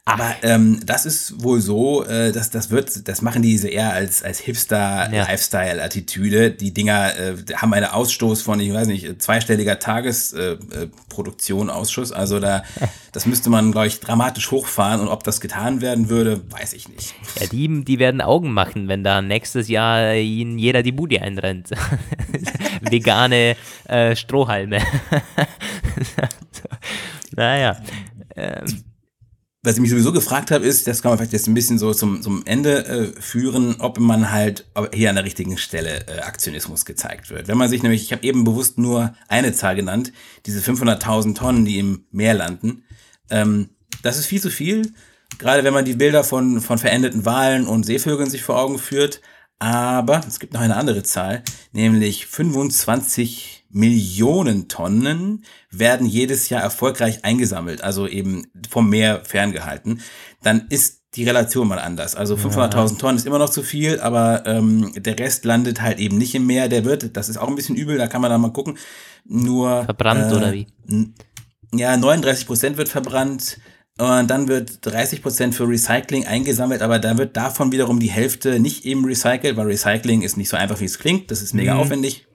Aber 0.10 0.36
ähm, 0.42 0.80
das 0.86 1.06
ist 1.06 1.44
wohl 1.44 1.62
so, 1.62 2.04
äh, 2.04 2.32
dass 2.32 2.50
das 2.50 2.72
wird, 2.72 3.08
das 3.08 3.22
machen 3.22 3.44
diese 3.44 3.68
eher 3.68 3.94
als 3.94 4.24
als 4.24 4.40
Hipster-Lifestyle-Attitüde. 4.40 6.50
Die 6.50 6.74
Dinger 6.74 7.16
äh, 7.16 7.36
haben 7.56 7.72
einen 7.74 7.86
Ausstoß 7.86 8.42
von, 8.42 8.60
ich 8.60 8.74
weiß 8.74 8.88
nicht, 8.88 9.22
zweistelliger 9.22 9.78
Tagesproduktion, 9.78 11.70
äh, 11.70 11.72
äh 11.72 11.76
Ausschuss. 11.76 12.12
Also 12.12 12.40
da, 12.40 12.64
das 13.12 13.28
müsste 13.28 13.52
man, 13.52 13.72
glaube 13.72 13.86
ich, 13.86 14.00
dramatisch 14.00 14.50
hochfahren. 14.50 15.02
Und 15.02 15.10
ob 15.10 15.24
das 15.24 15.42
getan 15.42 15.82
werden 15.82 16.10
würde, 16.10 16.42
weiß 16.50 16.74
ich 16.74 16.90
nicht. 16.90 17.14
Ja, 17.40 17.46
die, 17.46 17.86
die 17.86 18.00
werden 18.00 18.22
Augen 18.22 18.52
machen, 18.52 18.88
wenn 18.88 19.04
da 19.04 19.22
nächstes 19.22 19.68
Jahr 19.68 20.16
ihnen 20.16 20.58
jeder 20.58 20.82
die 20.82 20.92
Bude 20.92 21.22
einrennt. 21.22 21.70
Vegane 22.82 23.56
äh, 23.86 24.16
Strohhalme. 24.16 24.80
naja. 27.36 27.78
Ähm 28.36 28.89
was 29.62 29.76
ich 29.76 29.82
mich 29.82 29.90
sowieso 29.90 30.14
gefragt 30.14 30.52
habe, 30.52 30.66
ist, 30.66 30.88
das 30.88 31.02
kann 31.02 31.12
man 31.12 31.18
vielleicht 31.18 31.34
jetzt 31.34 31.48
ein 31.48 31.54
bisschen 31.54 31.78
so 31.78 31.94
zum, 31.94 32.22
zum 32.22 32.46
Ende 32.46 32.86
äh, 32.86 33.22
führen, 33.22 33.76
ob 33.80 34.00
man 34.00 34.32
halt 34.32 34.66
hier 34.94 35.10
an 35.10 35.16
der 35.16 35.26
richtigen 35.26 35.58
Stelle 35.58 36.08
äh, 36.08 36.22
Aktionismus 36.22 36.86
gezeigt 36.86 37.30
wird. 37.30 37.50
Wenn 37.50 37.58
man 37.58 37.70
sich 37.70 37.84
nämlich, 37.84 38.04
ich 38.04 38.14
habe 38.14 38.24
eben 38.24 38.46
bewusst 38.46 38.78
nur 38.78 39.14
eine 39.28 39.52
Zahl 39.52 39.76
genannt, 39.76 40.14
diese 40.46 40.62
500.000 40.62 41.36
Tonnen, 41.36 41.66
die 41.66 41.78
im 41.78 42.06
Meer 42.12 42.36
landen, 42.36 42.84
ähm, 43.30 43.70
das 44.02 44.18
ist 44.18 44.28
viel 44.28 44.42
zu 44.42 44.50
viel, 44.50 44.94
gerade 45.40 45.66
wenn 45.66 45.74
man 45.74 45.84
die 45.84 45.96
Bilder 45.96 46.24
von, 46.24 46.62
von 46.62 46.78
verendeten 46.78 47.26
Walen 47.26 47.68
und 47.68 47.86
Seevögeln 47.86 48.30
sich 48.30 48.44
vor 48.44 48.58
Augen 48.58 48.80
führt. 48.80 49.22
Aber 49.60 50.22
es 50.26 50.40
gibt 50.40 50.54
noch 50.54 50.62
eine 50.62 50.78
andere 50.78 51.04
Zahl, 51.04 51.44
nämlich 51.74 52.28
25 52.28 53.59
Millionen 53.70 54.68
Tonnen 54.68 55.44
werden 55.70 56.08
jedes 56.08 56.50
Jahr 56.50 56.62
erfolgreich 56.62 57.24
eingesammelt, 57.24 57.84
also 57.84 58.08
eben 58.08 58.48
vom 58.70 58.90
Meer 58.90 59.22
ferngehalten, 59.26 60.02
dann 60.42 60.68
ist 60.70 61.00
die 61.16 61.24
Relation 61.24 61.68
mal 61.68 61.80
anders. 61.80 62.16
Also 62.16 62.36
500.000 62.36 63.00
Tonnen 63.00 63.18
ist 63.18 63.26
immer 63.26 63.40
noch 63.40 63.50
zu 63.50 63.64
viel, 63.64 64.00
aber 64.00 64.44
ähm, 64.46 64.92
der 64.96 65.18
Rest 65.18 65.44
landet 65.44 65.82
halt 65.82 66.00
eben 66.00 66.18
nicht 66.18 66.36
im 66.36 66.46
Meer. 66.46 66.70
Der 66.70 66.86
wird, 66.86 67.18
das 67.18 67.30
ist 67.30 67.38
auch 67.38 67.48
ein 67.48 67.56
bisschen 67.56 67.76
übel, 67.76 67.98
da 67.98 68.08
kann 68.08 68.22
man 68.22 68.30
da 68.30 68.38
mal 68.38 68.54
gucken. 68.54 68.78
Nur 69.26 69.86
verbrannt 69.86 70.32
äh, 70.32 70.36
oder 70.36 70.54
wie? 70.54 70.68
Ja, 71.74 71.98
39 71.98 72.46
Prozent 72.46 72.78
wird 72.78 72.90
verbrannt. 72.90 73.60
Und 73.98 74.28
dann 74.30 74.48
wird 74.48 74.86
30 74.86 75.22
Prozent 75.22 75.56
für 75.56 75.68
Recycling 75.68 76.26
eingesammelt, 76.26 76.82
aber 76.82 77.00
da 77.00 77.18
wird 77.18 77.36
davon 77.36 77.74
wiederum 77.74 78.00
die 78.00 78.10
Hälfte 78.10 78.60
nicht 78.60 78.86
eben 78.86 79.04
recycelt, 79.04 79.58
weil 79.58 79.66
Recycling 79.66 80.22
ist 80.22 80.38
nicht 80.38 80.48
so 80.48 80.56
einfach, 80.56 80.80
wie 80.80 80.86
es 80.86 81.00
klingt. 81.00 81.32
Das 81.32 81.42
ist 81.42 81.54
mega 81.54 81.74
mhm. 81.74 81.82
aufwendig. 81.82 82.29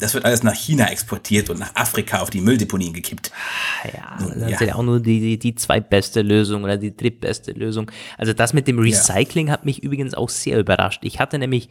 Das 0.00 0.14
wird 0.14 0.24
alles 0.24 0.42
nach 0.42 0.54
China 0.54 0.90
exportiert 0.90 1.50
und 1.50 1.58
nach 1.58 1.74
Afrika 1.74 2.20
auf 2.20 2.30
die 2.30 2.40
Mülldeponien 2.40 2.92
gekippt. 2.92 3.30
Ah, 3.82 3.88
ja, 3.88 4.34
das 4.34 4.52
ist 4.52 4.60
ja 4.60 4.74
auch 4.74 4.82
nur 4.82 5.00
die, 5.00 5.20
die, 5.20 5.38
die 5.38 5.54
zweitbeste 5.54 6.22
Lösung 6.22 6.64
oder 6.64 6.76
die 6.76 6.96
drittbeste 6.96 7.52
Lösung. 7.52 7.90
Also 8.16 8.32
das 8.32 8.52
mit 8.52 8.68
dem 8.68 8.78
Recycling 8.78 9.48
ja. 9.48 9.52
hat 9.52 9.64
mich 9.64 9.82
übrigens 9.82 10.14
auch 10.14 10.28
sehr 10.28 10.58
überrascht. 10.58 11.00
Ich 11.04 11.20
hatte 11.20 11.38
nämlich 11.38 11.68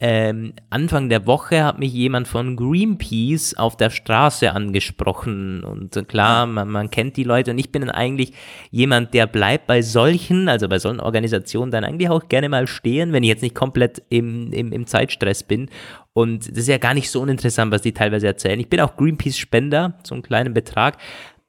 ähm, 0.00 0.54
Anfang 0.70 1.08
der 1.08 1.24
Woche 1.26 1.62
hat 1.62 1.78
mich 1.78 1.92
jemand 1.92 2.26
von 2.26 2.56
Greenpeace 2.56 3.54
auf 3.54 3.76
der 3.76 3.90
Straße 3.90 4.50
angesprochen 4.50 5.62
und 5.62 6.08
klar, 6.08 6.46
man, 6.46 6.68
man 6.68 6.90
kennt 6.90 7.16
die 7.16 7.22
Leute 7.22 7.52
und 7.52 7.58
ich 7.58 7.70
bin 7.70 7.82
dann 7.82 7.92
eigentlich 7.92 8.32
jemand, 8.72 9.14
der 9.14 9.28
bleibt 9.28 9.68
bei 9.68 9.82
solchen, 9.82 10.48
also 10.48 10.68
bei 10.68 10.80
solchen 10.80 10.98
Organisationen 10.98 11.70
dann 11.70 11.84
eigentlich 11.84 12.10
auch 12.10 12.28
gerne 12.28 12.48
mal 12.48 12.66
stehen, 12.66 13.12
wenn 13.12 13.22
ich 13.22 13.28
jetzt 13.28 13.42
nicht 13.42 13.54
komplett 13.54 14.02
im, 14.08 14.52
im, 14.52 14.72
im 14.72 14.86
Zeitstress 14.88 15.44
bin 15.44 15.70
und 16.14 16.48
das 16.48 16.58
ist 16.58 16.68
ja 16.68 16.78
gar 16.78 16.94
nicht 16.94 17.10
so 17.10 17.20
uninteressant, 17.20 17.72
was 17.72 17.82
die 17.82 17.92
teilweise 17.92 18.28
erzählen. 18.28 18.58
Ich 18.60 18.70
bin 18.70 18.80
auch 18.80 18.96
Greenpeace-Spender, 18.96 19.98
so 20.04 20.14
einen 20.14 20.22
kleinen 20.22 20.54
Betrag. 20.54 20.96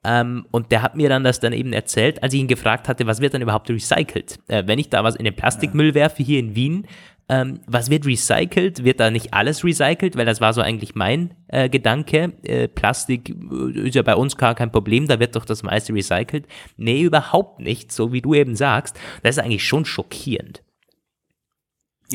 Ähm, 0.04 0.46
und 0.52 0.72
der 0.72 0.82
hat 0.82 0.96
mir 0.96 1.08
dann 1.08 1.24
das 1.24 1.40
dann 1.40 1.54
eben 1.54 1.72
erzählt, 1.72 2.22
als 2.22 2.34
ich 2.34 2.40
ihn 2.40 2.48
gefragt 2.48 2.88
hatte, 2.88 3.08
was 3.08 3.22
wird 3.22 3.34
dann 3.34 3.42
überhaupt 3.42 3.70
recycelt? 3.70 4.40
Äh, 4.48 4.64
wenn 4.66 4.80
ich 4.80 4.90
da 4.90 5.04
was 5.04 5.16
in 5.16 5.26
den 5.26 5.36
Plastikmüll 5.36 5.94
werfe 5.94 6.24
hier 6.24 6.40
in 6.40 6.56
Wien, 6.56 6.88
ähm, 7.30 7.60
was 7.68 7.90
wird 7.90 8.06
recycelt? 8.06 8.84
Wird 8.84 9.00
da 9.00 9.10
nicht 9.10 9.34
alles 9.34 9.64
recycelt? 9.64 10.16
Weil 10.16 10.26
das 10.26 10.42
war 10.42 10.54
so 10.54 10.62
eigentlich 10.62 10.96
mein 10.96 11.34
äh, 11.48 11.70
Gedanke. 11.70 12.34
Äh, 12.44 12.68
Plastik 12.68 13.30
äh, 13.30 13.88
ist 13.88 13.96
ja 13.96 14.02
bei 14.02 14.16
uns 14.16 14.38
gar 14.38 14.56
kein 14.56 14.72
Problem, 14.72 15.08
da 15.08 15.20
wird 15.20 15.36
doch 15.36 15.46
das 15.46 15.64
meiste 15.64 15.94
recycelt. 15.94 16.48
Nee, 16.78 17.02
überhaupt 17.02 17.60
nicht, 17.60 17.92
so 17.92 18.14
wie 18.14 18.22
du 18.22 18.34
eben 18.34 18.56
sagst. 18.56 19.00
Das 19.24 19.38
ist 19.38 19.44
eigentlich 19.44 19.64
schon 19.64 19.86
schockierend. 19.86 20.64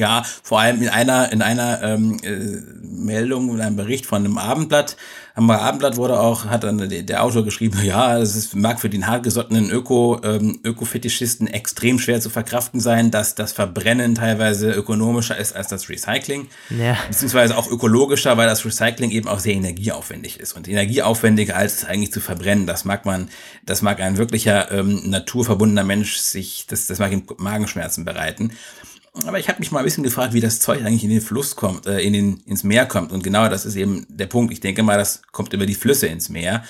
Ja, 0.01 0.24
vor 0.42 0.61
allem 0.61 0.80
in 0.80 0.88
einer, 0.88 1.30
in 1.30 1.42
einer 1.42 1.82
ähm, 1.82 2.16
äh, 2.22 2.62
Meldung, 2.82 3.51
in 3.51 3.61
einem 3.61 3.76
Bericht 3.76 4.07
von 4.07 4.24
einem 4.24 4.38
Abendblatt, 4.38 4.96
am 5.34 5.51
Abendblatt 5.51 5.96
wurde 5.96 6.18
auch, 6.18 6.46
hat 6.46 6.64
dann 6.64 6.88
der 6.88 7.22
Autor 7.22 7.44
geschrieben, 7.44 7.78
ja, 7.84 8.18
es 8.18 8.34
ist, 8.34 8.57
mag 8.57 8.80
für 8.80 8.88
den 8.88 9.07
hartgesottenen 9.07 9.70
Öko, 9.70 10.20
ähm, 10.24 10.61
Ökofetischisten 10.64 11.46
extrem 11.48 11.98
schwer 11.98 12.20
zu 12.20 12.30
verkraften 12.30 12.80
sein, 12.80 13.11
dass 13.11 13.34
das 13.34 13.53
Verbrennen 13.53 14.14
teilweise 14.14 14.70
ökonomischer 14.72 15.36
ist 15.36 15.55
als 15.55 15.68
das 15.68 15.88
Recycling. 15.88 16.48
Ja. 16.70 16.96
Beziehungsweise 17.09 17.57
auch 17.57 17.70
ökologischer, 17.70 18.36
weil 18.36 18.48
das 18.48 18.64
Recycling 18.64 19.11
eben 19.11 19.28
auch 19.28 19.38
sehr 19.38 19.55
energieaufwendig 19.55 20.40
ist. 20.40 20.55
Und 20.55 20.66
energieaufwendiger 20.66 21.57
als 21.57 21.74
es 21.74 21.84
eigentlich 21.84 22.12
zu 22.12 22.20
verbrennen, 22.20 22.66
das 22.66 22.84
mag 22.84 23.05
man, 23.05 23.28
das 23.66 23.82
mag 23.82 24.01
ein 24.01 24.16
wirklicher 24.16 24.70
ähm, 24.72 25.11
naturverbundener 25.11 25.84
Mensch 25.84 26.16
sich, 26.16 26.66
das, 26.68 26.86
das 26.86 26.98
mag 26.98 27.12
ihm 27.12 27.24
Magenschmerzen 27.36 28.05
bereiten. 28.05 28.53
Aber 29.26 29.38
ich 29.38 29.48
habe 29.48 29.58
mich 29.58 29.72
mal 29.72 29.80
ein 29.80 29.84
bisschen 29.84 30.04
gefragt, 30.04 30.34
wie 30.34 30.40
das 30.40 30.61
Zeug 30.61 30.84
eigentlich 30.84 31.04
in 31.04 31.11
den 31.11 31.20
Fluss 31.20 31.56
kommt, 31.56 31.86
äh, 31.86 32.00
in 32.00 32.12
den, 32.12 32.40
ins 32.46 32.62
Meer 32.62 32.86
kommt. 32.86 33.12
Und 33.12 33.24
genau 33.24 33.48
das 33.48 33.66
ist 33.66 33.76
eben 33.76 34.06
der 34.08 34.26
Punkt. 34.26 34.52
Ich 34.52 34.61
denke 34.61 34.82
mal, 34.82 34.98
das 34.98 35.22
kommt 35.32 35.52
über 35.52 35.66
die 35.66 35.74
Flüsse 35.74 36.06
ins 36.06 36.28
Meer. 36.28 36.62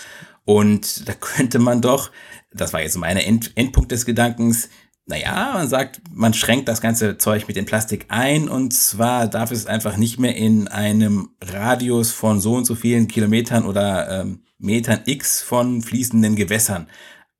Und 0.44 1.08
da 1.08 1.12
könnte 1.12 1.58
man 1.58 1.80
doch, 1.80 2.10
das 2.52 2.72
war 2.72 2.80
jetzt 2.80 2.96
mein 2.96 3.16
End, 3.18 3.52
Endpunkt 3.56 3.92
des 3.92 4.06
Gedankens, 4.06 4.70
naja, 5.06 5.50
man 5.54 5.68
sagt, 5.68 6.00
man 6.12 6.34
schränkt 6.34 6.68
das 6.68 6.80
ganze 6.80 7.18
Zeug 7.18 7.48
mit 7.48 7.56
dem 7.56 7.66
Plastik 7.66 8.06
ein 8.08 8.48
und 8.48 8.72
zwar 8.72 9.26
darf 9.26 9.50
es 9.50 9.66
einfach 9.66 9.96
nicht 9.96 10.20
mehr 10.20 10.36
in 10.36 10.68
einem 10.68 11.30
Radius 11.42 12.12
von 12.12 12.40
so 12.40 12.54
und 12.54 12.64
so 12.64 12.76
vielen 12.76 13.08
Kilometern 13.08 13.66
oder 13.66 14.20
ähm, 14.20 14.42
Metern 14.58 15.00
X 15.06 15.42
von 15.42 15.82
fließenden 15.82 16.36
Gewässern 16.36 16.86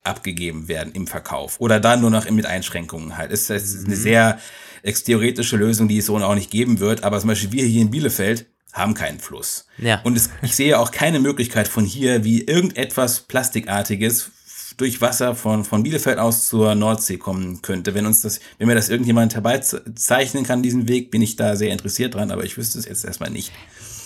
abgegeben 0.03 0.69
werden 0.69 0.93
im 0.95 1.07
Verkauf 1.07 1.61
oder 1.61 1.79
dann 1.81 2.01
nur 2.01 2.11
noch 2.11 2.29
mit 2.31 2.47
Einschränkungen 2.47 3.17
halt. 3.17 3.33
Es 3.33 3.51
ist 3.51 3.85
eine 3.85 3.97
mhm. 3.97 4.01
sehr 4.01 4.39
theoretische 4.83 5.57
Lösung, 5.57 5.89
die 5.89 5.99
es 5.99 6.07
so 6.07 6.17
auch 6.17 6.35
nicht 6.35 6.51
geben 6.51 6.81
wird. 6.81 7.05
Aber 7.05 7.21
zum 7.21 7.29
Beispiel 7.29 7.53
wir 7.53 7.65
hier 7.65 7.83
in 7.83 7.91
Bielefeld 7.91 8.47
haben 8.73 8.95
keinen 8.95 9.19
Fluss. 9.19 9.67
Ja. 9.79 10.01
Und 10.03 10.17
es, 10.17 10.31
ich 10.43 10.55
sehe 10.55 10.79
auch 10.79 10.91
keine 10.91 11.21
Möglichkeit 11.21 11.69
von 11.69 11.85
hier, 11.85 12.25
wie 12.25 12.43
irgendetwas 12.43 13.21
Plastikartiges 13.21 14.31
durch 14.77 15.01
Wasser 15.01 15.35
von, 15.35 15.65
von 15.65 15.83
Bielefeld 15.83 16.19
aus 16.19 16.47
zur 16.47 16.75
Nordsee 16.75 17.19
kommen 17.19 17.61
könnte. 17.61 17.95
Wenn 17.95 18.07
uns 18.07 18.23
das, 18.23 18.41
wenn 18.59 18.69
mir 18.69 18.75
das 18.75 18.89
irgendjemand 18.89 19.35
herbeizeichnen 19.35 20.45
kann, 20.45 20.63
diesen 20.63 20.89
Weg, 20.89 21.11
bin 21.11 21.21
ich 21.21 21.37
da 21.37 21.57
sehr 21.57 21.73
interessiert 21.73 22.15
dran, 22.15 22.31
aber 22.31 22.45
ich 22.45 22.57
wüsste 22.57 22.79
es 22.79 22.87
jetzt 22.87 23.05
erstmal 23.05 23.31
nicht 23.31 23.53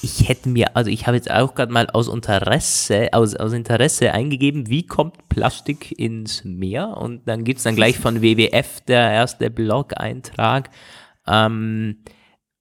ich 0.05 0.29
hätte 0.29 0.51
mir, 0.51 0.77
also 0.77 0.91
ich 0.91 1.07
habe 1.07 1.17
jetzt 1.17 1.31
auch 1.31 1.55
gerade 1.55 1.73
mal 1.73 1.89
aus 1.89 2.09
Interesse, 2.09 3.09
aus, 3.13 3.35
aus 3.35 3.55
Interesse 3.55 4.13
eingegeben, 4.13 4.69
wie 4.69 4.87
kommt 4.87 5.29
Plastik 5.31 5.99
ins 5.99 6.45
Meer? 6.45 6.99
Und 6.99 7.27
dann 7.27 7.45
gibt 7.45 7.59
es 7.59 7.65
dann 7.65 7.75
gleich 7.75 7.99
von 7.99 8.21
WWF 8.21 8.83
der 8.83 9.11
erste 9.11 9.51
Blog-Eintrag. 9.51 10.69
Ähm, 11.27 12.05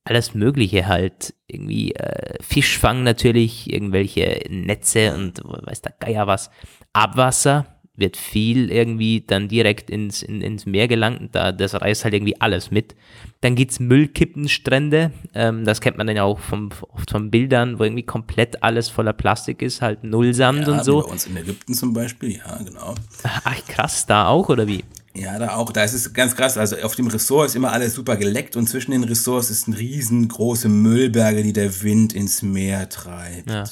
alles 0.06 0.34
Mögliche 0.34 0.88
halt. 0.88 1.34
Irgendwie 1.48 1.94
äh, 1.96 2.42
Fischfang 2.42 3.04
natürlich, 3.04 3.72
irgendwelche 3.72 4.46
Netze 4.50 5.14
und 5.14 5.42
weiß 5.44 5.82
der 5.82 5.96
Geier 6.00 6.26
was. 6.26 6.50
Abwasser, 6.94 7.73
wird 7.96 8.18
viel 8.18 8.72
irgendwie 8.72 9.24
dann 9.26 9.48
direkt 9.48 9.90
ins, 9.90 10.24
in, 10.24 10.42
ins 10.42 10.66
Meer 10.66 10.88
gelangt. 10.88 11.36
Da, 11.36 11.52
das 11.52 11.80
reißt 11.80 12.04
halt 12.04 12.16
irgendwie 12.16 12.40
alles 12.42 12.72
mit. 12.72 12.96
Dann 13.42 13.56
gibt's 13.56 13.80
Müllkippenstrände. 13.80 15.12
Ähm, 15.36 15.64
das 15.64 15.80
kennt 15.80 15.98
man 15.98 16.08
dann 16.08 16.16
ja 16.16 16.24
auch 16.24 16.40
vom, 16.40 16.70
oft 16.92 17.12
von 17.12 17.30
Bildern, 17.30 17.78
wo 17.78 17.84
irgendwie 17.84 18.04
komplett 18.04 18.64
alles 18.64 18.90
voller 18.90 19.14
Plastik 19.14 19.62
ist, 19.62 19.82
halt 19.82 20.04
Nullsand 20.04 20.68
ja, 20.68 20.74
und 20.74 20.84
so. 20.84 21.02
Bei 21.02 21.12
uns 21.12 21.28
in 21.28 21.38
Ägypten 21.38 21.74
zum 21.76 21.94
Beispiel, 21.94 22.38
ja, 22.38 22.58
genau. 22.64 22.96
Ach, 23.24 23.66
krass, 23.68 24.08
da 24.08 24.28
auch, 24.28 24.50
oder 24.50 24.66
wie? 24.66 24.84
Ja, 25.16 25.38
da 25.38 25.56
auch. 25.56 25.72
Da 25.72 25.84
ist 25.84 25.94
es 25.94 26.12
ganz 26.12 26.36
krass. 26.36 26.58
Also 26.58 26.78
auf 26.78 26.96
dem 26.96 27.06
Ressort 27.06 27.48
ist 27.48 27.56
immer 27.56 27.72
alles 27.72 27.94
super 27.94 28.18
geleckt 28.18 28.56
und 28.56 28.68
zwischen 28.68 28.92
den 28.92 29.04
Ressorts 29.04 29.52
ist 29.52 29.68
ein 29.68 29.74
riesengroße 29.74 30.68
Müllberge, 30.68 31.44
die 31.44 31.54
der 31.54 31.84
Wind 31.84 32.14
ins 32.14 32.42
Meer 32.42 32.90
treibt. 32.90 33.50
Ja. 33.50 33.66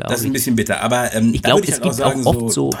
Das 0.00 0.20
ist 0.20 0.26
ein 0.26 0.32
bisschen 0.32 0.56
bitter, 0.56 0.80
aber 0.80 1.12
ähm, 1.12 1.34
ich 1.34 1.42
glaube, 1.42 1.62
es 1.62 1.72
halt 1.72 1.82
gibt 1.82 1.92
auch, 1.92 1.98
sagen, 1.98 2.26
auch 2.26 2.36
oft 2.36 2.54
so, 2.54 2.70
so 2.70 2.78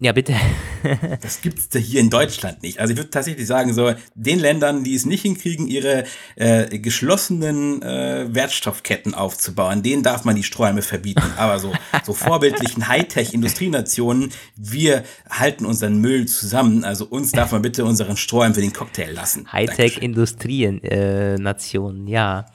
ja, 0.00 0.12
bitte. 0.12 0.32
das 1.22 1.40
gibt's 1.40 1.70
da 1.70 1.80
hier 1.80 1.98
in 1.98 2.08
Deutschland 2.08 2.62
nicht. 2.62 2.78
Also 2.78 2.92
ich 2.92 2.98
würde 2.98 3.10
tatsächlich 3.10 3.48
sagen, 3.48 3.74
so 3.74 3.94
den 4.14 4.38
Ländern, 4.38 4.84
die 4.84 4.94
es 4.94 5.06
nicht 5.06 5.22
hinkriegen, 5.22 5.66
ihre 5.66 6.04
äh, 6.36 6.78
geschlossenen 6.78 7.82
äh, 7.82 8.32
Wertstoffketten 8.32 9.14
aufzubauen, 9.14 9.82
denen 9.82 10.04
darf 10.04 10.24
man 10.24 10.36
die 10.36 10.44
Sträume 10.44 10.82
verbieten. 10.82 11.24
Aber 11.36 11.58
so, 11.58 11.72
so 12.04 12.12
vorbildlichen 12.12 12.86
Hightech-Industrienationen, 12.88 14.30
wir 14.54 15.02
halten 15.28 15.66
unseren 15.66 16.00
Müll 16.00 16.26
zusammen. 16.26 16.84
Also 16.84 17.04
uns 17.04 17.32
darf 17.32 17.50
man 17.50 17.62
bitte 17.62 17.84
unseren 17.84 18.16
Sträumen 18.16 18.54
für 18.54 18.60
den 18.60 18.72
Cocktail 18.72 19.10
lassen. 19.10 19.52
Hightech-Industrien-Nationen, 19.52 22.06
äh, 22.06 22.12
ja. 22.12 22.46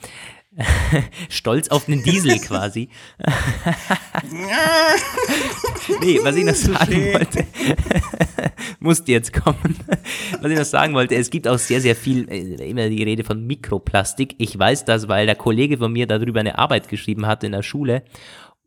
Stolz 1.29 1.69
auf 1.69 1.85
den 1.85 2.03
Diesel 2.03 2.39
quasi. 2.45 2.89
nee, 6.01 6.19
was 6.21 6.35
ich 6.35 6.45
noch 6.45 6.53
sagen 6.53 7.13
wollte, 7.13 7.45
musste 8.79 9.11
jetzt 9.11 9.33
kommen. 9.33 9.75
was 10.41 10.51
ich 10.51 10.57
noch 10.57 10.65
sagen 10.65 10.93
wollte, 10.93 11.15
es 11.15 11.29
gibt 11.29 11.47
auch 11.47 11.57
sehr, 11.57 11.81
sehr 11.81 11.95
viel, 11.95 12.29
äh, 12.29 12.69
immer 12.69 12.89
die 12.89 13.03
Rede 13.03 13.23
von 13.23 13.45
Mikroplastik. 13.45 14.35
Ich 14.37 14.57
weiß 14.57 14.85
das, 14.85 15.07
weil 15.07 15.25
der 15.25 15.35
Kollege 15.35 15.77
von 15.77 15.91
mir 15.91 16.05
darüber 16.05 16.39
eine 16.39 16.57
Arbeit 16.57 16.87
geschrieben 16.87 17.25
hat 17.25 17.43
in 17.43 17.51
der 17.51 17.63
Schule. 17.63 18.03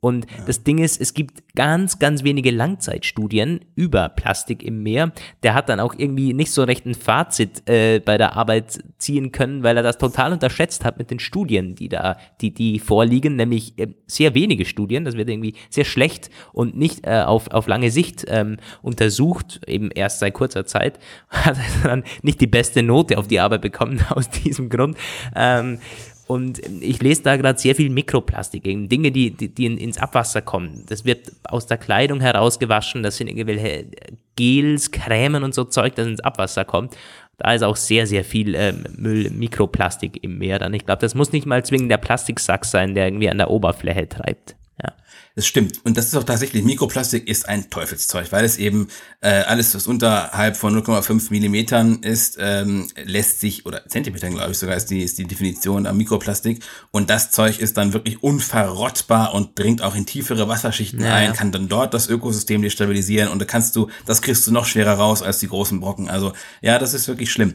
Und 0.06 0.30
ja. 0.30 0.44
das 0.46 0.62
Ding 0.62 0.78
ist, 0.78 1.00
es 1.00 1.14
gibt 1.14 1.56
ganz, 1.56 1.98
ganz 1.98 2.22
wenige 2.22 2.52
Langzeitstudien 2.52 3.64
über 3.74 4.08
Plastik 4.08 4.62
im 4.62 4.84
Meer. 4.84 5.10
Der 5.42 5.54
hat 5.54 5.68
dann 5.68 5.80
auch 5.80 5.96
irgendwie 5.98 6.32
nicht 6.32 6.52
so 6.52 6.62
recht 6.62 6.86
ein 6.86 6.94
Fazit 6.94 7.68
äh, 7.68 7.98
bei 7.98 8.16
der 8.16 8.36
Arbeit 8.36 8.78
ziehen 8.98 9.32
können, 9.32 9.64
weil 9.64 9.76
er 9.76 9.82
das 9.82 9.98
total 9.98 10.32
unterschätzt 10.32 10.84
hat 10.84 10.96
mit 10.96 11.10
den 11.10 11.18
Studien, 11.18 11.74
die 11.74 11.88
da, 11.88 12.18
die, 12.40 12.54
die 12.54 12.78
vorliegen, 12.78 13.34
nämlich 13.34 13.76
äh, 13.80 13.88
sehr 14.06 14.36
wenige 14.36 14.64
Studien. 14.64 15.04
Das 15.04 15.16
wird 15.16 15.28
irgendwie 15.28 15.54
sehr 15.70 15.84
schlecht 15.84 16.30
und 16.52 16.76
nicht 16.76 17.04
äh, 17.04 17.22
auf, 17.22 17.50
auf 17.50 17.66
lange 17.66 17.90
Sicht 17.90 18.26
ähm, 18.28 18.58
untersucht, 18.82 19.60
eben 19.66 19.90
erst 19.90 20.20
seit 20.20 20.34
kurzer 20.34 20.66
Zeit. 20.66 21.00
Hat 21.30 21.56
er 21.82 21.88
dann 21.88 22.04
nicht 22.22 22.40
die 22.40 22.46
beste 22.46 22.84
Note 22.84 23.18
auf 23.18 23.26
die 23.26 23.40
Arbeit 23.40 23.62
bekommen 23.62 24.04
aus 24.10 24.30
diesem 24.30 24.68
Grund. 24.68 24.96
Ähm, 25.34 25.80
und 26.26 26.60
ich 26.80 27.00
lese 27.02 27.22
da 27.22 27.36
gerade 27.36 27.58
sehr 27.58 27.76
viel 27.76 27.88
Mikroplastik, 27.88 28.64
Dinge, 28.64 29.12
die, 29.12 29.30
die, 29.30 29.48
die 29.48 29.66
ins 29.66 29.98
Abwasser 29.98 30.42
kommen. 30.42 30.84
Das 30.88 31.04
wird 31.04 31.30
aus 31.44 31.66
der 31.66 31.78
Kleidung 31.78 32.20
herausgewaschen, 32.20 33.02
das 33.02 33.16
sind 33.16 33.28
irgendwelche 33.28 33.86
Gels, 34.34 34.90
Cremen 34.90 35.44
und 35.44 35.54
so 35.54 35.64
Zeug, 35.64 35.94
das 35.94 36.08
ins 36.08 36.20
Abwasser 36.20 36.64
kommt. 36.64 36.96
Da 37.38 37.52
ist 37.52 37.62
auch 37.62 37.76
sehr, 37.76 38.06
sehr 38.06 38.24
viel 38.24 38.54
ähm, 38.54 38.84
Müll, 38.96 39.30
Mikroplastik 39.30 40.24
im 40.24 40.38
Meer 40.38 40.58
dann. 40.58 40.74
Ich 40.74 40.86
glaube, 40.86 41.00
das 41.00 41.14
muss 41.14 41.32
nicht 41.32 41.46
mal 41.46 41.64
zwingend 41.64 41.90
der 41.90 41.98
Plastiksack 41.98 42.64
sein, 42.64 42.94
der 42.94 43.06
irgendwie 43.06 43.28
an 43.28 43.38
der 43.38 43.50
Oberfläche 43.50 44.08
treibt. 44.08 44.56
Ja. 44.82 44.92
Das 45.36 45.46
stimmt. 45.46 45.84
Und 45.84 45.98
das 45.98 46.06
ist 46.06 46.16
auch 46.16 46.24
tatsächlich, 46.24 46.64
Mikroplastik 46.64 47.28
ist 47.28 47.46
ein 47.46 47.68
Teufelszeug, 47.68 48.32
weil 48.32 48.44
es 48.44 48.56
eben 48.56 48.88
äh, 49.20 49.42
alles, 49.42 49.74
was 49.74 49.86
unterhalb 49.86 50.56
von 50.56 50.74
0,5 50.74 51.30
Millimetern 51.30 52.02
ist, 52.02 52.38
ähm, 52.40 52.88
lässt 53.04 53.40
sich, 53.40 53.66
oder 53.66 53.86
Zentimetern, 53.86 54.32
glaube 54.34 54.52
ich 54.52 54.58
sogar, 54.58 54.76
ist 54.76 54.86
die, 54.86 55.02
ist 55.02 55.18
die 55.18 55.26
Definition 55.26 55.86
am 55.86 55.98
Mikroplastik. 55.98 56.62
Und 56.90 57.10
das 57.10 57.32
Zeug 57.32 57.58
ist 57.58 57.76
dann 57.76 57.92
wirklich 57.92 58.22
unverrottbar 58.22 59.34
und 59.34 59.58
dringt 59.58 59.82
auch 59.82 59.94
in 59.94 60.06
tiefere 60.06 60.48
Wasserschichten 60.48 61.00
ja, 61.00 61.14
ein, 61.14 61.34
kann 61.34 61.52
dann 61.52 61.68
dort 61.68 61.92
das 61.92 62.08
Ökosystem 62.08 62.62
destabilisieren 62.62 63.28
und 63.28 63.38
da 63.38 63.44
kannst 63.44 63.76
du, 63.76 63.90
das 64.06 64.22
kriegst 64.22 64.46
du 64.46 64.52
noch 64.52 64.64
schwerer 64.64 64.94
raus 64.94 65.22
als 65.22 65.38
die 65.38 65.48
großen 65.48 65.80
Brocken. 65.80 66.08
Also 66.08 66.32
ja, 66.62 66.78
das 66.78 66.94
ist 66.94 67.08
wirklich 67.08 67.30
schlimm. 67.30 67.54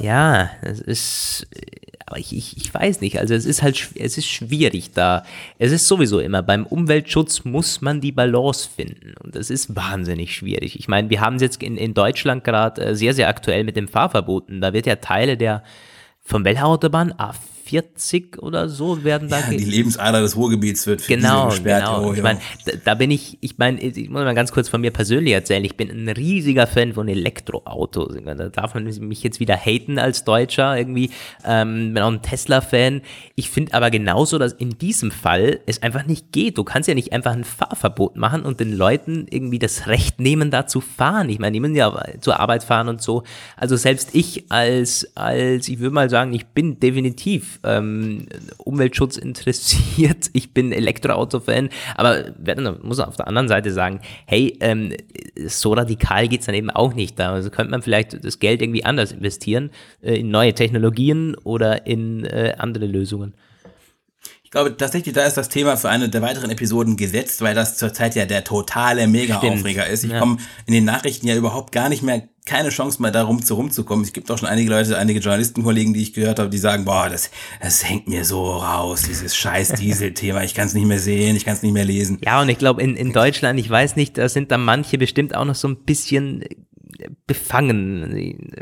Ja, 0.00 0.50
es 0.62 0.80
ist 0.80 1.46
aber 2.06 2.18
ich, 2.18 2.36
ich, 2.36 2.56
ich 2.56 2.72
weiß 2.72 3.00
nicht, 3.00 3.18
also 3.18 3.34
es 3.34 3.44
ist 3.44 3.62
halt, 3.62 3.90
es 3.94 4.18
ist 4.18 4.26
schwierig 4.26 4.92
da. 4.92 5.24
Es 5.58 5.72
ist 5.72 5.86
sowieso 5.88 6.20
immer, 6.20 6.42
beim 6.42 6.66
Umweltschutz 6.66 7.44
muss 7.44 7.80
man 7.80 8.00
die 8.00 8.12
Balance 8.12 8.68
finden 8.74 9.14
und 9.22 9.36
das 9.36 9.50
ist 9.50 9.74
wahnsinnig 9.76 10.34
schwierig. 10.34 10.78
Ich 10.78 10.88
meine, 10.88 11.10
wir 11.10 11.20
haben 11.20 11.36
es 11.36 11.42
jetzt 11.42 11.62
in, 11.62 11.76
in 11.76 11.94
Deutschland 11.94 12.44
gerade 12.44 12.82
äh, 12.82 12.94
sehr, 12.96 13.14
sehr 13.14 13.28
aktuell 13.28 13.64
mit 13.64 13.76
dem 13.76 13.88
Fahrverboten. 13.88 14.60
Da 14.60 14.72
wird 14.72 14.86
ja 14.86 14.96
Teile 14.96 15.36
der 15.36 15.62
vom 16.24 16.44
Wellhautaubahn 16.44 17.12
A4 17.14 17.51
40 17.72 18.42
oder 18.42 18.68
so 18.68 19.02
werden 19.02 19.30
da. 19.30 19.40
Ja, 19.40 19.48
die 19.48 19.64
Lebensader 19.64 20.20
des 20.20 20.36
Ruhrgebiets 20.36 20.86
wird 20.86 21.00
für 21.00 21.14
genau, 21.14 21.48
gesperrt. 21.48 21.86
Genau. 21.86 22.10
Oh, 22.10 22.12
ich 22.12 22.22
meine, 22.22 22.38
da, 22.66 22.72
da, 22.84 22.94
bin 22.94 23.10
ich, 23.10 23.38
ich 23.40 23.56
meine, 23.56 23.80
ich 23.80 24.10
muss 24.10 24.24
mal 24.24 24.34
ganz 24.34 24.52
kurz 24.52 24.68
von 24.68 24.82
mir 24.82 24.90
persönlich 24.90 25.32
erzählen. 25.32 25.64
Ich 25.64 25.78
bin 25.78 25.88
ein 25.88 26.06
riesiger 26.10 26.66
Fan 26.66 26.92
von 26.92 27.08
Elektroautos. 27.08 28.14
Da 28.22 28.34
darf 28.50 28.74
man 28.74 28.84
mich 28.84 29.22
jetzt 29.22 29.40
wieder 29.40 29.56
haten 29.56 29.98
als 29.98 30.24
Deutscher 30.24 30.76
irgendwie. 30.76 31.12
Ähm, 31.46 31.94
bin 31.94 32.02
auch 32.02 32.12
ein 32.12 32.20
Tesla-Fan. 32.20 33.00
Ich 33.36 33.48
finde 33.48 33.72
aber 33.72 33.90
genauso, 33.90 34.36
dass 34.36 34.52
in 34.52 34.76
diesem 34.76 35.10
Fall 35.10 35.60
es 35.64 35.82
einfach 35.82 36.04
nicht 36.04 36.30
geht. 36.30 36.58
Du 36.58 36.64
kannst 36.64 36.90
ja 36.90 36.94
nicht 36.94 37.14
einfach 37.14 37.32
ein 37.32 37.44
Fahrverbot 37.44 38.16
machen 38.16 38.42
und 38.42 38.60
den 38.60 38.76
Leuten 38.76 39.28
irgendwie 39.30 39.58
das 39.58 39.86
Recht 39.86 40.20
nehmen, 40.20 40.50
da 40.50 40.66
zu 40.66 40.82
fahren. 40.82 41.30
Ich 41.30 41.38
meine, 41.38 41.54
die 41.54 41.60
müssen 41.60 41.76
ja 41.76 41.98
zur 42.20 42.38
Arbeit 42.38 42.64
fahren 42.64 42.88
und 42.88 43.00
so. 43.00 43.22
Also 43.56 43.76
selbst 43.76 44.10
ich 44.12 44.44
als, 44.50 45.10
als, 45.14 45.68
ich 45.68 45.78
würde 45.78 45.94
mal 45.94 46.10
sagen, 46.10 46.34
ich 46.34 46.44
bin 46.48 46.78
definitiv 46.78 47.60
ähm, 47.64 48.26
Umweltschutz 48.58 49.16
interessiert. 49.16 50.30
Ich 50.32 50.52
bin 50.52 50.72
Elektroauto-Fan, 50.72 51.68
aber 51.96 52.32
muss 52.82 53.00
auf 53.00 53.16
der 53.16 53.28
anderen 53.28 53.48
Seite 53.48 53.72
sagen, 53.72 54.00
hey, 54.26 54.56
ähm, 54.60 54.92
so 55.46 55.72
radikal 55.72 56.28
geht 56.28 56.40
es 56.40 56.46
dann 56.46 56.54
eben 56.54 56.70
auch 56.70 56.94
nicht. 56.94 57.18
Da 57.18 57.32
also 57.32 57.50
könnte 57.50 57.70
man 57.70 57.82
vielleicht 57.82 58.24
das 58.24 58.38
Geld 58.38 58.62
irgendwie 58.62 58.84
anders 58.84 59.12
investieren, 59.12 59.70
äh, 60.02 60.16
in 60.20 60.30
neue 60.30 60.54
Technologien 60.54 61.34
oder 61.44 61.86
in 61.86 62.24
äh, 62.24 62.54
andere 62.58 62.86
Lösungen. 62.86 63.34
Ich 64.52 64.54
glaube 64.54 64.76
tatsächlich, 64.76 65.14
da 65.14 65.24
ist 65.24 65.38
das 65.38 65.48
Thema 65.48 65.78
für 65.78 65.88
eine 65.88 66.10
der 66.10 66.20
weiteren 66.20 66.50
Episoden 66.50 66.98
gesetzt, 66.98 67.40
weil 67.40 67.54
das 67.54 67.78
zurzeit 67.78 68.14
ja 68.14 68.26
der 68.26 68.44
totale 68.44 69.06
Mega-Aufreger 69.06 69.86
ist. 69.86 70.04
Ich 70.04 70.10
ja. 70.10 70.18
komme 70.18 70.36
in 70.66 70.74
den 70.74 70.84
Nachrichten 70.84 71.26
ja 71.26 71.34
überhaupt 71.34 71.72
gar 71.72 71.88
nicht 71.88 72.02
mehr, 72.02 72.28
keine 72.44 72.68
Chance 72.68 73.00
mehr 73.00 73.12
darum 73.12 73.42
zu 73.42 73.54
rumzukommen. 73.54 74.04
Es 74.04 74.12
gibt 74.12 74.30
auch 74.30 74.36
schon 74.36 74.50
einige 74.50 74.68
Leute, 74.68 74.98
einige 74.98 75.20
Journalistenkollegen, 75.20 75.94
die 75.94 76.02
ich 76.02 76.12
gehört 76.12 76.38
habe, 76.38 76.50
die 76.50 76.58
sagen, 76.58 76.84
boah, 76.84 77.08
das, 77.08 77.30
das 77.62 77.88
hängt 77.88 78.08
mir 78.08 78.26
so 78.26 78.44
raus, 78.44 79.04
dieses 79.08 79.34
scheiß 79.34 79.68
Diesel-Thema. 79.80 80.44
Ich 80.44 80.52
kann 80.52 80.66
es 80.66 80.74
nicht 80.74 80.86
mehr 80.86 80.98
sehen, 80.98 81.34
ich 81.34 81.46
kann 81.46 81.54
es 81.54 81.62
nicht 81.62 81.72
mehr 81.72 81.86
lesen. 81.86 82.18
Ja, 82.22 82.42
und 82.42 82.50
ich 82.50 82.58
glaube, 82.58 82.82
in, 82.82 82.94
in 82.94 83.14
Deutschland, 83.14 83.58
ich 83.58 83.70
weiß 83.70 83.96
nicht, 83.96 84.18
da 84.18 84.28
sind 84.28 84.50
da 84.50 84.58
manche 84.58 84.98
bestimmt 84.98 85.34
auch 85.34 85.46
noch 85.46 85.54
so 85.54 85.66
ein 85.66 85.76
bisschen 85.76 86.44
befangen. 87.26 88.52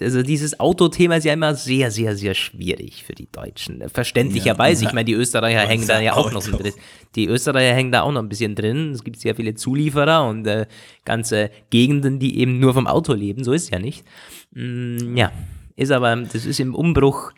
Also 0.00 0.22
dieses 0.22 0.58
Autothema 0.60 1.16
ist 1.16 1.24
ja 1.24 1.32
immer 1.32 1.54
sehr, 1.54 1.90
sehr, 1.90 2.16
sehr 2.16 2.34
schwierig 2.34 3.04
für 3.04 3.14
die 3.14 3.30
Deutschen. 3.30 3.82
Verständlicherweise. 3.88 4.84
Ja, 4.84 4.90
ich 4.90 4.94
meine, 4.94 5.04
die 5.04 5.14
Österreicher 5.14 5.60
hängen 5.60 5.86
da 5.86 6.00
ja 6.00 6.14
auch 6.14 6.32
noch 6.32 6.42
so 6.42 6.56
drin. 6.56 6.72
Die 7.14 7.26
Österreicher 7.26 7.74
hängen 7.74 7.92
da 7.92 8.02
auch 8.02 8.12
noch 8.12 8.22
ein 8.22 8.28
bisschen 8.28 8.54
drin. 8.54 8.92
Es 8.92 9.04
gibt 9.04 9.18
sehr 9.18 9.34
viele 9.34 9.54
Zulieferer 9.54 10.28
und 10.28 10.46
äh, 10.46 10.66
ganze 11.04 11.50
Gegenden, 11.70 12.18
die 12.18 12.38
eben 12.38 12.58
nur 12.58 12.74
vom 12.74 12.86
Auto 12.86 13.14
leben. 13.14 13.44
So 13.44 13.52
ist 13.52 13.64
es 13.64 13.70
ja 13.70 13.78
nicht. 13.78 14.04
Mm, 14.52 15.16
ja, 15.16 15.32
ist 15.76 15.90
aber, 15.90 16.14
das 16.16 16.46
ist 16.46 16.60
im 16.60 16.74
Umbruch. 16.74 17.32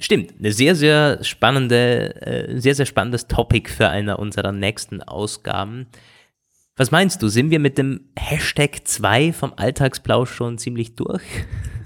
Stimmt, 0.00 0.34
eine 0.38 0.52
sehr, 0.52 0.76
sehr 0.76 1.24
spannende, 1.24 2.14
äh, 2.22 2.60
sehr, 2.60 2.74
sehr 2.74 2.86
spannendes 2.86 3.26
Topic 3.26 3.68
für 3.68 3.88
eine 3.88 4.16
unserer 4.16 4.52
nächsten 4.52 5.02
Ausgaben. 5.02 5.86
Was 6.78 6.92
meinst 6.92 7.20
du, 7.22 7.28
sind 7.28 7.50
wir 7.50 7.58
mit 7.58 7.76
dem 7.76 8.02
Hashtag 8.16 8.86
2 8.86 9.32
vom 9.32 9.52
Alltagsplausch 9.56 10.30
schon 10.30 10.58
ziemlich 10.58 10.94
durch? 10.94 11.24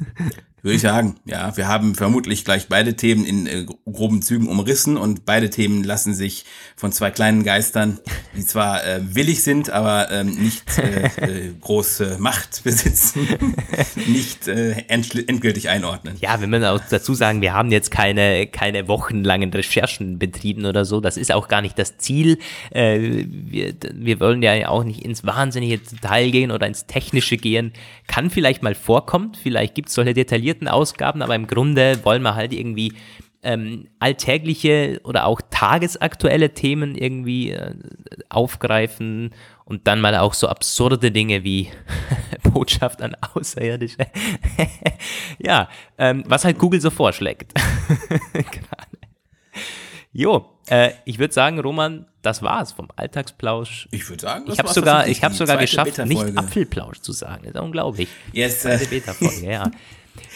Würde 0.63 0.77
ich 0.77 0.83
sagen, 0.83 1.17
ja. 1.25 1.57
Wir 1.57 1.67
haben 1.67 1.97
vermutlich 1.97 2.45
gleich 2.45 2.69
beide 2.69 2.95
Themen 2.95 3.25
in 3.25 3.47
äh, 3.49 3.67
groben 3.85 4.23
Zügen 4.23 4.47
umrissen 4.47 4.97
und 4.97 5.25
beide 5.25 5.51
Themen 5.51 5.83
lassen 5.83 6.15
sich 6.15 6.45
von 6.77 6.93
zwei 6.93 7.11
kleinen 7.11 7.43
Geistern, 7.43 7.99
die 8.37 8.47
zwar 8.47 8.85
äh, 8.85 9.01
willig 9.03 9.43
sind, 9.43 9.71
aber 9.71 10.13
ähm, 10.13 10.29
nicht 10.29 10.79
äh, 10.79 11.07
äh, 11.17 11.53
große 11.61 12.19
Macht 12.21 12.63
besitzen, 12.63 13.27
nicht 14.07 14.47
äh, 14.47 14.85
endgültig 14.87 15.69
einordnen. 15.69 16.17
Ja, 16.21 16.41
wenn 16.41 16.51
man 16.51 16.65
auch 16.65 16.81
dazu 16.89 17.15
sagen, 17.15 17.41
wir 17.41 17.55
haben 17.55 17.73
jetzt 17.73 17.91
keine, 17.91 18.47
keine 18.47 18.87
wochenlangen 18.87 19.53
Recherchen 19.53 20.21
betrieben 20.21 20.65
oder 20.65 20.85
so. 20.85 21.01
Das 21.01 21.17
ist 21.17 21.33
auch 21.33 21.49
gar 21.49 21.61
nicht 21.61 21.77
das 21.77 21.99
Ziel. 21.99 22.39
Äh, 22.71 23.25
wir, 23.27 23.75
wir 23.95 24.21
wollen 24.21 24.43
ja 24.43 24.69
auch 24.69 24.85
nicht 24.85 25.05
ins 25.05 25.27
wahnsinnige 25.27 25.79
Detail 25.79 26.31
gehen 26.31 26.53
oder 26.53 26.69
ins 26.69 26.87
Technische 26.87 27.37
gehen. 27.37 27.73
Kann 28.07 28.31
vielleicht 28.31 28.63
mal 28.63 28.77
vorkommen. 28.77 29.33
Vielleicht 29.43 29.75
gibt 29.75 29.89
es 29.89 29.95
solche 29.95 30.15
detaillierten 30.15 30.52
detaillierten 30.53 30.69
Ausgaben, 30.69 31.23
aber 31.23 31.35
im 31.35 31.47
Grunde 31.47 32.05
wollen 32.05 32.23
wir 32.23 32.35
halt 32.35 32.53
irgendwie 32.53 32.95
ähm, 33.43 33.89
alltägliche 33.99 35.01
oder 35.03 35.27
auch 35.27 35.41
tagesaktuelle 35.51 36.55
Themen 36.55 36.95
irgendwie 36.95 37.51
äh, 37.51 37.75
aufgreifen 38.29 39.31
und 39.65 39.87
dann 39.89 40.01
mal 40.01 40.15
auch 40.17 40.35
so 40.35 40.49
absurde 40.49 41.11
Dinge 41.11 41.43
wie 41.43 41.69
Botschaft 42.45 43.03
an 43.03 43.17
Außerirdische. 43.35 44.07
ja, 45.39 45.69
ähm, 45.99 46.23
was 46.27 46.45
halt 46.45 46.59
Google 46.59 46.81
so 46.81 46.91
vorschlägt. 46.91 47.53
jo, 50.13 50.47
äh, 50.69 50.91
ich 51.05 51.19
würde 51.19 51.35
sagen, 51.35 51.59
Roman, 51.59 52.07
das 52.23 52.43
war's 52.43 52.71
vom 52.71 52.89
Alltagsplausch. 52.95 53.89
Ich 53.91 54.09
würde 54.09 54.23
sagen, 54.23 54.47
das 54.47 54.55
ich 54.55 54.59
habe 54.61 54.73
sogar, 54.73 55.09
ich 55.09 55.25
habe 55.25 55.35
sogar 55.35 55.57
geschafft, 55.57 55.99
nicht 55.99 56.39
Apfelplausch 56.39 57.01
zu 57.01 57.11
sagen. 57.11 57.43
Das 57.47 57.55
ist 57.55 57.61
unglaublich. 57.61 58.09
Yes, 58.33 58.65
äh. 58.65 58.79
Beta-Folge, 58.89 59.51
ja. 59.51 59.69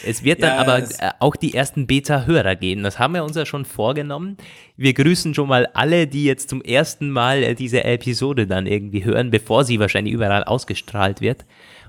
Es 0.07 0.23
wird 0.23 0.43
dann 0.43 0.55
ja, 0.55 0.61
aber 0.61 0.79
äh, 0.79 1.11
auch 1.19 1.37
die 1.37 1.55
ersten 1.55 1.87
Beta-Hörer 1.87 2.57
geben. 2.57 2.83
Das 2.83 2.99
haben 2.99 3.15
wir 3.15 3.25
uns 3.25 3.37
ja 3.37 3.45
schon 3.45 3.65
vorgenommen. 3.65 4.37
Wir 4.77 4.95
grüßen 4.95 5.35
schon 5.35 5.49
mal 5.49 5.67
alle, 5.75 6.07
die 6.07 6.25
jetzt 6.25 6.49
zum 6.49 6.63
ersten 6.63 7.11
Mal 7.11 7.43
äh, 7.43 7.55
diese 7.55 7.85
Episode 7.85 8.47
dann 8.47 8.67
irgendwie 8.67 9.05
hören, 9.05 9.31
bevor 9.31 9.65
sie 9.65 9.81
wahrscheinlich 9.81 10.15
überall 10.15 10.45
ausgestrahlt 10.45 11.21
wird 11.21 11.45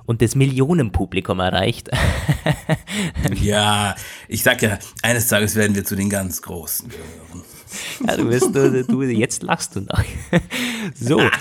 und 0.06 0.22
das 0.22 0.36
Millionenpublikum 0.36 1.40
erreicht. 1.40 1.90
ja, 3.42 3.94
ich 4.28 4.42
sag 4.42 4.62
ja, 4.62 4.80
eines 5.04 5.28
Tages 5.28 5.56
werden 5.56 5.76
wir 5.76 5.84
zu 5.84 5.96
den 5.96 6.10
ganz 6.10 6.42
Großen 6.42 6.90
gehören. 6.90 7.44
Ja, 8.06 8.16
du 8.16 8.30
wirst, 8.30 8.56
du, 8.56 8.84
du, 8.84 9.02
jetzt 9.04 9.44
lachst 9.44 9.76
du 9.76 9.82
noch. 9.82 10.04
So. 10.96 11.22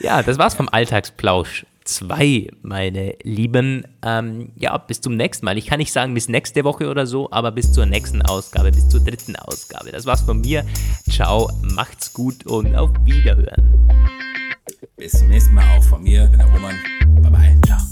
Ja, 0.00 0.22
das 0.22 0.38
war's 0.38 0.54
vom 0.54 0.68
Alltagsplausch. 0.68 1.66
2, 1.84 2.48
meine 2.62 3.14
Lieben. 3.22 3.86
Ähm, 4.02 4.52
ja, 4.56 4.76
bis 4.78 5.00
zum 5.00 5.16
nächsten 5.16 5.44
Mal. 5.44 5.58
Ich 5.58 5.66
kann 5.66 5.78
nicht 5.78 5.92
sagen 5.92 6.14
bis 6.14 6.28
nächste 6.28 6.64
Woche 6.64 6.88
oder 6.88 7.06
so, 7.06 7.30
aber 7.30 7.52
bis 7.52 7.72
zur 7.72 7.86
nächsten 7.86 8.22
Ausgabe, 8.22 8.70
bis 8.70 8.88
zur 8.88 9.00
dritten 9.00 9.36
Ausgabe. 9.36 9.92
Das 9.92 10.06
war's 10.06 10.22
von 10.22 10.40
mir. 10.40 10.64
Ciao, 11.10 11.50
macht's 11.62 12.12
gut 12.12 12.46
und 12.46 12.74
auf 12.76 12.90
Wiederhören. 13.04 13.88
Bis 14.96 15.12
zum 15.12 15.28
nächsten 15.28 15.54
Mal 15.54 15.64
auch 15.76 15.84
von 15.84 16.02
mir, 16.02 16.26
der 16.26 16.46
Roman. 16.46 16.76
Bye 17.22 17.30
bye. 17.30 17.58
Ciao. 17.66 17.91